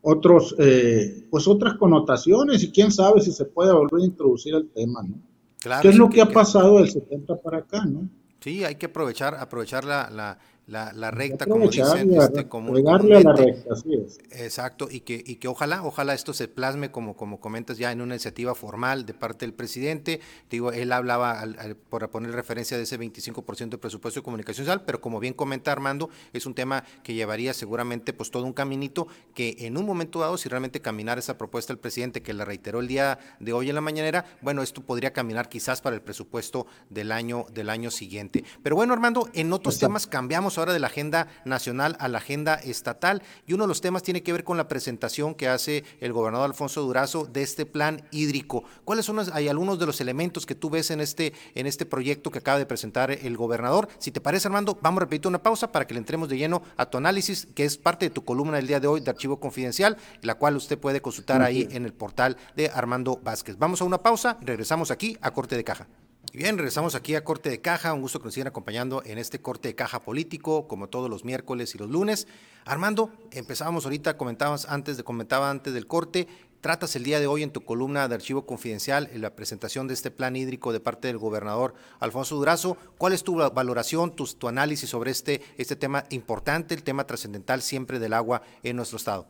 otros, 0.02 0.54
eh, 0.58 1.26
pues 1.30 1.48
otras 1.48 1.74
connotaciones, 1.74 2.62
y 2.62 2.70
quién 2.70 2.92
sabe 2.92 3.20
si 3.20 3.32
se 3.32 3.46
puede 3.46 3.72
volver 3.72 4.02
a 4.02 4.06
introducir 4.06 4.54
el 4.54 4.68
tema, 4.68 5.02
¿no? 5.02 5.16
Claro, 5.58 5.82
¿Qué 5.82 5.88
es 5.88 5.96
lo 5.96 6.08
que, 6.08 6.16
que 6.16 6.22
ha 6.22 6.28
pasado 6.28 6.78
del 6.78 6.90
70 6.90 7.36
para 7.36 7.58
acá, 7.58 7.84
no? 7.84 8.08
Sí, 8.40 8.64
hay 8.64 8.74
que 8.74 8.86
aprovechar, 8.86 9.36
aprovechar 9.36 9.84
la, 9.84 10.10
la 10.10 10.36
la, 10.66 10.92
la 10.92 11.10
recta, 11.10 11.46
como 11.46 11.68
dicen, 11.68 12.14
este, 12.14 12.48
como, 12.48 12.74
a 12.74 12.80
la 12.80 12.98
recta, 12.98 13.72
así 13.72 13.94
es. 13.94 14.18
Exacto, 14.30 14.88
y 14.90 15.00
que, 15.00 15.22
y 15.26 15.36
que 15.36 15.48
ojalá, 15.48 15.82
ojalá 15.84 16.14
esto 16.14 16.32
se 16.32 16.46
plasme 16.46 16.90
como, 16.90 17.16
como 17.16 17.40
comentas 17.40 17.78
ya 17.78 17.90
en 17.90 18.00
una 18.00 18.14
iniciativa 18.14 18.54
formal 18.54 19.04
de 19.04 19.14
parte 19.14 19.44
del 19.44 19.54
presidente. 19.54 20.20
Digo, 20.50 20.72
él 20.72 20.92
hablaba 20.92 21.44
por 21.88 22.08
poner 22.10 22.32
referencia 22.32 22.76
de 22.76 22.84
ese 22.84 22.98
25% 22.98 23.70
de 23.70 23.78
presupuesto 23.78 24.20
de 24.20 24.24
comunicación 24.24 24.66
social, 24.66 24.84
pero 24.84 25.00
como 25.00 25.18
bien 25.18 25.34
comenta 25.34 25.72
Armando, 25.72 26.10
es 26.32 26.46
un 26.46 26.54
tema 26.54 26.84
que 27.02 27.14
llevaría 27.14 27.54
seguramente 27.54 28.12
pues 28.12 28.30
todo 28.30 28.44
un 28.44 28.52
caminito 28.52 29.08
que 29.34 29.56
en 29.60 29.76
un 29.76 29.84
momento 29.84 30.20
dado, 30.20 30.38
si 30.38 30.48
realmente 30.48 30.80
caminara 30.80 31.18
esa 31.18 31.38
propuesta 31.38 31.72
del 31.72 31.80
presidente 31.80 32.22
que 32.22 32.32
la 32.32 32.44
reiteró 32.44 32.80
el 32.80 32.88
día 32.88 33.18
de 33.40 33.52
hoy 33.52 33.68
en 33.68 33.74
la 33.74 33.80
mañanera, 33.80 34.24
bueno, 34.40 34.62
esto 34.62 34.82
podría 34.82 35.12
caminar 35.12 35.48
quizás 35.48 35.80
para 35.80 35.96
el 35.96 36.02
presupuesto 36.02 36.66
del 36.88 37.10
año, 37.10 37.46
del 37.52 37.68
año 37.68 37.90
siguiente. 37.90 38.44
Pero 38.62 38.76
bueno, 38.76 38.92
Armando, 38.92 39.28
en 39.34 39.52
otros 39.52 39.78
temas 39.78 40.06
cambiamos 40.06 40.51
ahora 40.58 40.72
de 40.72 40.80
la 40.80 40.88
agenda 40.88 41.28
nacional 41.44 41.96
a 41.98 42.08
la 42.08 42.18
agenda 42.18 42.54
estatal 42.54 43.22
y 43.46 43.52
uno 43.52 43.64
de 43.64 43.68
los 43.68 43.80
temas 43.80 44.02
tiene 44.02 44.22
que 44.22 44.32
ver 44.32 44.44
con 44.44 44.56
la 44.56 44.68
presentación 44.68 45.34
que 45.34 45.48
hace 45.48 45.84
el 46.00 46.12
gobernador 46.12 46.46
Alfonso 46.46 46.82
Durazo 46.82 47.24
de 47.24 47.42
este 47.42 47.66
plan 47.66 48.02
hídrico. 48.10 48.64
¿Cuáles 48.84 49.06
son 49.06 49.12
hay 49.32 49.48
algunos 49.48 49.78
de 49.78 49.86
los 49.86 50.00
elementos 50.00 50.46
que 50.46 50.54
tú 50.54 50.70
ves 50.70 50.90
en 50.90 51.00
este, 51.00 51.32
en 51.54 51.66
este 51.66 51.86
proyecto 51.86 52.30
que 52.30 52.38
acaba 52.38 52.58
de 52.58 52.66
presentar 52.66 53.10
el 53.10 53.36
gobernador? 53.36 53.88
Si 53.98 54.10
te 54.10 54.20
parece, 54.20 54.48
Armando, 54.48 54.78
vamos 54.80 54.98
a 54.98 55.04
repetir 55.04 55.28
una 55.28 55.42
pausa 55.42 55.70
para 55.70 55.86
que 55.86 55.94
le 55.94 55.98
entremos 55.98 56.28
de 56.28 56.38
lleno 56.38 56.62
a 56.76 56.86
tu 56.86 56.98
análisis, 56.98 57.46
que 57.54 57.64
es 57.64 57.76
parte 57.76 58.06
de 58.06 58.10
tu 58.10 58.24
columna 58.24 58.56
del 58.56 58.66
día 58.66 58.80
de 58.80 58.88
hoy 58.88 59.00
de 59.00 59.10
Archivo 59.10 59.38
Confidencial, 59.38 59.96
la 60.22 60.34
cual 60.36 60.56
usted 60.56 60.78
puede 60.78 61.02
consultar 61.02 61.42
ahí 61.42 61.68
en 61.70 61.84
el 61.84 61.92
portal 61.92 62.36
de 62.56 62.70
Armando 62.70 63.20
Vázquez. 63.22 63.58
Vamos 63.58 63.80
a 63.80 63.84
una 63.84 63.98
pausa, 63.98 64.38
regresamos 64.40 64.90
aquí 64.90 65.16
a 65.20 65.30
Corte 65.30 65.56
de 65.56 65.64
Caja. 65.64 65.86
Bien, 66.34 66.56
regresamos 66.56 66.94
aquí 66.94 67.14
a 67.14 67.24
Corte 67.24 67.50
de 67.50 67.60
Caja. 67.60 67.92
Un 67.92 68.00
gusto 68.00 68.18
que 68.18 68.24
nos 68.24 68.32
sigan 68.32 68.48
acompañando 68.48 69.02
en 69.04 69.18
este 69.18 69.42
corte 69.42 69.68
de 69.68 69.74
caja 69.74 70.02
político, 70.02 70.66
como 70.66 70.88
todos 70.88 71.10
los 71.10 71.26
miércoles 71.26 71.74
y 71.74 71.78
los 71.78 71.90
lunes. 71.90 72.26
Armando, 72.64 73.10
empezábamos 73.32 73.84
ahorita, 73.84 74.16
comentabas 74.16 74.66
antes 74.66 74.96
de 74.96 75.04
comentaba 75.04 75.50
antes 75.50 75.74
del 75.74 75.86
corte. 75.86 76.26
Tratas 76.62 76.96
el 76.96 77.04
día 77.04 77.20
de 77.20 77.26
hoy 77.26 77.42
en 77.42 77.50
tu 77.50 77.60
columna 77.66 78.08
de 78.08 78.14
archivo 78.14 78.46
confidencial 78.46 79.10
en 79.12 79.20
la 79.20 79.36
presentación 79.36 79.88
de 79.88 79.94
este 79.94 80.10
plan 80.10 80.34
hídrico 80.34 80.72
de 80.72 80.80
parte 80.80 81.08
del 81.08 81.18
gobernador 81.18 81.74
Alfonso 82.00 82.36
Durazo. 82.36 82.78
¿Cuál 82.96 83.12
es 83.12 83.24
tu 83.24 83.36
valoración, 83.36 84.16
tu, 84.16 84.48
análisis 84.48 84.88
sobre 84.88 85.10
este, 85.10 85.42
este 85.58 85.76
tema 85.76 86.04
importante, 86.08 86.74
el 86.74 86.82
tema 86.82 87.06
trascendental 87.06 87.60
siempre 87.60 87.98
del 87.98 88.14
agua 88.14 88.40
en 88.62 88.76
nuestro 88.76 88.96
estado? 88.96 89.26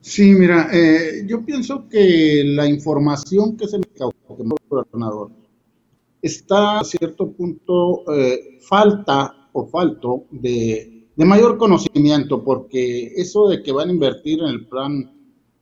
Sí, 0.00 0.32
mira, 0.32 0.68
eh, 0.72 1.24
yo 1.26 1.44
pienso 1.44 1.88
que 1.88 2.42
la 2.44 2.66
información 2.66 3.56
que 3.56 3.66
se 3.66 3.78
causó 4.36 4.42
el 4.42 4.68
gobernador 4.68 5.30
está 6.22 6.80
a 6.80 6.84
cierto 6.84 7.32
punto 7.32 8.04
eh, 8.12 8.58
falta 8.60 9.48
o 9.52 9.66
falto 9.66 10.24
de, 10.30 11.08
de, 11.14 11.24
mayor 11.24 11.56
conocimiento, 11.56 12.42
porque 12.42 13.12
eso 13.16 13.48
de 13.48 13.62
que 13.62 13.72
van 13.72 13.88
a 13.88 13.92
invertir 13.92 14.40
en 14.40 14.48
el 14.48 14.66
plan 14.66 15.12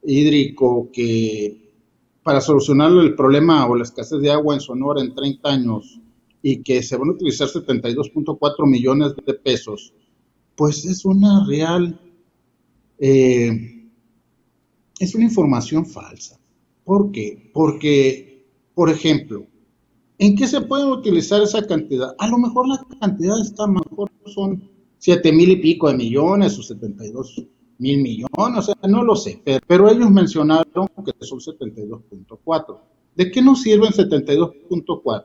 hídrico, 0.02 0.90
que 0.92 1.74
para 2.22 2.40
solucionar 2.40 2.90
el 2.92 3.14
problema 3.14 3.66
o 3.66 3.76
la 3.76 3.84
escasez 3.84 4.20
de 4.20 4.30
agua 4.30 4.54
en 4.54 4.60
Sonora 4.60 5.00
en 5.00 5.14
30 5.14 5.48
años 5.48 6.00
y 6.42 6.62
que 6.62 6.82
se 6.82 6.96
van 6.96 7.10
a 7.10 7.12
utilizar 7.12 7.48
72.4 7.48 8.66
millones 8.66 9.14
de 9.24 9.34
pesos, 9.34 9.92
pues 10.54 10.84
es 10.84 11.04
una 11.04 11.46
real... 11.46 12.00
Eh, 12.98 13.72
es 14.98 15.14
una 15.14 15.24
información 15.24 15.84
falsa. 15.84 16.40
¿Por 16.82 17.12
qué? 17.12 17.50
Porque, 17.52 18.35
por 18.76 18.90
ejemplo, 18.90 19.46
¿en 20.18 20.36
qué 20.36 20.46
se 20.46 20.60
puede 20.60 20.84
utilizar 20.84 21.40
esa 21.40 21.66
cantidad? 21.66 22.14
A 22.18 22.28
lo 22.28 22.36
mejor 22.36 22.68
la 22.68 22.78
cantidad 23.00 23.40
está 23.40 23.66
mejor, 23.66 24.10
son 24.26 24.68
7 24.98 25.32
mil 25.32 25.50
y 25.50 25.56
pico 25.56 25.88
de 25.88 25.96
millones 25.96 26.58
o 26.58 26.62
72 26.62 27.42
mil 27.78 28.02
millones, 28.02 28.28
o 28.36 28.62
sea, 28.62 28.74
no 28.86 29.02
lo 29.02 29.16
sé, 29.16 29.42
pero, 29.66 29.90
ellos 29.90 30.10
mencionaron 30.10 30.88
que 31.02 31.12
son 31.24 31.40
72.4. 31.40 32.78
¿De 33.14 33.30
qué 33.30 33.40
nos 33.40 33.62
sirven 33.62 33.92
72.4 33.92 35.24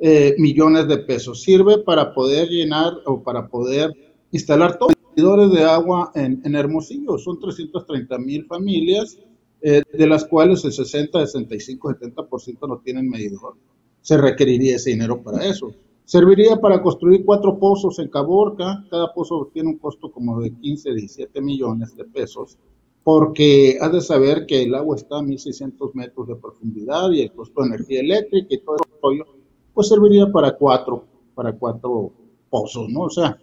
eh, 0.00 0.34
millones 0.38 0.88
de 0.88 0.98
pesos? 0.98 1.42
Sirve 1.42 1.78
para 1.78 2.12
poder 2.12 2.48
llenar 2.48 2.94
o 3.06 3.22
para 3.22 3.46
poder 3.46 3.92
instalar 4.32 4.78
todo 4.78 4.90
de 5.14 5.64
agua 5.64 6.12
en, 6.14 6.54
Hermosillo. 6.54 7.18
Son 7.18 7.38
330 7.38 8.18
mil 8.18 8.46
familias, 8.46 9.18
eh, 9.62 9.82
de 9.92 10.06
las 10.06 10.24
cuales 10.24 10.64
el 10.64 10.72
60, 10.72 11.26
65, 11.26 11.90
70% 11.90 12.68
no 12.68 12.78
tienen 12.78 13.08
medidor. 13.08 13.54
Se 14.00 14.16
requeriría 14.16 14.76
ese 14.76 14.90
dinero 14.90 15.22
para 15.22 15.44
eso. 15.44 15.72
Serviría 16.04 16.56
para 16.56 16.82
construir 16.82 17.24
cuatro 17.24 17.58
pozos 17.58 17.98
en 17.98 18.08
Caborca. 18.08 18.84
Cada 18.90 19.12
pozo 19.12 19.50
tiene 19.52 19.70
un 19.70 19.78
costo 19.78 20.10
como 20.10 20.40
de 20.40 20.50
15, 20.50 20.94
17 20.94 21.40
millones 21.40 21.94
de 21.96 22.04
pesos, 22.04 22.58
porque 23.04 23.78
has 23.80 23.92
de 23.92 24.00
saber 24.00 24.46
que 24.46 24.62
el 24.62 24.74
agua 24.74 24.96
está 24.96 25.18
a 25.18 25.22
1.600 25.22 25.94
metros 25.94 26.26
de 26.26 26.36
profundidad 26.36 27.10
y 27.12 27.22
el 27.22 27.32
costo 27.32 27.62
de 27.62 27.68
energía 27.68 28.00
eléctrica 28.00 28.48
y 28.50 28.58
todo 28.58 28.76
eso, 28.76 29.24
pues 29.72 29.88
serviría 29.88 30.26
para 30.32 30.56
cuatro, 30.56 31.04
para 31.34 31.52
cuatro 31.52 32.12
pozos, 32.50 32.88
¿no? 32.88 33.02
O 33.02 33.10
sea, 33.10 33.38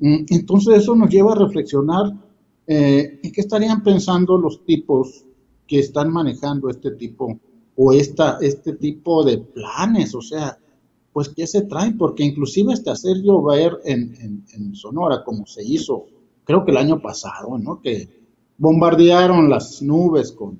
Mm, 0.00 0.26
entonces 0.28 0.78
eso 0.78 0.94
nos 0.94 1.10
lleva 1.10 1.32
a 1.32 1.36
reflexionar 1.36 2.12
eh, 2.66 3.18
en 3.22 3.32
qué 3.32 3.40
estarían 3.40 3.82
pensando 3.82 4.38
los 4.38 4.64
tipos 4.64 5.24
que 5.68 5.78
están 5.78 6.10
manejando 6.10 6.70
este 6.70 6.92
tipo 6.92 7.38
o 7.76 7.92
esta, 7.92 8.38
este 8.40 8.72
tipo 8.72 9.22
de 9.22 9.38
planes, 9.38 10.12
o 10.14 10.20
sea, 10.20 10.58
pues 11.12 11.28
qué 11.28 11.46
se 11.46 11.62
traen, 11.62 11.96
porque 11.96 12.24
inclusive 12.24 12.72
hasta 12.72 12.92
hacer 12.92 13.18
llover 13.22 13.78
en, 13.84 14.44
en, 14.52 14.74
Sonora, 14.74 15.22
como 15.22 15.46
se 15.46 15.62
hizo, 15.64 16.06
creo 16.42 16.64
que 16.64 16.72
el 16.72 16.76
año 16.76 17.00
pasado, 17.00 17.56
¿no? 17.58 17.80
Que 17.80 18.08
bombardearon 18.56 19.48
las 19.48 19.80
nubes 19.82 20.32
con 20.32 20.58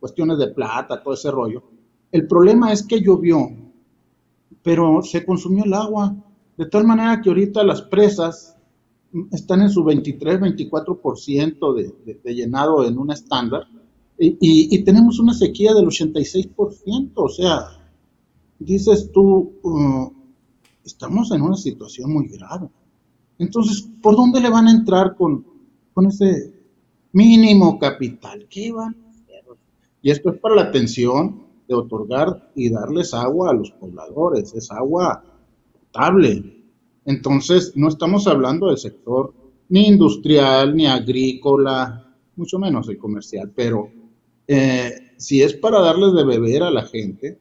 cuestiones 0.00 0.38
de 0.38 0.48
plata, 0.48 1.02
todo 1.02 1.14
ese 1.14 1.30
rollo. 1.30 1.62
El 2.10 2.26
problema 2.26 2.72
es 2.72 2.82
que 2.82 3.00
llovió, 3.00 3.50
pero 4.62 5.02
se 5.02 5.24
consumió 5.24 5.64
el 5.64 5.74
agua, 5.74 6.14
de 6.56 6.66
tal 6.66 6.84
manera 6.84 7.20
que 7.20 7.28
ahorita 7.28 7.62
las 7.64 7.82
presas 7.82 8.56
están 9.32 9.62
en 9.62 9.70
su 9.70 9.84
23, 9.84 10.40
24% 10.40 11.74
de, 11.74 11.94
de, 12.04 12.20
de 12.22 12.34
llenado 12.34 12.86
en 12.86 12.98
un 12.98 13.10
estándar 13.10 13.66
Y, 14.16 14.82
tenemos 14.84 15.18
una 15.18 15.34
sequía 15.34 15.74
del 15.74 15.86
86%, 15.86 17.12
o 17.16 17.28
sea, 17.28 17.66
dices 18.58 19.10
tú, 19.12 19.54
uh, 19.62 20.12
estamos 20.84 21.32
en 21.32 21.42
una 21.42 21.56
situación 21.56 22.12
muy 22.12 22.28
grave. 22.28 22.68
Entonces, 23.38 23.88
¿por 24.00 24.14
dónde 24.14 24.40
le 24.40 24.50
van 24.50 24.68
a 24.68 24.70
entrar 24.70 25.16
con, 25.16 25.44
con 25.92 26.06
ese 26.06 26.54
mínimo 27.12 27.78
capital? 27.78 28.46
¿Qué 28.48 28.70
van 28.70 28.94
a 29.04 29.10
hacer? 29.10 29.44
Y 30.00 30.10
esto 30.10 30.30
es 30.30 30.38
para 30.38 30.54
la 30.54 30.62
atención 30.62 31.42
de 31.66 31.74
otorgar 31.74 32.52
y 32.54 32.70
darles 32.70 33.14
agua 33.14 33.50
a 33.50 33.54
los 33.54 33.72
pobladores, 33.72 34.54
es 34.54 34.70
agua 34.70 35.24
potable. 35.72 36.62
Entonces, 37.04 37.72
no 37.74 37.88
estamos 37.88 38.28
hablando 38.28 38.68
del 38.68 38.78
sector 38.78 39.34
ni 39.68 39.88
industrial, 39.88 40.76
ni 40.76 40.86
agrícola, 40.86 42.14
mucho 42.36 42.58
menos 42.58 42.88
el 42.88 42.98
comercial, 42.98 43.50
pero 43.54 43.90
eh, 44.46 45.12
si 45.16 45.42
es 45.42 45.54
para 45.54 45.80
darles 45.80 46.14
de 46.14 46.24
beber 46.24 46.62
a 46.62 46.70
la 46.70 46.82
gente, 46.82 47.38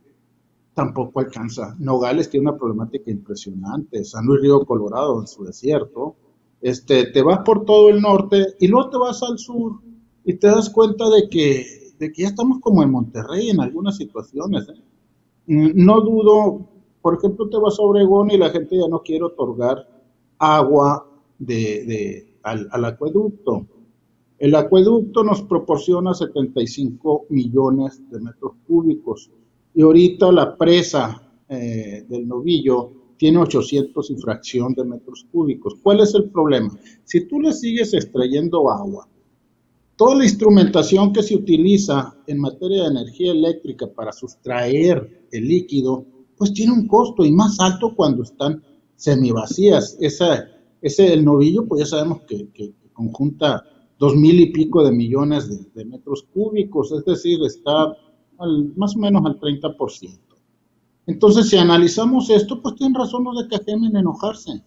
tampoco 0.73 1.19
alcanza. 1.19 1.75
Nogales 1.79 2.29
tiene 2.29 2.49
una 2.49 2.57
problemática 2.57 3.11
impresionante, 3.11 4.03
San 4.03 4.25
Luis 4.25 4.41
Río 4.41 4.65
Colorado 4.65 5.19
en 5.19 5.27
su 5.27 5.43
desierto, 5.43 6.15
este, 6.61 7.07
te 7.07 7.21
vas 7.21 7.39
por 7.39 7.65
todo 7.65 7.89
el 7.89 8.01
norte 8.01 8.55
y 8.59 8.67
luego 8.67 8.89
te 8.89 8.97
vas 8.97 9.21
al 9.21 9.37
sur 9.37 9.81
y 10.23 10.35
te 10.35 10.47
das 10.47 10.69
cuenta 10.69 11.09
de 11.09 11.27
que, 11.29 11.93
de 11.99 12.11
que 12.11 12.21
ya 12.21 12.29
estamos 12.29 12.59
como 12.61 12.81
en 12.81 12.91
Monterrey 12.91 13.49
en 13.49 13.59
algunas 13.59 13.97
situaciones. 13.97 14.69
¿eh? 14.69 14.81
Mm, 15.47 15.85
no 15.85 15.99
dudo, 15.99 16.65
por 17.01 17.17
ejemplo, 17.17 17.49
te 17.49 17.57
vas 17.57 17.77
a 17.77 17.83
Obregón 17.83 18.31
y 18.31 18.37
la 18.37 18.49
gente 18.49 18.77
ya 18.77 18.87
no 18.87 19.01
quiere 19.01 19.25
otorgar 19.25 19.85
agua 20.39 21.05
al 22.43 22.85
acueducto. 22.85 23.67
El 24.39 24.55
acueducto 24.55 25.23
nos 25.23 25.41
proporciona 25.43 26.13
75 26.13 27.27
millones 27.29 28.01
de 28.09 28.19
metros 28.19 28.53
cúbicos 28.67 29.31
y 29.73 29.81
ahorita 29.81 30.31
la 30.31 30.57
presa 30.57 31.21
eh, 31.49 32.05
del 32.07 32.27
novillo 32.27 32.91
tiene 33.17 33.37
800 33.37 34.11
y 34.11 34.15
fracción 34.17 34.73
de 34.73 34.83
metros 34.83 35.25
cúbicos. 35.31 35.75
¿Cuál 35.81 36.01
es 36.01 36.13
el 36.13 36.29
problema? 36.29 36.77
Si 37.03 37.27
tú 37.27 37.39
le 37.39 37.53
sigues 37.53 37.93
extrayendo 37.93 38.69
agua, 38.69 39.07
toda 39.95 40.15
la 40.15 40.25
instrumentación 40.25 41.13
que 41.13 41.23
se 41.23 41.35
utiliza 41.35 42.15
en 42.27 42.39
materia 42.39 42.83
de 42.83 42.89
energía 42.89 43.31
eléctrica 43.31 43.87
para 43.87 44.11
sustraer 44.11 45.27
el 45.31 45.47
líquido, 45.47 46.05
pues 46.37 46.53
tiene 46.53 46.73
un 46.73 46.87
costo 46.87 47.23
y 47.23 47.31
más 47.31 47.59
alto 47.59 47.93
cuando 47.95 48.23
están 48.23 48.61
semivacías. 48.95 49.97
Esa, 49.99 50.47
ese, 50.81 51.13
el 51.13 51.23
novillo, 51.23 51.65
pues 51.65 51.79
ya 51.79 51.85
sabemos 51.85 52.21
que, 52.23 52.73
conjunta 52.93 53.63
dos 53.99 54.15
mil 54.15 54.39
y 54.39 54.51
pico 54.51 54.83
de 54.83 54.91
millones 54.91 55.73
de, 55.73 55.85
metros 55.85 56.23
cúbicos, 56.33 56.91
es 56.91 57.05
decir, 57.05 57.39
está 57.43 57.95
más 58.75 58.95
o 58.95 58.99
menos 58.99 59.25
al 59.25 59.39
30%. 59.39 60.19
Entonces, 61.05 61.49
si 61.49 61.57
analizamos 61.57 62.29
esto, 62.29 62.61
pues 62.61 62.75
tienen 62.75 62.95
razón 62.95 63.23
los 63.23 63.37
de 63.37 63.47
Cajeme 63.47 63.87
en 63.87 63.97
enojarse. 63.97 64.63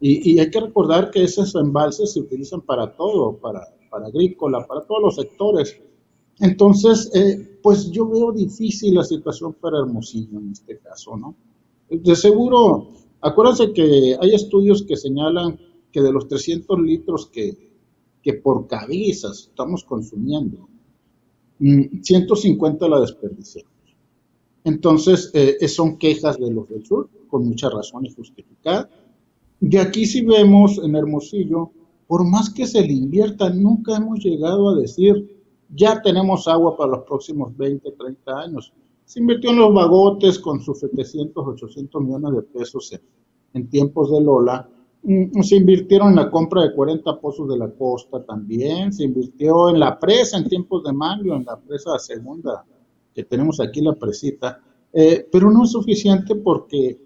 Y, 0.00 0.38
hay 0.40 0.50
que 0.50 0.60
recordar 0.60 1.12
que 1.12 1.22
esos 1.22 1.54
embalses 1.54 2.12
se 2.12 2.20
utilizan 2.20 2.60
para 2.60 2.96
todo, 2.96 3.36
para, 3.36 3.60
para 3.88 4.06
agrícola, 4.06 4.66
para 4.66 4.84
todos 4.84 5.00
los 5.00 5.14
sectores. 5.14 5.80
Entonces, 6.40 7.08
eh, 7.14 7.58
pues 7.62 7.90
yo 7.92 8.08
veo 8.08 8.32
difícil 8.32 8.94
la 8.94 9.04
situación 9.04 9.54
para 9.54 9.78
Hermosillo 9.78 10.40
en 10.40 10.50
este 10.50 10.78
caso, 10.78 11.16
¿no? 11.16 11.36
De 11.88 12.16
seguro, 12.16 12.88
acuérdense 13.20 13.72
que 13.72 14.16
hay 14.20 14.34
estudios 14.34 14.82
que 14.82 14.96
señalan 14.96 15.58
que 15.92 16.00
de 16.00 16.10
los 16.10 16.26
300 16.26 16.80
litros 16.80 17.26
que, 17.28 17.71
que 18.22 18.34
por 18.34 18.66
cabezas 18.66 19.48
estamos 19.50 19.84
consumiendo, 19.84 20.68
150 21.58 22.86
mm, 22.86 22.90
la 22.90 23.00
desperdiciamos. 23.00 23.72
Entonces, 24.64 25.30
eh, 25.34 25.66
son 25.68 25.98
quejas 25.98 26.38
de 26.38 26.50
los 26.50 26.68
del 26.68 26.84
sur, 26.86 27.08
con 27.28 27.46
mucha 27.46 27.68
razón 27.68 28.06
y 28.06 28.10
justificada. 28.10 28.88
De 29.60 29.78
aquí 29.78 30.06
si 30.06 30.24
vemos 30.24 30.78
en 30.78 30.94
Hermosillo, 30.94 31.70
por 32.06 32.24
más 32.24 32.50
que 32.50 32.66
se 32.66 32.82
le 32.82 32.92
invierta, 32.92 33.50
nunca 33.50 33.96
hemos 33.96 34.18
llegado 34.20 34.70
a 34.70 34.76
decir, 34.76 35.40
ya 35.74 36.02
tenemos 36.02 36.46
agua 36.46 36.76
para 36.76 36.92
los 36.92 37.04
próximos 37.04 37.56
20, 37.56 37.92
30 37.92 38.38
años. 38.38 38.72
Se 39.04 39.20
invirtió 39.20 39.50
en 39.50 39.58
los 39.58 39.72
bagotes 39.72 40.38
con 40.38 40.60
sus 40.60 40.80
700, 40.80 41.46
800 41.46 42.02
millones 42.02 42.32
de 42.32 42.42
pesos 42.42 43.00
en 43.54 43.68
tiempos 43.68 44.10
de 44.10 44.20
Lola, 44.20 44.68
se 45.02 45.56
invirtieron 45.56 46.10
en 46.10 46.16
la 46.16 46.30
compra 46.30 46.62
de 46.62 46.74
40 46.74 47.20
pozos 47.20 47.48
de 47.48 47.58
la 47.58 47.68
costa 47.70 48.22
también, 48.22 48.92
se 48.92 49.04
invirtió 49.04 49.70
en 49.70 49.80
la 49.80 49.98
presa 49.98 50.38
en 50.38 50.48
tiempos 50.48 50.84
de 50.84 50.92
Mario, 50.92 51.34
en 51.34 51.44
la 51.44 51.58
presa 51.58 51.98
segunda 51.98 52.64
que 53.12 53.24
tenemos 53.24 53.60
aquí, 53.60 53.80
la 53.80 53.94
presita, 53.94 54.60
eh, 54.92 55.26
pero 55.30 55.50
no 55.50 55.64
es 55.64 55.72
suficiente 55.72 56.36
porque 56.36 56.98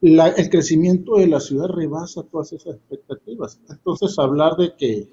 el 0.00 0.50
crecimiento 0.50 1.16
de 1.16 1.28
la 1.28 1.40
ciudad 1.40 1.68
rebasa 1.68 2.22
todas 2.24 2.52
esas 2.52 2.74
expectativas. 2.74 3.60
Entonces, 3.68 4.18
hablar 4.18 4.56
de 4.56 4.74
que 4.76 5.08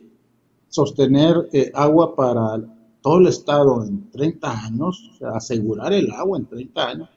sostener 0.67 1.47
eh, 1.53 1.71
agua 1.73 2.15
para 2.15 2.57
todo 3.01 3.19
el 3.19 3.27
estado 3.27 3.83
en 3.83 4.09
30 4.09 4.65
años, 4.65 5.11
asegurar 5.33 5.93
el 5.93 6.11
agua 6.11 6.39
en 6.39 6.45
30 6.47 6.87
años, 6.87 7.09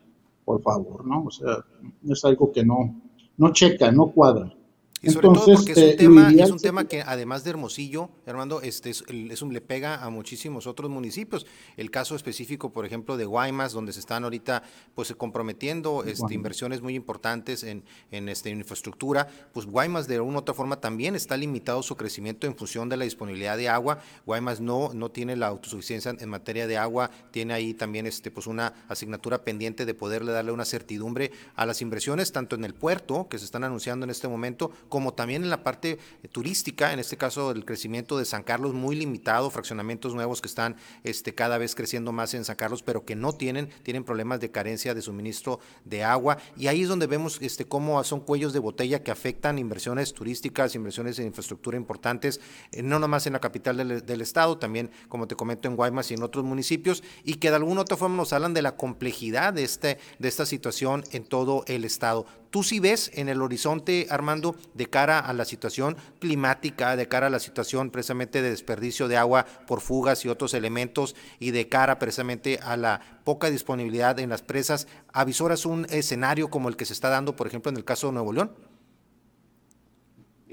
por 0.44 0.60
favor, 0.62 1.06
¿no? 1.06 1.24
O 1.24 1.30
sea, 1.30 1.64
es 2.08 2.24
algo 2.24 2.52
que 2.52 2.64
no, 2.64 3.00
no 3.38 3.52
checa, 3.52 3.90
no 3.90 4.12
cuadra. 4.12 4.54
Y 5.02 5.10
sobre 5.10 5.28
todo 5.28 5.54
porque 5.54 5.72
es 5.72 5.78
un, 5.78 5.84
eh, 5.84 5.94
tema, 5.94 6.30
es 6.30 6.50
un 6.50 6.58
tema 6.58 6.84
que 6.86 7.02
además 7.02 7.44
de 7.44 7.50
Hermosillo, 7.50 8.10
Armando, 8.26 8.60
este 8.62 8.90
es, 8.90 9.02
un, 9.42 9.52
le 9.52 9.60
pega 9.60 10.02
a 10.04 10.10
muchísimos 10.10 10.66
otros 10.66 10.90
municipios. 10.90 11.46
El 11.76 11.90
caso 11.90 12.16
específico, 12.16 12.72
por 12.72 12.84
ejemplo, 12.84 13.16
de 13.16 13.24
Guaymas, 13.24 13.72
donde 13.72 13.92
se 13.92 14.00
están 14.00 14.24
ahorita 14.24 14.62
pues 14.94 15.14
comprometiendo 15.14 16.04
este, 16.04 16.34
inversiones 16.34 16.82
muy 16.82 16.94
importantes 16.94 17.62
en, 17.62 17.84
en 18.10 18.28
este, 18.28 18.50
infraestructura, 18.50 19.28
pues 19.52 19.66
Guaymas 19.66 20.08
de 20.08 20.20
una 20.20 20.38
u 20.38 20.40
otra 20.40 20.54
forma 20.54 20.80
también 20.80 21.14
está 21.14 21.36
limitado 21.36 21.82
su 21.82 21.96
crecimiento 21.96 22.46
en 22.46 22.56
función 22.56 22.88
de 22.88 22.96
la 22.96 23.04
disponibilidad 23.04 23.56
de 23.56 23.68
agua. 23.68 24.00
Guaymas 24.26 24.60
no, 24.60 24.90
no 24.94 25.10
tiene 25.10 25.36
la 25.36 25.46
autosuficiencia 25.46 26.14
en 26.18 26.28
materia 26.28 26.66
de 26.66 26.76
agua, 26.76 27.10
tiene 27.30 27.54
ahí 27.54 27.74
también 27.74 28.06
este, 28.06 28.30
pues 28.30 28.46
una 28.46 28.74
asignatura 28.88 29.42
pendiente 29.44 29.86
de 29.86 29.94
poderle 29.94 30.32
darle 30.32 30.52
una 30.52 30.64
certidumbre 30.64 31.30
a 31.54 31.66
las 31.66 31.82
inversiones, 31.82 32.32
tanto 32.32 32.56
en 32.56 32.64
el 32.64 32.74
puerto, 32.74 33.28
que 33.28 33.38
se 33.38 33.44
están 33.44 33.64
anunciando 33.64 34.04
en 34.04 34.10
este 34.10 34.28
momento, 34.28 34.70
como 34.88 35.14
también 35.14 35.42
en 35.44 35.50
la 35.50 35.62
parte 35.62 35.98
eh, 36.22 36.28
turística, 36.28 36.92
en 36.92 36.98
este 36.98 37.16
caso 37.16 37.50
el 37.50 37.64
crecimiento 37.64 38.18
de 38.18 38.24
San 38.24 38.42
Carlos 38.42 38.74
muy 38.74 38.96
limitado, 38.96 39.50
fraccionamientos 39.50 40.14
nuevos 40.14 40.40
que 40.40 40.48
están 40.48 40.76
este, 41.04 41.34
cada 41.34 41.58
vez 41.58 41.74
creciendo 41.74 42.12
más 42.12 42.34
en 42.34 42.44
San 42.44 42.56
Carlos, 42.56 42.82
pero 42.82 43.04
que 43.04 43.16
no 43.16 43.32
tienen, 43.32 43.68
tienen 43.82 44.04
problemas 44.04 44.40
de 44.40 44.50
carencia 44.50 44.94
de 44.94 45.02
suministro 45.02 45.60
de 45.84 46.04
agua. 46.04 46.38
Y 46.56 46.66
ahí 46.66 46.82
es 46.82 46.88
donde 46.88 47.06
vemos 47.06 47.38
este, 47.40 47.64
cómo 47.64 48.02
son 48.04 48.20
cuellos 48.20 48.52
de 48.52 48.58
botella 48.58 49.02
que 49.02 49.10
afectan 49.10 49.58
inversiones 49.58 50.12
turísticas, 50.12 50.74
inversiones 50.74 51.18
en 51.18 51.26
infraestructura 51.26 51.76
importantes, 51.76 52.40
eh, 52.72 52.82
no 52.82 52.98
nomás 52.98 53.26
en 53.26 53.34
la 53.34 53.40
capital 53.40 53.76
del, 53.76 54.20
estado, 54.20 54.58
también, 54.58 54.90
como 55.08 55.28
te 55.28 55.36
comento, 55.36 55.68
en 55.68 55.76
Guaymas 55.76 56.10
y 56.10 56.14
en 56.14 56.22
otros 56.22 56.44
municipios, 56.44 57.02
y 57.24 57.34
que 57.34 57.50
de 57.50 57.56
alguna 57.56 57.82
otra 57.82 57.96
forma 57.96 58.16
nos 58.16 58.32
hablan 58.32 58.54
de 58.54 58.62
la 58.62 58.76
complejidad 58.76 59.52
de, 59.52 59.64
este, 59.64 59.98
de 60.18 60.28
esta 60.28 60.46
situación 60.46 61.04
en 61.12 61.24
todo 61.24 61.64
el 61.66 61.84
estado. 61.84 62.26
Tú 62.50 62.62
sí 62.62 62.80
ves 62.80 63.10
en 63.14 63.28
el 63.28 63.42
horizonte, 63.42 64.06
Armando, 64.08 64.56
de 64.78 64.86
cara 64.86 65.18
a 65.18 65.32
la 65.34 65.44
situación 65.44 65.96
climática, 66.20 66.96
de 66.96 67.08
cara 67.08 67.26
a 67.26 67.30
la 67.30 67.40
situación 67.40 67.90
precisamente 67.90 68.40
de 68.40 68.50
desperdicio 68.50 69.08
de 69.08 69.16
agua 69.16 69.44
por 69.66 69.80
fugas 69.80 70.24
y 70.24 70.28
otros 70.28 70.54
elementos, 70.54 71.16
y 71.38 71.50
de 71.50 71.68
cara 71.68 71.98
precisamente 71.98 72.60
a 72.62 72.76
la 72.76 73.00
poca 73.24 73.50
disponibilidad 73.50 74.18
en 74.20 74.30
las 74.30 74.42
presas, 74.42 74.86
¿avisoras 75.12 75.66
un 75.66 75.86
escenario 75.90 76.48
como 76.48 76.68
el 76.68 76.76
que 76.76 76.86
se 76.86 76.92
está 76.92 77.10
dando, 77.10 77.36
por 77.36 77.48
ejemplo, 77.48 77.70
en 77.70 77.76
el 77.76 77.84
caso 77.84 78.06
de 78.06 78.14
Nuevo 78.14 78.32
León? 78.32 78.52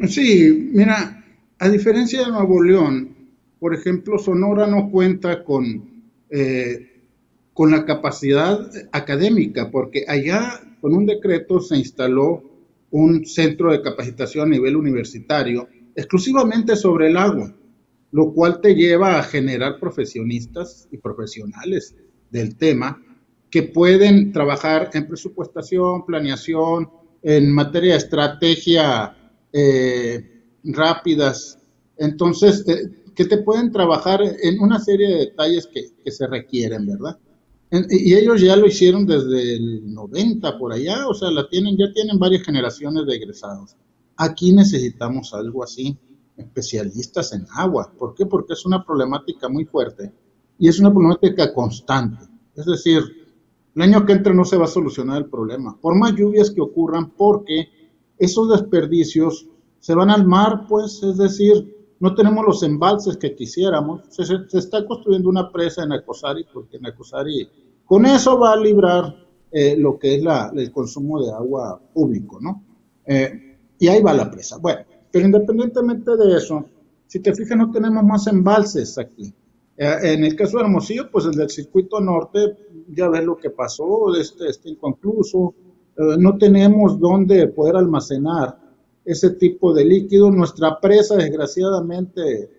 Sí, 0.08 0.72
mira, 0.74 1.24
a 1.60 1.70
diferencia 1.70 2.26
de 2.26 2.32
Nuevo 2.32 2.62
León, 2.62 3.16
por 3.60 3.74
ejemplo, 3.74 4.18
Sonora 4.18 4.68
no 4.68 4.90
cuenta 4.90 5.44
con, 5.44 6.04
eh, 6.32 7.04
con 7.54 7.72
la 7.72 7.86
capacidad 7.86 8.70
académica, 8.92 9.70
porque 9.72 10.04
allá 10.08 10.60
con 10.82 10.94
un 10.96 11.06
decreto 11.06 11.62
se 11.62 11.78
instaló 11.78 12.55
un 12.98 13.26
centro 13.26 13.74
de 13.74 13.82
capacitación 13.82 14.48
a 14.48 14.56
nivel 14.56 14.78
universitario 14.78 15.68
exclusivamente 15.96 16.78
sobre 16.78 17.08
el 17.08 17.18
agua, 17.18 17.54
lo 18.12 18.32
cual 18.32 18.62
te 18.62 18.74
lleva 18.74 19.20
a 19.20 19.24
generar 19.24 19.82
profesionistas 19.82 20.88
y 20.92 20.98
profesionales 20.98 21.94
del 22.32 22.56
tema 22.56 23.04
que 23.50 23.64
pueden 23.64 24.32
trabajar 24.32 24.92
en 24.94 25.10
presupuestación, 25.10 26.06
planeación, 26.06 26.90
en 27.22 27.52
materia 27.52 27.92
de 27.92 27.98
estrategia 27.98 29.14
eh, 29.52 30.46
rápidas. 30.64 31.60
Entonces, 31.98 32.66
eh, 32.70 33.12
que 33.14 33.26
te 33.26 33.40
pueden 33.40 33.74
trabajar 33.74 34.22
en 34.24 34.60
una 34.62 34.80
serie 34.80 35.10
de 35.10 35.18
detalles 35.18 35.68
que, 35.68 35.88
que 36.02 36.12
se 36.12 36.28
requieren, 36.28 36.86
¿verdad? 36.86 37.18
Y 37.90 38.14
ellos 38.14 38.42
ya 38.42 38.56
lo 38.56 38.68
hicieron 38.68 39.06
desde 39.06 39.56
el 39.56 39.94
90 39.94 40.58
por 40.58 40.74
allá, 40.74 41.08
o 41.08 41.14
sea, 41.14 41.32
la 41.32 41.48
tienen, 41.50 41.76
ya 41.78 41.92
tienen 41.94 42.20
varias 42.20 42.44
generaciones 42.44 43.06
de 43.06 43.16
egresados. 43.16 43.76
Aquí 44.18 44.54
necesitamos 44.54 45.34
algo 45.34 45.64
así, 45.64 45.98
especialistas 46.38 47.34
en 47.34 47.46
agua. 47.56 47.92
¿Por 47.98 48.14
qué? 48.14 48.26
Porque 48.26 48.54
es 48.54 48.66
una 48.66 48.86
problemática 48.86 49.50
muy 49.50 49.66
fuerte 49.66 50.14
y 50.60 50.68
es 50.68 50.80
una 50.80 50.92
problemática 50.92 51.54
constante. 51.54 52.26
Es 52.56 52.66
decir, 52.66 53.02
el 53.76 53.82
año 53.82 54.06
que 54.06 54.14
entra 54.14 54.34
no 54.34 54.46
se 54.46 54.58
va 54.58 54.66
a 54.66 54.70
solucionar 54.70 55.18
el 55.18 55.30
problema, 55.30 55.78
por 55.82 55.96
más 55.96 56.14
lluvias 56.14 56.52
que 56.52 56.62
ocurran, 56.62 57.12
porque 57.12 57.68
esos 58.18 58.50
desperdicios 58.50 59.48
se 59.80 59.94
van 59.94 60.10
al 60.10 60.26
mar, 60.26 60.66
pues, 60.70 61.04
es 61.04 61.18
decir, 61.18 61.76
no 62.00 62.16
tenemos 62.16 62.46
los 62.46 62.64
embalses 62.64 63.18
que 63.18 63.36
quisiéramos. 63.36 64.02
Se, 64.10 64.26
se 64.26 64.58
está 64.58 64.86
construyendo 64.86 65.30
una 65.30 65.52
presa 65.52 65.84
en 65.84 65.94
Ecosari, 65.94 66.46
porque 66.54 66.78
en 66.78 66.86
Ecosari 66.86 67.50
con 67.86 68.06
eso 68.06 68.40
va 68.40 68.54
a 68.54 68.58
librar 68.58 69.26
eh, 69.52 69.78
lo 69.78 69.98
que 69.98 70.16
es 70.16 70.24
el 70.56 70.72
consumo 70.72 71.24
de 71.24 71.32
agua 71.32 71.80
público, 71.94 72.40
¿no? 72.42 72.64
Eh, 73.06 73.58
y 73.80 73.88
ahí 73.88 74.02
va 74.02 74.14
la 74.14 74.30
presa. 74.30 74.58
Bueno, 74.58 74.82
pero 75.12 75.26
independientemente 75.26 76.18
de 76.18 76.36
eso, 76.36 76.66
si 77.08 77.20
te 77.20 77.34
fijas, 77.34 77.58
no 77.58 77.72
tenemos 77.72 78.04
más 78.04 78.28
embalses 78.28 78.98
aquí. 78.98 79.34
Eh, 79.78 79.98
en 80.02 80.24
el 80.26 80.36
caso 80.36 80.58
de 80.58 80.64
Hermosillo, 80.64 81.10
pues 81.12 81.26
el 81.26 81.36
del 81.36 81.50
circuito 81.50 82.02
norte, 82.02 82.58
ya 82.90 83.08
ves 83.08 83.24
lo 83.24 83.38
que 83.38 83.52
pasó, 83.52 84.14
este, 84.16 84.50
este 84.50 84.70
inconcluso, 84.72 85.54
no 85.98 86.38
tenemos 86.38 87.00
dónde 87.00 87.48
poder 87.48 87.78
almacenar 87.78 88.60
ese 89.06 89.30
tipo 89.30 89.74
de 89.74 89.86
líquido. 89.86 90.30
Nuestra 90.30 90.78
presa, 90.82 91.16
desgraciadamente, 91.16 92.50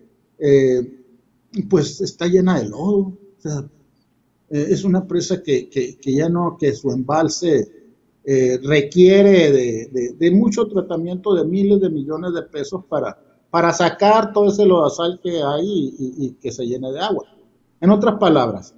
pues 1.69 2.01
está 2.01 2.25
llena 2.25 2.59
de 2.59 2.69
lodo. 2.69 2.97
O 2.97 3.37
sea, 3.37 3.63
eh, 4.49 4.67
es 4.69 4.83
una 4.83 5.05
presa 5.05 5.41
que, 5.41 5.69
que, 5.69 6.13
ya 6.13 6.29
no, 6.29 6.57
que 6.57 6.73
su 6.73 6.91
embalse 6.91 7.67
eh, 8.23 8.59
requiere 8.63 9.51
de, 9.51 10.15
de, 10.17 10.31
mucho 10.31 10.67
tratamiento 10.67 11.33
de 11.33 11.45
miles 11.45 11.79
de 11.79 11.89
millones 11.89 12.33
de 12.33 12.43
pesos 12.43 12.83
para, 12.89 13.17
para 13.49 13.71
sacar 13.71 14.33
todo 14.33 14.49
ese 14.49 14.65
lodazal 14.65 15.19
que 15.21 15.41
hay 15.41 15.95
y, 15.97 16.25
y, 16.25 16.31
que 16.33 16.51
se 16.51 16.65
llene 16.65 16.91
de 16.91 16.99
agua. 16.99 17.25
En 17.79 17.89
otras 17.89 18.17
palabras, 18.19 18.73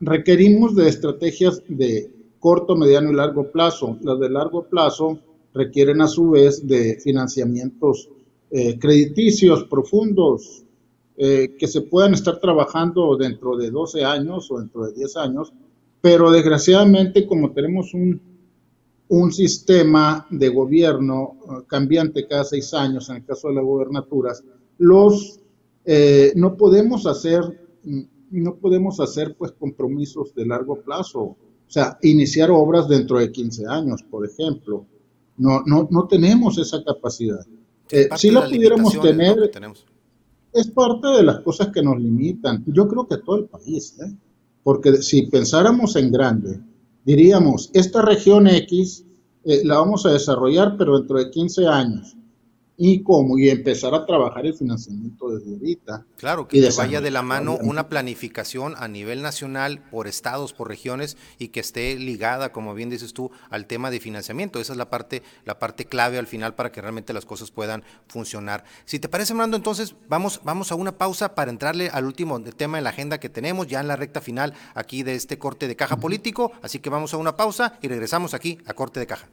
requerimos 0.00 0.74
de 0.74 0.88
estrategias 0.88 1.62
de 1.68 2.10
corto, 2.38 2.76
mediano 2.76 3.10
y 3.10 3.14
largo 3.14 3.50
plazo. 3.50 3.98
Las 4.02 4.18
de 4.18 4.30
largo 4.30 4.64
plazo 4.64 5.18
requieren 5.54 6.00
a 6.00 6.08
su 6.08 6.30
vez 6.30 6.66
de 6.66 6.98
financiamientos 7.00 8.08
eh, 8.50 8.78
crediticios 8.78 9.64
profundos, 9.64 10.64
eh, 11.20 11.56
que 11.58 11.66
se 11.66 11.80
puedan 11.80 12.14
estar 12.14 12.38
trabajando 12.38 13.16
dentro 13.16 13.56
de 13.56 13.72
12 13.72 14.04
años 14.04 14.48
o 14.52 14.60
dentro 14.60 14.86
de 14.86 14.92
10 14.92 15.16
años, 15.16 15.52
pero 16.00 16.30
desgraciadamente 16.30 17.26
como 17.26 17.50
tenemos 17.50 17.92
un, 17.92 18.20
un 19.08 19.32
sistema 19.32 20.28
de 20.30 20.48
gobierno 20.48 21.34
eh, 21.42 21.64
cambiante 21.66 22.28
cada 22.28 22.44
seis 22.44 22.72
años, 22.72 23.08
en 23.08 23.16
el 23.16 23.24
caso 23.24 23.48
de 23.48 23.54
las 23.54 23.64
gobernaturas, 23.64 24.44
los, 24.78 25.40
eh, 25.84 26.32
no 26.36 26.56
podemos 26.56 27.04
hacer, 27.04 27.42
mm, 27.82 28.02
no 28.30 28.54
podemos 28.54 29.00
hacer 29.00 29.34
pues 29.36 29.50
compromisos 29.50 30.32
de 30.36 30.46
largo 30.46 30.80
plazo, 30.82 31.20
o 31.20 31.36
sea, 31.66 31.98
iniciar 32.02 32.48
obras 32.52 32.88
dentro 32.88 33.18
de 33.18 33.32
15 33.32 33.66
años, 33.66 34.04
por 34.08 34.24
ejemplo. 34.24 34.86
No, 35.36 35.64
no, 35.66 35.88
no 35.90 36.06
tenemos 36.06 36.58
esa 36.58 36.84
capacidad. 36.84 37.44
si 38.16 38.30
la 38.30 38.44
pudiéramos 38.44 39.00
tener, 39.00 39.50
es 40.52 40.68
parte 40.68 41.08
de 41.08 41.22
las 41.22 41.40
cosas 41.40 41.68
que 41.68 41.82
nos 41.82 41.98
limitan. 41.98 42.64
Yo 42.66 42.88
creo 42.88 43.06
que 43.06 43.18
todo 43.18 43.36
el 43.36 43.44
país, 43.44 43.96
¿eh? 44.00 44.14
porque 44.62 44.96
si 44.98 45.22
pensáramos 45.26 45.96
en 45.96 46.10
grande, 46.10 46.60
diríamos, 47.04 47.70
esta 47.72 48.02
región 48.02 48.46
X 48.46 49.04
eh, 49.44 49.62
la 49.64 49.78
vamos 49.78 50.04
a 50.04 50.12
desarrollar, 50.12 50.76
pero 50.76 50.98
dentro 50.98 51.18
de 51.18 51.30
15 51.30 51.66
años 51.66 52.17
y 52.80 53.02
cómo, 53.02 53.36
y 53.36 53.50
empezar 53.50 53.92
a 53.92 54.06
trabajar 54.06 54.46
el 54.46 54.54
financiamiento 54.54 55.30
desde 55.30 55.52
ahorita. 55.52 56.06
Claro, 56.16 56.46
que 56.46 56.70
vaya 56.76 57.00
de 57.00 57.10
la 57.10 57.22
mano 57.22 57.58
una 57.60 57.88
planificación 57.88 58.74
a 58.78 58.86
nivel 58.86 59.20
nacional, 59.20 59.82
por 59.90 60.06
estados, 60.06 60.52
por 60.52 60.68
regiones, 60.68 61.16
y 61.40 61.48
que 61.48 61.58
esté 61.58 61.96
ligada, 61.96 62.52
como 62.52 62.74
bien 62.74 62.88
dices 62.88 63.12
tú, 63.12 63.32
al 63.50 63.66
tema 63.66 63.90
de 63.90 63.98
financiamiento. 63.98 64.60
Esa 64.60 64.74
es 64.74 64.78
la 64.78 64.88
parte, 64.90 65.24
la 65.44 65.58
parte 65.58 65.86
clave 65.86 66.18
al 66.18 66.28
final 66.28 66.54
para 66.54 66.70
que 66.70 66.80
realmente 66.80 67.12
las 67.12 67.26
cosas 67.26 67.50
puedan 67.50 67.82
funcionar. 68.06 68.62
Si 68.84 69.00
te 69.00 69.08
parece, 69.08 69.32
Fernando, 69.32 69.56
entonces 69.56 69.96
vamos, 70.08 70.40
vamos 70.44 70.70
a 70.70 70.76
una 70.76 70.96
pausa 70.96 71.34
para 71.34 71.50
entrarle 71.50 71.88
al 71.88 72.04
último 72.04 72.40
tema 72.40 72.78
en 72.78 72.84
la 72.84 72.90
agenda 72.90 73.18
que 73.18 73.28
tenemos, 73.28 73.66
ya 73.66 73.80
en 73.80 73.88
la 73.88 73.96
recta 73.96 74.20
final 74.20 74.54
aquí 74.74 75.02
de 75.02 75.16
este 75.16 75.36
corte 75.36 75.66
de 75.66 75.74
caja 75.74 75.96
político. 75.96 76.52
Así 76.62 76.78
que 76.78 76.90
vamos 76.90 77.12
a 77.12 77.16
una 77.16 77.36
pausa 77.36 77.76
y 77.82 77.88
regresamos 77.88 78.34
aquí 78.34 78.58
a 78.66 78.74
corte 78.74 79.00
de 79.00 79.08
caja. 79.08 79.28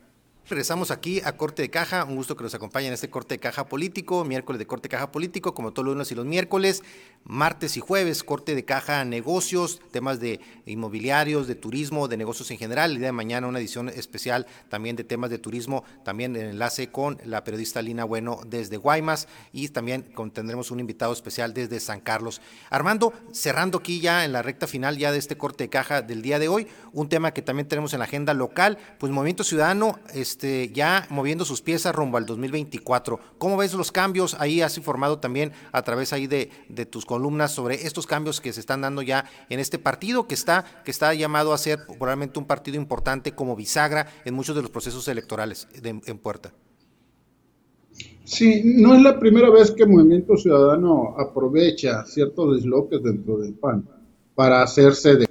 Regresamos 0.48 0.92
aquí 0.92 1.22
a 1.26 1.36
Corte 1.38 1.64
de 1.64 1.72
Caja. 1.72 2.04
Un 2.04 2.18
gusto 2.18 2.36
que 2.36 2.44
nos 2.44 2.54
acompañen 2.54 2.90
en 2.90 2.94
este 2.94 3.10
Corte 3.10 3.34
de 3.34 3.40
Caja 3.40 3.68
Político, 3.68 4.24
miércoles 4.24 4.60
de 4.60 4.68
Corte 4.68 4.84
de 4.84 4.90
Caja 4.90 5.12
Político, 5.12 5.56
como 5.56 5.74
todos 5.74 5.88
los 5.88 5.96
lunes 5.96 6.12
y 6.12 6.16
los 6.16 6.24
miércoles, 6.24 6.84
martes 7.24 7.78
y 7.78 7.80
jueves, 7.80 8.24
Corte 8.24 8.54
de 8.54 8.64
Caja 8.64 9.04
Negocios, 9.06 9.82
temas 9.90 10.20
de 10.20 10.40
inmobiliarios, 10.68 11.48
de 11.48 11.56
turismo, 11.56 12.08
de 12.08 12.18
negocios 12.18 12.52
en 12.52 12.60
general. 12.60 12.92
El 12.92 12.98
día 13.00 13.08
de 13.08 13.12
mañana 13.12 13.48
una 13.48 13.58
edición 13.58 13.90
especial 13.90 14.46
también 14.70 14.96
de 14.96 15.04
temas 15.04 15.32
de 15.32 15.40
turismo, 15.40 15.84
también 16.04 16.36
en 16.36 16.46
enlace 16.46 16.92
con 16.92 17.18
la 17.26 17.44
periodista 17.44 17.82
Lina 17.82 18.04
Bueno 18.04 18.40
desde 18.46 18.78
Guaymas 18.78 19.28
y 19.52 19.70
también 19.70 20.14
tendremos 20.32 20.70
un 20.70 20.80
invitado 20.80 21.12
especial 21.12 21.56
desde 21.56 21.80
San 21.80 22.02
Carlos. 22.02 22.40
Armando, 22.70 23.14
cerrando 23.32 23.80
aquí 23.80 24.00
ya 24.00 24.24
en 24.24 24.32
la 24.32 24.44
recta 24.44 24.68
final 24.68 25.00
ya 25.00 25.12
de 25.12 25.18
este 25.18 25.40
Corte 25.40 25.64
de 25.64 25.70
Caja 25.72 26.04
del 26.04 26.22
día 26.22 26.38
de 26.38 26.50
hoy, 26.50 26.68
un 26.94 27.10
tema 27.10 27.34
que 27.34 27.42
también 27.42 27.68
tenemos 27.68 27.94
en 27.94 28.00
la 28.00 28.06
agenda 28.06 28.36
local, 28.36 28.78
pues 29.00 29.12
Movimiento 29.12 29.44
Ciudadano, 29.44 29.98
este, 30.36 30.70
ya 30.74 31.08
moviendo 31.10 31.46
sus 31.46 31.62
piezas 31.62 31.96
rumbo 31.96 32.18
al 32.18 32.26
2024. 32.26 33.22
¿Cómo 33.38 33.56
ves 33.56 33.74
los 33.74 33.94
cambios? 33.94 34.36
Ahí 34.38 34.60
has 34.60 34.78
informado 34.78 35.18
también 35.20 35.54
a 35.72 35.82
través 35.84 36.12
ahí 36.12 36.28
de, 36.28 36.50
de, 36.68 36.86
tus 36.86 37.06
columnas 37.06 37.54
sobre 37.54 37.88
estos 37.88 38.06
cambios 38.06 38.42
que 38.42 38.52
se 38.52 38.60
están 38.60 38.82
dando 38.82 39.02
ya 39.02 39.24
en 39.50 39.62
este 39.62 39.80
partido 39.80 40.28
que 40.28 40.34
está, 40.34 40.66
que 40.84 40.92
está 40.92 41.14
llamado 41.14 41.54
a 41.54 41.58
ser 41.58 41.86
probablemente 41.88 42.38
un 42.38 42.48
partido 42.48 42.76
importante 42.76 43.32
como 43.32 43.56
bisagra 43.56 44.08
en 44.26 44.34
muchos 44.34 44.58
de 44.58 44.62
los 44.62 44.72
procesos 44.72 45.08
electorales 45.08 45.70
en 45.82 46.18
Puerta. 46.18 46.52
Sí, 48.26 48.62
no 48.66 48.94
es 48.94 49.02
la 49.02 49.18
primera 49.18 49.50
vez 49.50 49.72
que 49.72 49.86
Movimiento 49.86 50.36
Ciudadano 50.36 51.16
aprovecha 51.18 52.04
ciertos 52.06 52.58
desloques 52.58 53.02
dentro 53.02 53.38
del 53.38 53.54
PAN 53.54 53.88
para 54.36 54.64
hacerse 54.64 55.16
de 55.16 55.30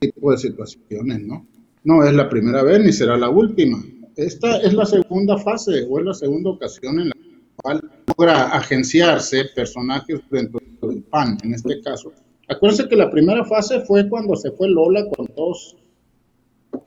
tipo 0.00 0.32
de 0.32 0.38
situaciones, 0.38 1.22
¿no? 1.22 1.46
No 1.84 2.02
es 2.02 2.12
la 2.12 2.28
primera 2.28 2.64
vez 2.64 2.82
ni 2.82 2.92
será 2.92 3.16
la 3.16 3.30
última 3.30 3.78
esta 4.16 4.58
es 4.58 4.72
la 4.74 4.86
segunda 4.86 5.38
fase 5.38 5.86
o 5.88 5.98
es 5.98 6.04
la 6.04 6.14
segunda 6.14 6.50
ocasión 6.50 7.00
en 7.00 7.08
la 7.08 7.14
cual 7.56 7.80
logra 8.06 8.48
agenciarse 8.48 9.44
personajes 9.54 10.20
dentro 10.30 10.60
del 10.82 11.02
PAN, 11.02 11.38
en 11.42 11.54
este 11.54 11.80
caso. 11.80 12.12
Acuérdense 12.48 12.88
que 12.88 12.96
la 12.96 13.10
primera 13.10 13.44
fase 13.44 13.80
fue 13.80 14.08
cuando 14.08 14.36
se 14.36 14.50
fue 14.52 14.68
Lola 14.68 15.04
con 15.08 15.26
todos 15.28 15.76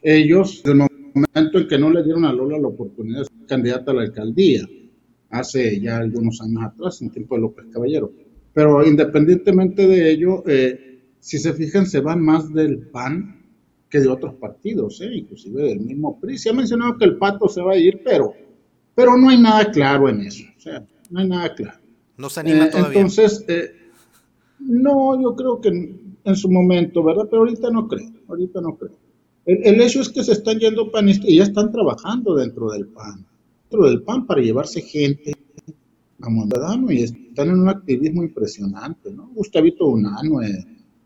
ellos, 0.03 0.61
el 0.65 0.75
momento 0.75 1.57
en 1.59 1.67
que 1.67 1.77
no 1.77 1.89
le 1.89 2.03
dieron 2.03 2.25
a 2.25 2.33
Lola 2.33 2.59
la 2.59 2.67
oportunidad 2.67 3.19
de 3.19 3.25
ser 3.25 3.47
candidata 3.47 3.91
a 3.91 3.95
la 3.95 4.01
alcaldía, 4.03 4.67
hace 5.29 5.79
ya 5.81 5.97
algunos 5.97 6.41
años 6.41 6.63
atrás, 6.63 7.01
en 7.01 7.09
tiempo 7.09 7.35
de 7.35 7.41
López 7.41 7.65
Caballero. 7.73 8.11
Pero 8.53 8.85
independientemente 8.85 9.87
de 9.87 10.11
ello, 10.11 10.43
eh, 10.47 11.01
si 11.19 11.37
se 11.39 11.53
fijan, 11.53 11.85
se 11.85 11.99
van 11.99 12.21
más 12.21 12.53
del 12.53 12.87
PAN 12.89 13.36
que 13.89 13.99
de 13.99 14.07
otros 14.07 14.35
partidos, 14.35 14.99
¿eh? 15.01 15.09
inclusive 15.13 15.63
del 15.63 15.79
mismo 15.79 16.19
PRI. 16.19 16.37
Se 16.37 16.49
ha 16.49 16.53
mencionado 16.53 16.97
que 16.97 17.05
el 17.05 17.17
pato 17.17 17.47
se 17.47 17.61
va 17.61 17.73
a 17.73 17.77
ir, 17.77 18.01
pero, 18.03 18.33
pero 18.93 19.17
no 19.17 19.29
hay 19.29 19.39
nada 19.39 19.71
claro 19.71 20.09
en 20.09 20.21
eso. 20.21 20.43
O 20.57 20.59
sea, 20.59 20.85
no 21.09 21.19
hay 21.19 21.27
nada 21.27 21.55
claro. 21.55 21.79
No 22.17 22.29
se 22.29 22.39
anima 22.41 22.65
eh, 22.65 22.69
todavía. 22.69 22.99
Entonces, 22.99 23.45
eh, 23.47 23.71
no, 24.59 25.21
yo 25.21 25.35
creo 25.35 25.61
que 25.61 25.69
en, 25.69 26.35
su 26.35 26.49
momento, 26.49 27.03
¿verdad? 27.03 27.27
Pero 27.29 27.43
ahorita 27.43 27.69
no 27.69 27.87
creo, 27.87 28.09
ahorita 28.27 28.59
no 28.59 28.75
creo. 28.75 28.97
El, 29.45 29.79
hecho 29.79 30.01
es 30.01 30.09
que 30.09 30.23
se 30.25 30.33
están 30.33 30.59
yendo 30.59 30.91
panistas 30.91 31.29
y 31.29 31.37
ya 31.37 31.43
están 31.43 31.71
trabajando 31.71 32.35
dentro 32.35 32.69
del 32.69 32.87
PAN, 32.87 33.25
dentro 33.61 33.87
del 33.87 34.01
PAN 34.01 34.25
para 34.25 34.41
llevarse 34.41 34.81
gente 34.81 35.31
a 36.19 36.29
Mondadano 36.29 36.91
y 36.91 37.03
están 37.03 37.49
en 37.49 37.61
un 37.61 37.69
activismo 37.69 38.23
impresionante, 38.23 39.09
¿no? 39.09 39.29
Gustavito 39.33 39.87
Unano, 39.87 40.41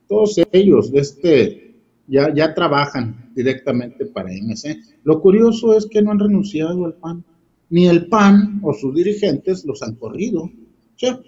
todos 0.07 0.41
ellos 0.51 0.91
de 0.91 0.99
este 1.01 1.70
ya, 2.11 2.33
ya 2.35 2.53
trabajan 2.53 3.31
directamente 3.33 4.05
para 4.05 4.29
MC. 4.29 4.77
Lo 5.03 5.21
curioso 5.21 5.75
es 5.77 5.85
que 5.85 6.01
no 6.01 6.11
han 6.11 6.19
renunciado 6.19 6.85
al 6.85 6.95
PAN, 6.95 7.23
ni 7.69 7.87
el 7.87 8.07
PAN 8.07 8.59
o 8.61 8.73
sus 8.73 8.93
dirigentes 8.93 9.63
los 9.63 9.81
han 9.81 9.95
corrido. 9.95 10.43
O 10.43 11.21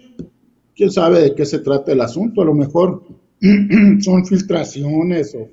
quién 0.76 0.90
sabe 0.90 1.20
de 1.20 1.34
qué 1.34 1.46
se 1.46 1.60
trata 1.60 1.92
el 1.92 2.02
asunto, 2.02 2.42
a 2.42 2.44
lo 2.44 2.54
mejor 2.54 3.02
son 4.00 4.26
filtraciones 4.26 5.34
o, 5.34 5.48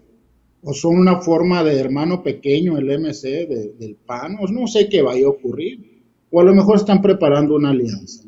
o, 0.64 0.74
son 0.74 1.00
una 1.00 1.22
forma 1.22 1.64
de 1.64 1.80
hermano 1.80 2.22
pequeño 2.22 2.78
el 2.78 3.00
MC 3.00 3.48
del 3.80 3.98
PAN, 4.06 4.36
o 4.42 4.48
no 4.48 4.68
sé 4.68 4.90
qué 4.90 5.02
vaya 5.02 5.28
a 5.28 5.30
ocurrir, 5.30 6.04
o 6.30 6.42
a 6.42 6.44
lo 6.44 6.54
mejor 6.54 6.76
están 6.76 7.02
preparando 7.02 7.56
una 7.56 7.70
alianza, 7.70 8.26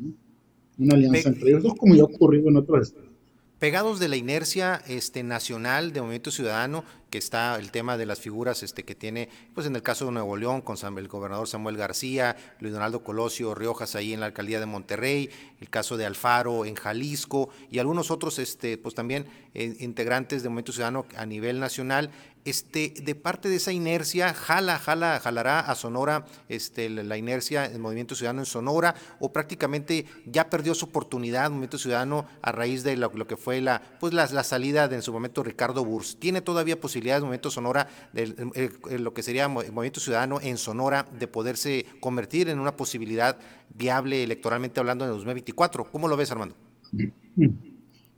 una 0.78 0.94
alianza 0.94 1.28
entre 1.28 1.50
ellos 1.50 1.64
dos, 1.64 1.74
como 1.74 1.94
ya 1.94 2.02
ha 2.02 2.06
ocurrido 2.06 2.48
en 2.48 2.56
otros 2.56 2.88
estados 2.88 3.13
pegados 3.58 3.98
de 3.98 4.08
la 4.08 4.16
inercia 4.16 4.82
este, 4.86 5.22
nacional 5.22 5.92
de 5.92 6.00
Movimiento 6.00 6.30
Ciudadano, 6.30 6.84
que 7.14 7.18
está 7.18 7.54
el 7.60 7.70
tema 7.70 7.96
de 7.96 8.06
las 8.06 8.18
figuras 8.18 8.64
este, 8.64 8.82
que 8.82 8.96
tiene, 8.96 9.28
pues 9.54 9.68
en 9.68 9.76
el 9.76 9.84
caso 9.84 10.06
de 10.06 10.10
Nuevo 10.10 10.36
León, 10.36 10.62
con 10.62 10.76
el 10.98 11.06
gobernador 11.06 11.46
Samuel 11.46 11.76
García, 11.76 12.34
Luis 12.58 12.74
Donaldo 12.74 13.04
Colosio 13.04 13.54
Riojas 13.54 13.94
ahí 13.94 14.12
en 14.12 14.18
la 14.18 14.26
alcaldía 14.26 14.58
de 14.58 14.66
Monterrey, 14.66 15.30
el 15.60 15.70
caso 15.70 15.96
de 15.96 16.06
Alfaro 16.06 16.64
en 16.64 16.74
Jalisco 16.74 17.50
y 17.70 17.78
algunos 17.78 18.10
otros, 18.10 18.40
este, 18.40 18.78
pues 18.78 18.96
también 18.96 19.26
eh, 19.54 19.76
integrantes 19.78 20.42
de 20.42 20.48
Movimiento 20.48 20.72
Ciudadano 20.72 21.06
a 21.16 21.24
nivel 21.24 21.60
nacional 21.60 22.10
este, 22.44 22.92
de 23.02 23.14
parte 23.14 23.48
de 23.48 23.56
esa 23.56 23.72
inercia, 23.72 24.34
jala, 24.34 24.78
jala, 24.78 25.18
jalará 25.18 25.60
a 25.60 25.74
Sonora 25.74 26.26
este, 26.48 26.90
la 26.90 27.16
inercia 27.16 27.68
del 27.68 27.78
Movimiento 27.78 28.14
Ciudadano 28.14 28.42
en 28.42 28.46
Sonora, 28.46 28.94
o 29.18 29.32
prácticamente 29.32 30.04
ya 30.26 30.50
perdió 30.50 30.74
su 30.74 30.86
oportunidad 30.86 31.48
Movimiento 31.48 31.78
Ciudadano 31.78 32.26
a 32.42 32.52
raíz 32.52 32.82
de 32.82 32.96
lo, 32.96 33.10
que 33.26 33.36
fue 33.36 33.60
la, 33.62 33.80
pues 33.98 34.12
la, 34.12 34.26
salida 34.44 34.88
de 34.88 34.96
en 34.96 35.02
su 35.02 35.12
momento 35.12 35.42
Ricardo 35.42 35.84
Burs. 35.84 36.18
¿Tiene 36.18 36.42
todavía 36.42 36.78
posibilidades 37.04 37.22
Movimiento 37.22 37.50
Sonora, 37.50 37.88
de, 38.12 38.98
lo 38.98 39.12
que 39.12 39.22
sería 39.22 39.48
Movimiento 39.48 40.00
Ciudadano 40.00 40.40
en 40.40 40.56
Sonora, 40.56 41.06
de 41.18 41.26
poderse 41.26 41.84
convertir 42.00 42.48
en 42.48 42.58
una 42.58 42.76
posibilidad 42.76 43.36
viable 43.76 44.22
electoralmente 44.22 44.80
hablando 44.80 45.04
en 45.04 45.10
el 45.10 45.16
2024? 45.16 45.84
¿Cómo 45.90 46.08
lo 46.08 46.16
ves, 46.16 46.30
Armando? 46.30 46.54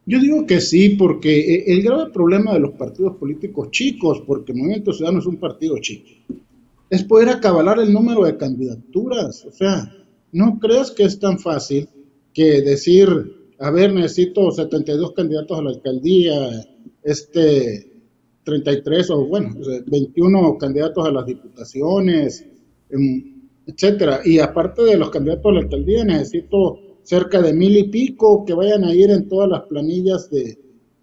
Yo 0.09 0.21
digo 0.21 0.47
que 0.47 0.61
sí, 0.61 0.91
porque 0.91 1.41
eh, 1.41 1.65
el 1.67 1.83
grave 1.83 2.13
problema 2.13 2.53
de 2.53 2.61
los 2.61 2.73
partidos 2.73 3.17
políticos 3.17 3.71
chicos, 3.73 4.23
porque 4.25 4.53
Movimiento 4.53 4.93
Ciudadano 4.93 5.19
es 5.19 5.27
un 5.27 5.37
partido 5.37 5.77
chico, 5.79 6.09
es 6.89 7.03
poder 7.03 7.31
acabalar 7.31 7.81
el 7.81 7.93
número 7.93 8.25
de 8.25 8.37
candidaturas. 8.37 9.45
O 9.45 9.51
sea, 9.51 9.93
no 10.31 10.61
creas 10.61 10.93
que 10.93 11.03
es 11.05 11.19
tan 11.19 11.41
fácil 11.41 11.89
que 12.33 12.63
decir, 12.63 13.09
a 13.59 13.71
ver, 13.71 13.93
necesito 13.93 14.53
72 14.53 15.13
candidatos 15.13 15.59
a 15.59 15.63
la 15.63 15.71
alcaldía, 15.71 16.35
este 17.03 17.96
33 18.47 19.11
o 19.11 19.27
bueno, 19.27 19.57
21 19.87 20.57
candidatos 20.57 21.05
a 21.05 21.11
las 21.11 21.27
diputaciones, 21.27 22.47
etcétera. 23.67 24.21
Y 24.25 24.39
aparte 24.39 24.85
de 24.85 24.97
los 24.97 25.11
candidatos 25.11 25.51
a 25.51 25.55
la 25.55 25.61
alcaldía, 25.63 26.05
necesito 26.05 26.79
cerca 27.03 27.43
de 27.43 27.53
mil 27.53 27.77
y 27.77 27.89
pico 27.89 28.45
que 28.45 28.55
vayan 28.55 28.85
a 28.85 28.95
ir 28.95 29.11
en 29.11 29.29
todas 29.29 29.51
las 29.51 29.63
planillas 29.63 30.31
de, 30.31 30.57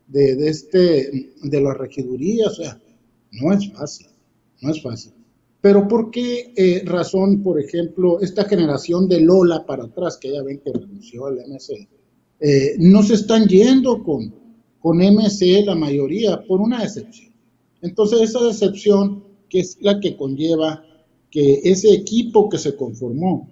de, 0.07 0.47
este, 0.47 1.33
de 1.43 1.61
la 1.61 1.73
regiduría, 1.73 2.47
o 2.47 2.53
sea, 2.53 2.79
no 3.31 3.51
es 3.51 3.69
fácil, 3.73 4.07
no 4.61 4.71
es 4.71 4.81
fácil. 4.81 5.11
Pero 5.59 5.85
¿por 5.85 6.11
qué 6.11 6.53
eh, 6.55 6.83
razón, 6.85 7.43
por 7.43 7.59
ejemplo, 7.59 8.21
esta 8.21 8.45
generación 8.45 9.09
de 9.09 9.19
Lola 9.19 9.65
para 9.65 9.83
atrás, 9.83 10.17
que 10.17 10.31
ya 10.31 10.43
ven 10.43 10.61
que 10.63 10.71
renunció 10.71 11.25
al 11.25 11.39
MC, 11.39 11.89
eh, 12.39 12.75
no 12.79 13.03
se 13.03 13.15
están 13.15 13.47
yendo 13.47 14.01
con, 14.01 14.33
con 14.79 14.97
MC 14.99 15.65
la 15.65 15.75
mayoría 15.75 16.41
por 16.47 16.61
una 16.61 16.83
excepción? 16.83 17.32
Entonces 17.84 18.21
esa 18.21 18.43
decepción, 18.43 19.23
que 19.49 19.59
es 19.59 19.77
la 19.81 19.99
que 19.99 20.17
conlleva 20.17 20.84
que 21.29 21.59
ese 21.63 21.93
equipo 21.93 22.49
que 22.49 22.57
se 22.57 22.75
conformó 22.75 23.49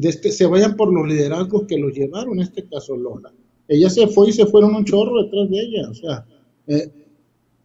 este, 0.00 0.30
se 0.30 0.46
vayan 0.46 0.76
por 0.76 0.92
los 0.92 1.08
liderazgos 1.08 1.64
que 1.66 1.78
los 1.78 1.92
llevaron, 1.92 2.34
en 2.34 2.42
este 2.42 2.68
caso 2.68 2.96
Lola. 2.96 3.32
Ella 3.66 3.88
se 3.90 4.06
fue 4.06 4.28
y 4.28 4.32
se 4.32 4.46
fueron 4.46 4.74
un 4.74 4.84
chorro 4.84 5.22
detrás 5.22 5.48
de 5.50 5.60
ella. 5.60 5.90
O 5.90 5.94
sea, 5.94 6.26
eh, 6.66 6.92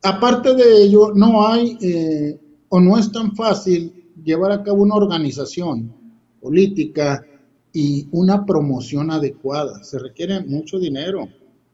aparte 0.03 0.55
de 0.55 0.83
ello, 0.83 1.13
no 1.13 1.47
hay 1.47 1.77
eh, 1.81 2.39
o 2.69 2.79
no 2.79 2.97
es 2.97 3.11
tan 3.11 3.35
fácil 3.35 3.91
llevar 4.23 4.51
a 4.51 4.63
cabo 4.63 4.83
una 4.83 4.95
organización 4.95 5.93
política 6.39 7.25
y 7.73 8.07
una 8.11 8.45
promoción 8.45 9.11
adecuada. 9.11 9.83
Se 9.83 9.99
requiere 9.99 10.39
mucho 10.45 10.79
dinero. 10.79 11.27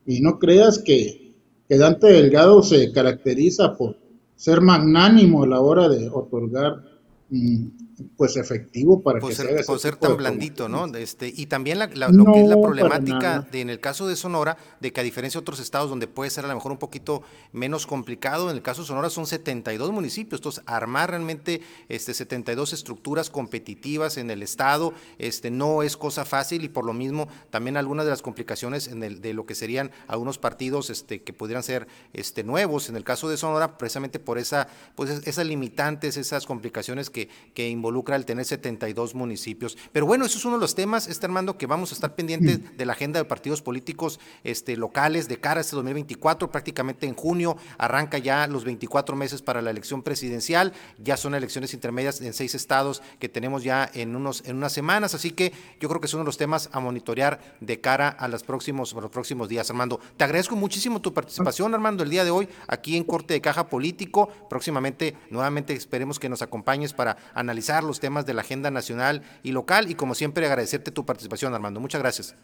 Y 0.05 0.19
no 0.19 0.39
creas 0.39 0.79
que, 0.79 1.35
que 1.69 1.77
Dante 1.77 2.07
Delgado 2.07 2.63
se 2.63 2.91
caracteriza 2.91 3.77
por 3.77 4.00
ser 4.41 4.59
magnánimo 4.59 5.43
a 5.43 5.47
la 5.47 5.61
hora 5.61 5.87
de 5.87 6.09
otorgar 6.09 6.83
mm, 7.29 7.90
pues 8.17 8.37
efectivo 8.37 9.01
para 9.01 9.19
que 9.19 9.33
ser, 9.33 9.65
por 9.65 9.79
ser 9.79 9.95
tan 9.95 10.17
blandito, 10.17 10.69
¿no? 10.69 10.85
Este, 10.95 11.31
y 11.35 11.45
también 11.45 11.79
la, 11.79 11.87
lo 11.87 12.25
que 12.25 12.41
es 12.41 12.47
la 12.47 12.59
problemática 12.59 13.47
de, 13.51 13.61
en 13.61 13.69
el 13.69 13.79
caso 13.79 14.07
de 14.07 14.15
Sonora, 14.15 14.57
de 14.79 14.91
que 14.91 15.01
a 15.01 15.03
diferencia 15.03 15.39
de 15.39 15.41
otros 15.41 15.59
estados 15.59 15.89
donde 15.89 16.07
puede 16.07 16.29
ser 16.29 16.45
a 16.45 16.47
lo 16.47 16.55
mejor 16.55 16.71
un 16.71 16.77
poquito 16.77 17.23
menos 17.51 17.85
complicado, 17.85 18.49
en 18.49 18.55
el 18.55 18.61
caso 18.61 18.81
de 18.81 18.87
Sonora 18.87 19.09
son 19.09 19.25
72 19.25 19.91
municipios, 19.91 20.39
entonces 20.39 20.63
armar 20.65 21.09
realmente 21.11 21.61
este 21.89 22.13
72 22.13 22.73
estructuras 22.73 23.29
competitivas 23.29 24.17
en 24.17 24.29
el 24.31 24.43
estado, 24.43 24.93
este 25.17 25.51
no 25.51 25.83
es 25.83 25.97
cosa 25.97 26.25
fácil 26.25 26.63
y 26.63 26.69
por 26.69 26.85
lo 26.85 26.93
mismo 26.93 27.27
también 27.49 27.77
algunas 27.77 28.05
de 28.05 28.11
las 28.11 28.21
complicaciones 28.21 28.87
en 28.87 29.03
el, 29.03 29.21
de 29.21 29.33
lo 29.33 29.45
que 29.45 29.55
serían 29.55 29.91
algunos 30.07 30.37
partidos 30.37 30.89
este 30.89 31.21
que 31.23 31.33
pudieran 31.33 31.63
ser 31.63 31.87
este 32.13 32.43
nuevos, 32.43 32.89
en 32.89 32.95
el 32.95 33.03
caso 33.03 33.29
de 33.29 33.37
Sonora 33.37 33.77
precisamente 33.77 34.19
por 34.19 34.37
esa 34.37 34.67
pues 34.95 35.09
esas 35.25 35.45
limitantes, 35.45 36.17
esas 36.17 36.45
complicaciones 36.45 37.09
que 37.09 37.29
que 37.53 37.69
involucran 37.69 37.90
involucra 37.91 38.15
el 38.15 38.25
tener 38.25 38.45
72 38.45 39.15
municipios. 39.15 39.77
Pero 39.91 40.05
bueno, 40.05 40.25
eso 40.25 40.37
es 40.37 40.45
uno 40.45 40.55
de 40.55 40.61
los 40.61 40.75
temas, 40.75 41.07
este 41.07 41.25
Armando, 41.25 41.57
que 41.57 41.67
vamos 41.67 41.91
a 41.91 41.95
estar 41.95 42.15
pendientes 42.15 42.77
de 42.77 42.85
la 42.85 42.93
agenda 42.93 43.19
de 43.19 43.25
partidos 43.25 43.61
políticos 43.61 44.19
este, 44.45 44.77
locales 44.77 45.27
de 45.27 45.37
cara 45.37 45.59
a 45.59 45.61
este 45.61 45.75
2024. 45.75 46.49
Prácticamente 46.51 47.05
en 47.05 47.15
junio 47.15 47.57
arranca 47.77 48.17
ya 48.17 48.47
los 48.47 48.63
24 48.63 49.15
meses 49.15 49.41
para 49.41 49.61
la 49.61 49.71
elección 49.71 50.03
presidencial. 50.03 50.71
Ya 50.97 51.17
son 51.17 51.35
elecciones 51.35 51.73
intermedias 51.73 52.21
en 52.21 52.33
seis 52.33 52.55
estados 52.55 53.01
que 53.19 53.27
tenemos 53.27 53.63
ya 53.63 53.89
en, 53.93 54.15
unos, 54.15 54.43
en 54.45 54.55
unas 54.55 54.71
semanas. 54.71 55.13
Así 55.13 55.31
que 55.31 55.51
yo 55.79 55.89
creo 55.89 55.99
que 55.99 56.07
es 56.07 56.13
uno 56.13 56.23
de 56.23 56.27
los 56.27 56.37
temas 56.37 56.69
a 56.71 56.79
monitorear 56.79 57.41
de 57.59 57.81
cara 57.81 58.07
a 58.07 58.29
los 58.29 58.43
próximos, 58.43 58.93
los 58.93 59.11
próximos 59.11 59.49
días, 59.49 59.69
Armando. 59.69 59.99
Te 60.15 60.23
agradezco 60.23 60.55
muchísimo 60.55 61.01
tu 61.01 61.13
participación, 61.13 61.73
Armando, 61.73 62.03
el 62.03 62.09
día 62.09 62.23
de 62.23 62.31
hoy 62.31 62.47
aquí 62.67 62.95
en 62.95 63.03
Corte 63.03 63.33
de 63.33 63.41
Caja 63.41 63.67
Político. 63.67 64.29
Próximamente, 64.49 65.17
nuevamente 65.29 65.73
esperemos 65.73 66.19
que 66.19 66.29
nos 66.29 66.41
acompañes 66.41 66.93
para 66.93 67.17
analizar 67.33 67.80
los 67.83 67.99
temas 67.99 68.25
de 68.25 68.33
la 68.33 68.41
agenda 68.41 68.71
nacional 68.71 69.23
y 69.43 69.51
local 69.51 69.89
y 69.89 69.95
como 69.95 70.15
siempre 70.15 70.45
agradecerte 70.45 70.91
tu 70.91 71.05
participación, 71.05 71.53
Armando. 71.53 71.79
Muchas 71.79 72.01
gracias. 72.01 72.35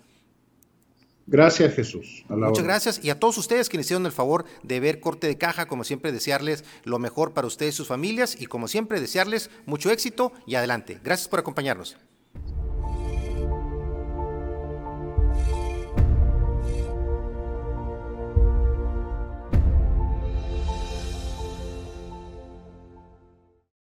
Gracias, 1.27 1.73
Jesús. 1.73 2.23
Muchas 2.29 2.63
gracias. 2.63 3.03
Y 3.03 3.09
a 3.09 3.19
todos 3.19 3.37
ustedes 3.37 3.67
que 3.67 3.77
hicieron 3.77 4.05
el 4.05 4.13
favor 4.13 4.45
de 4.63 4.79
ver 4.79 5.01
Corte 5.01 5.27
de 5.27 5.37
Caja, 5.37 5.67
como 5.67 5.83
siempre, 5.83 6.13
desearles 6.13 6.63
lo 6.85 6.99
mejor 6.99 7.33
para 7.33 7.47
ustedes 7.47 7.75
y 7.75 7.77
sus 7.77 7.87
familias 7.87 8.39
y 8.39 8.45
como 8.45 8.69
siempre, 8.69 9.01
desearles 9.01 9.49
mucho 9.65 9.91
éxito 9.91 10.31
y 10.45 10.55
adelante. 10.55 10.99
Gracias 11.03 11.27
por 11.27 11.39
acompañarnos. 11.39 11.97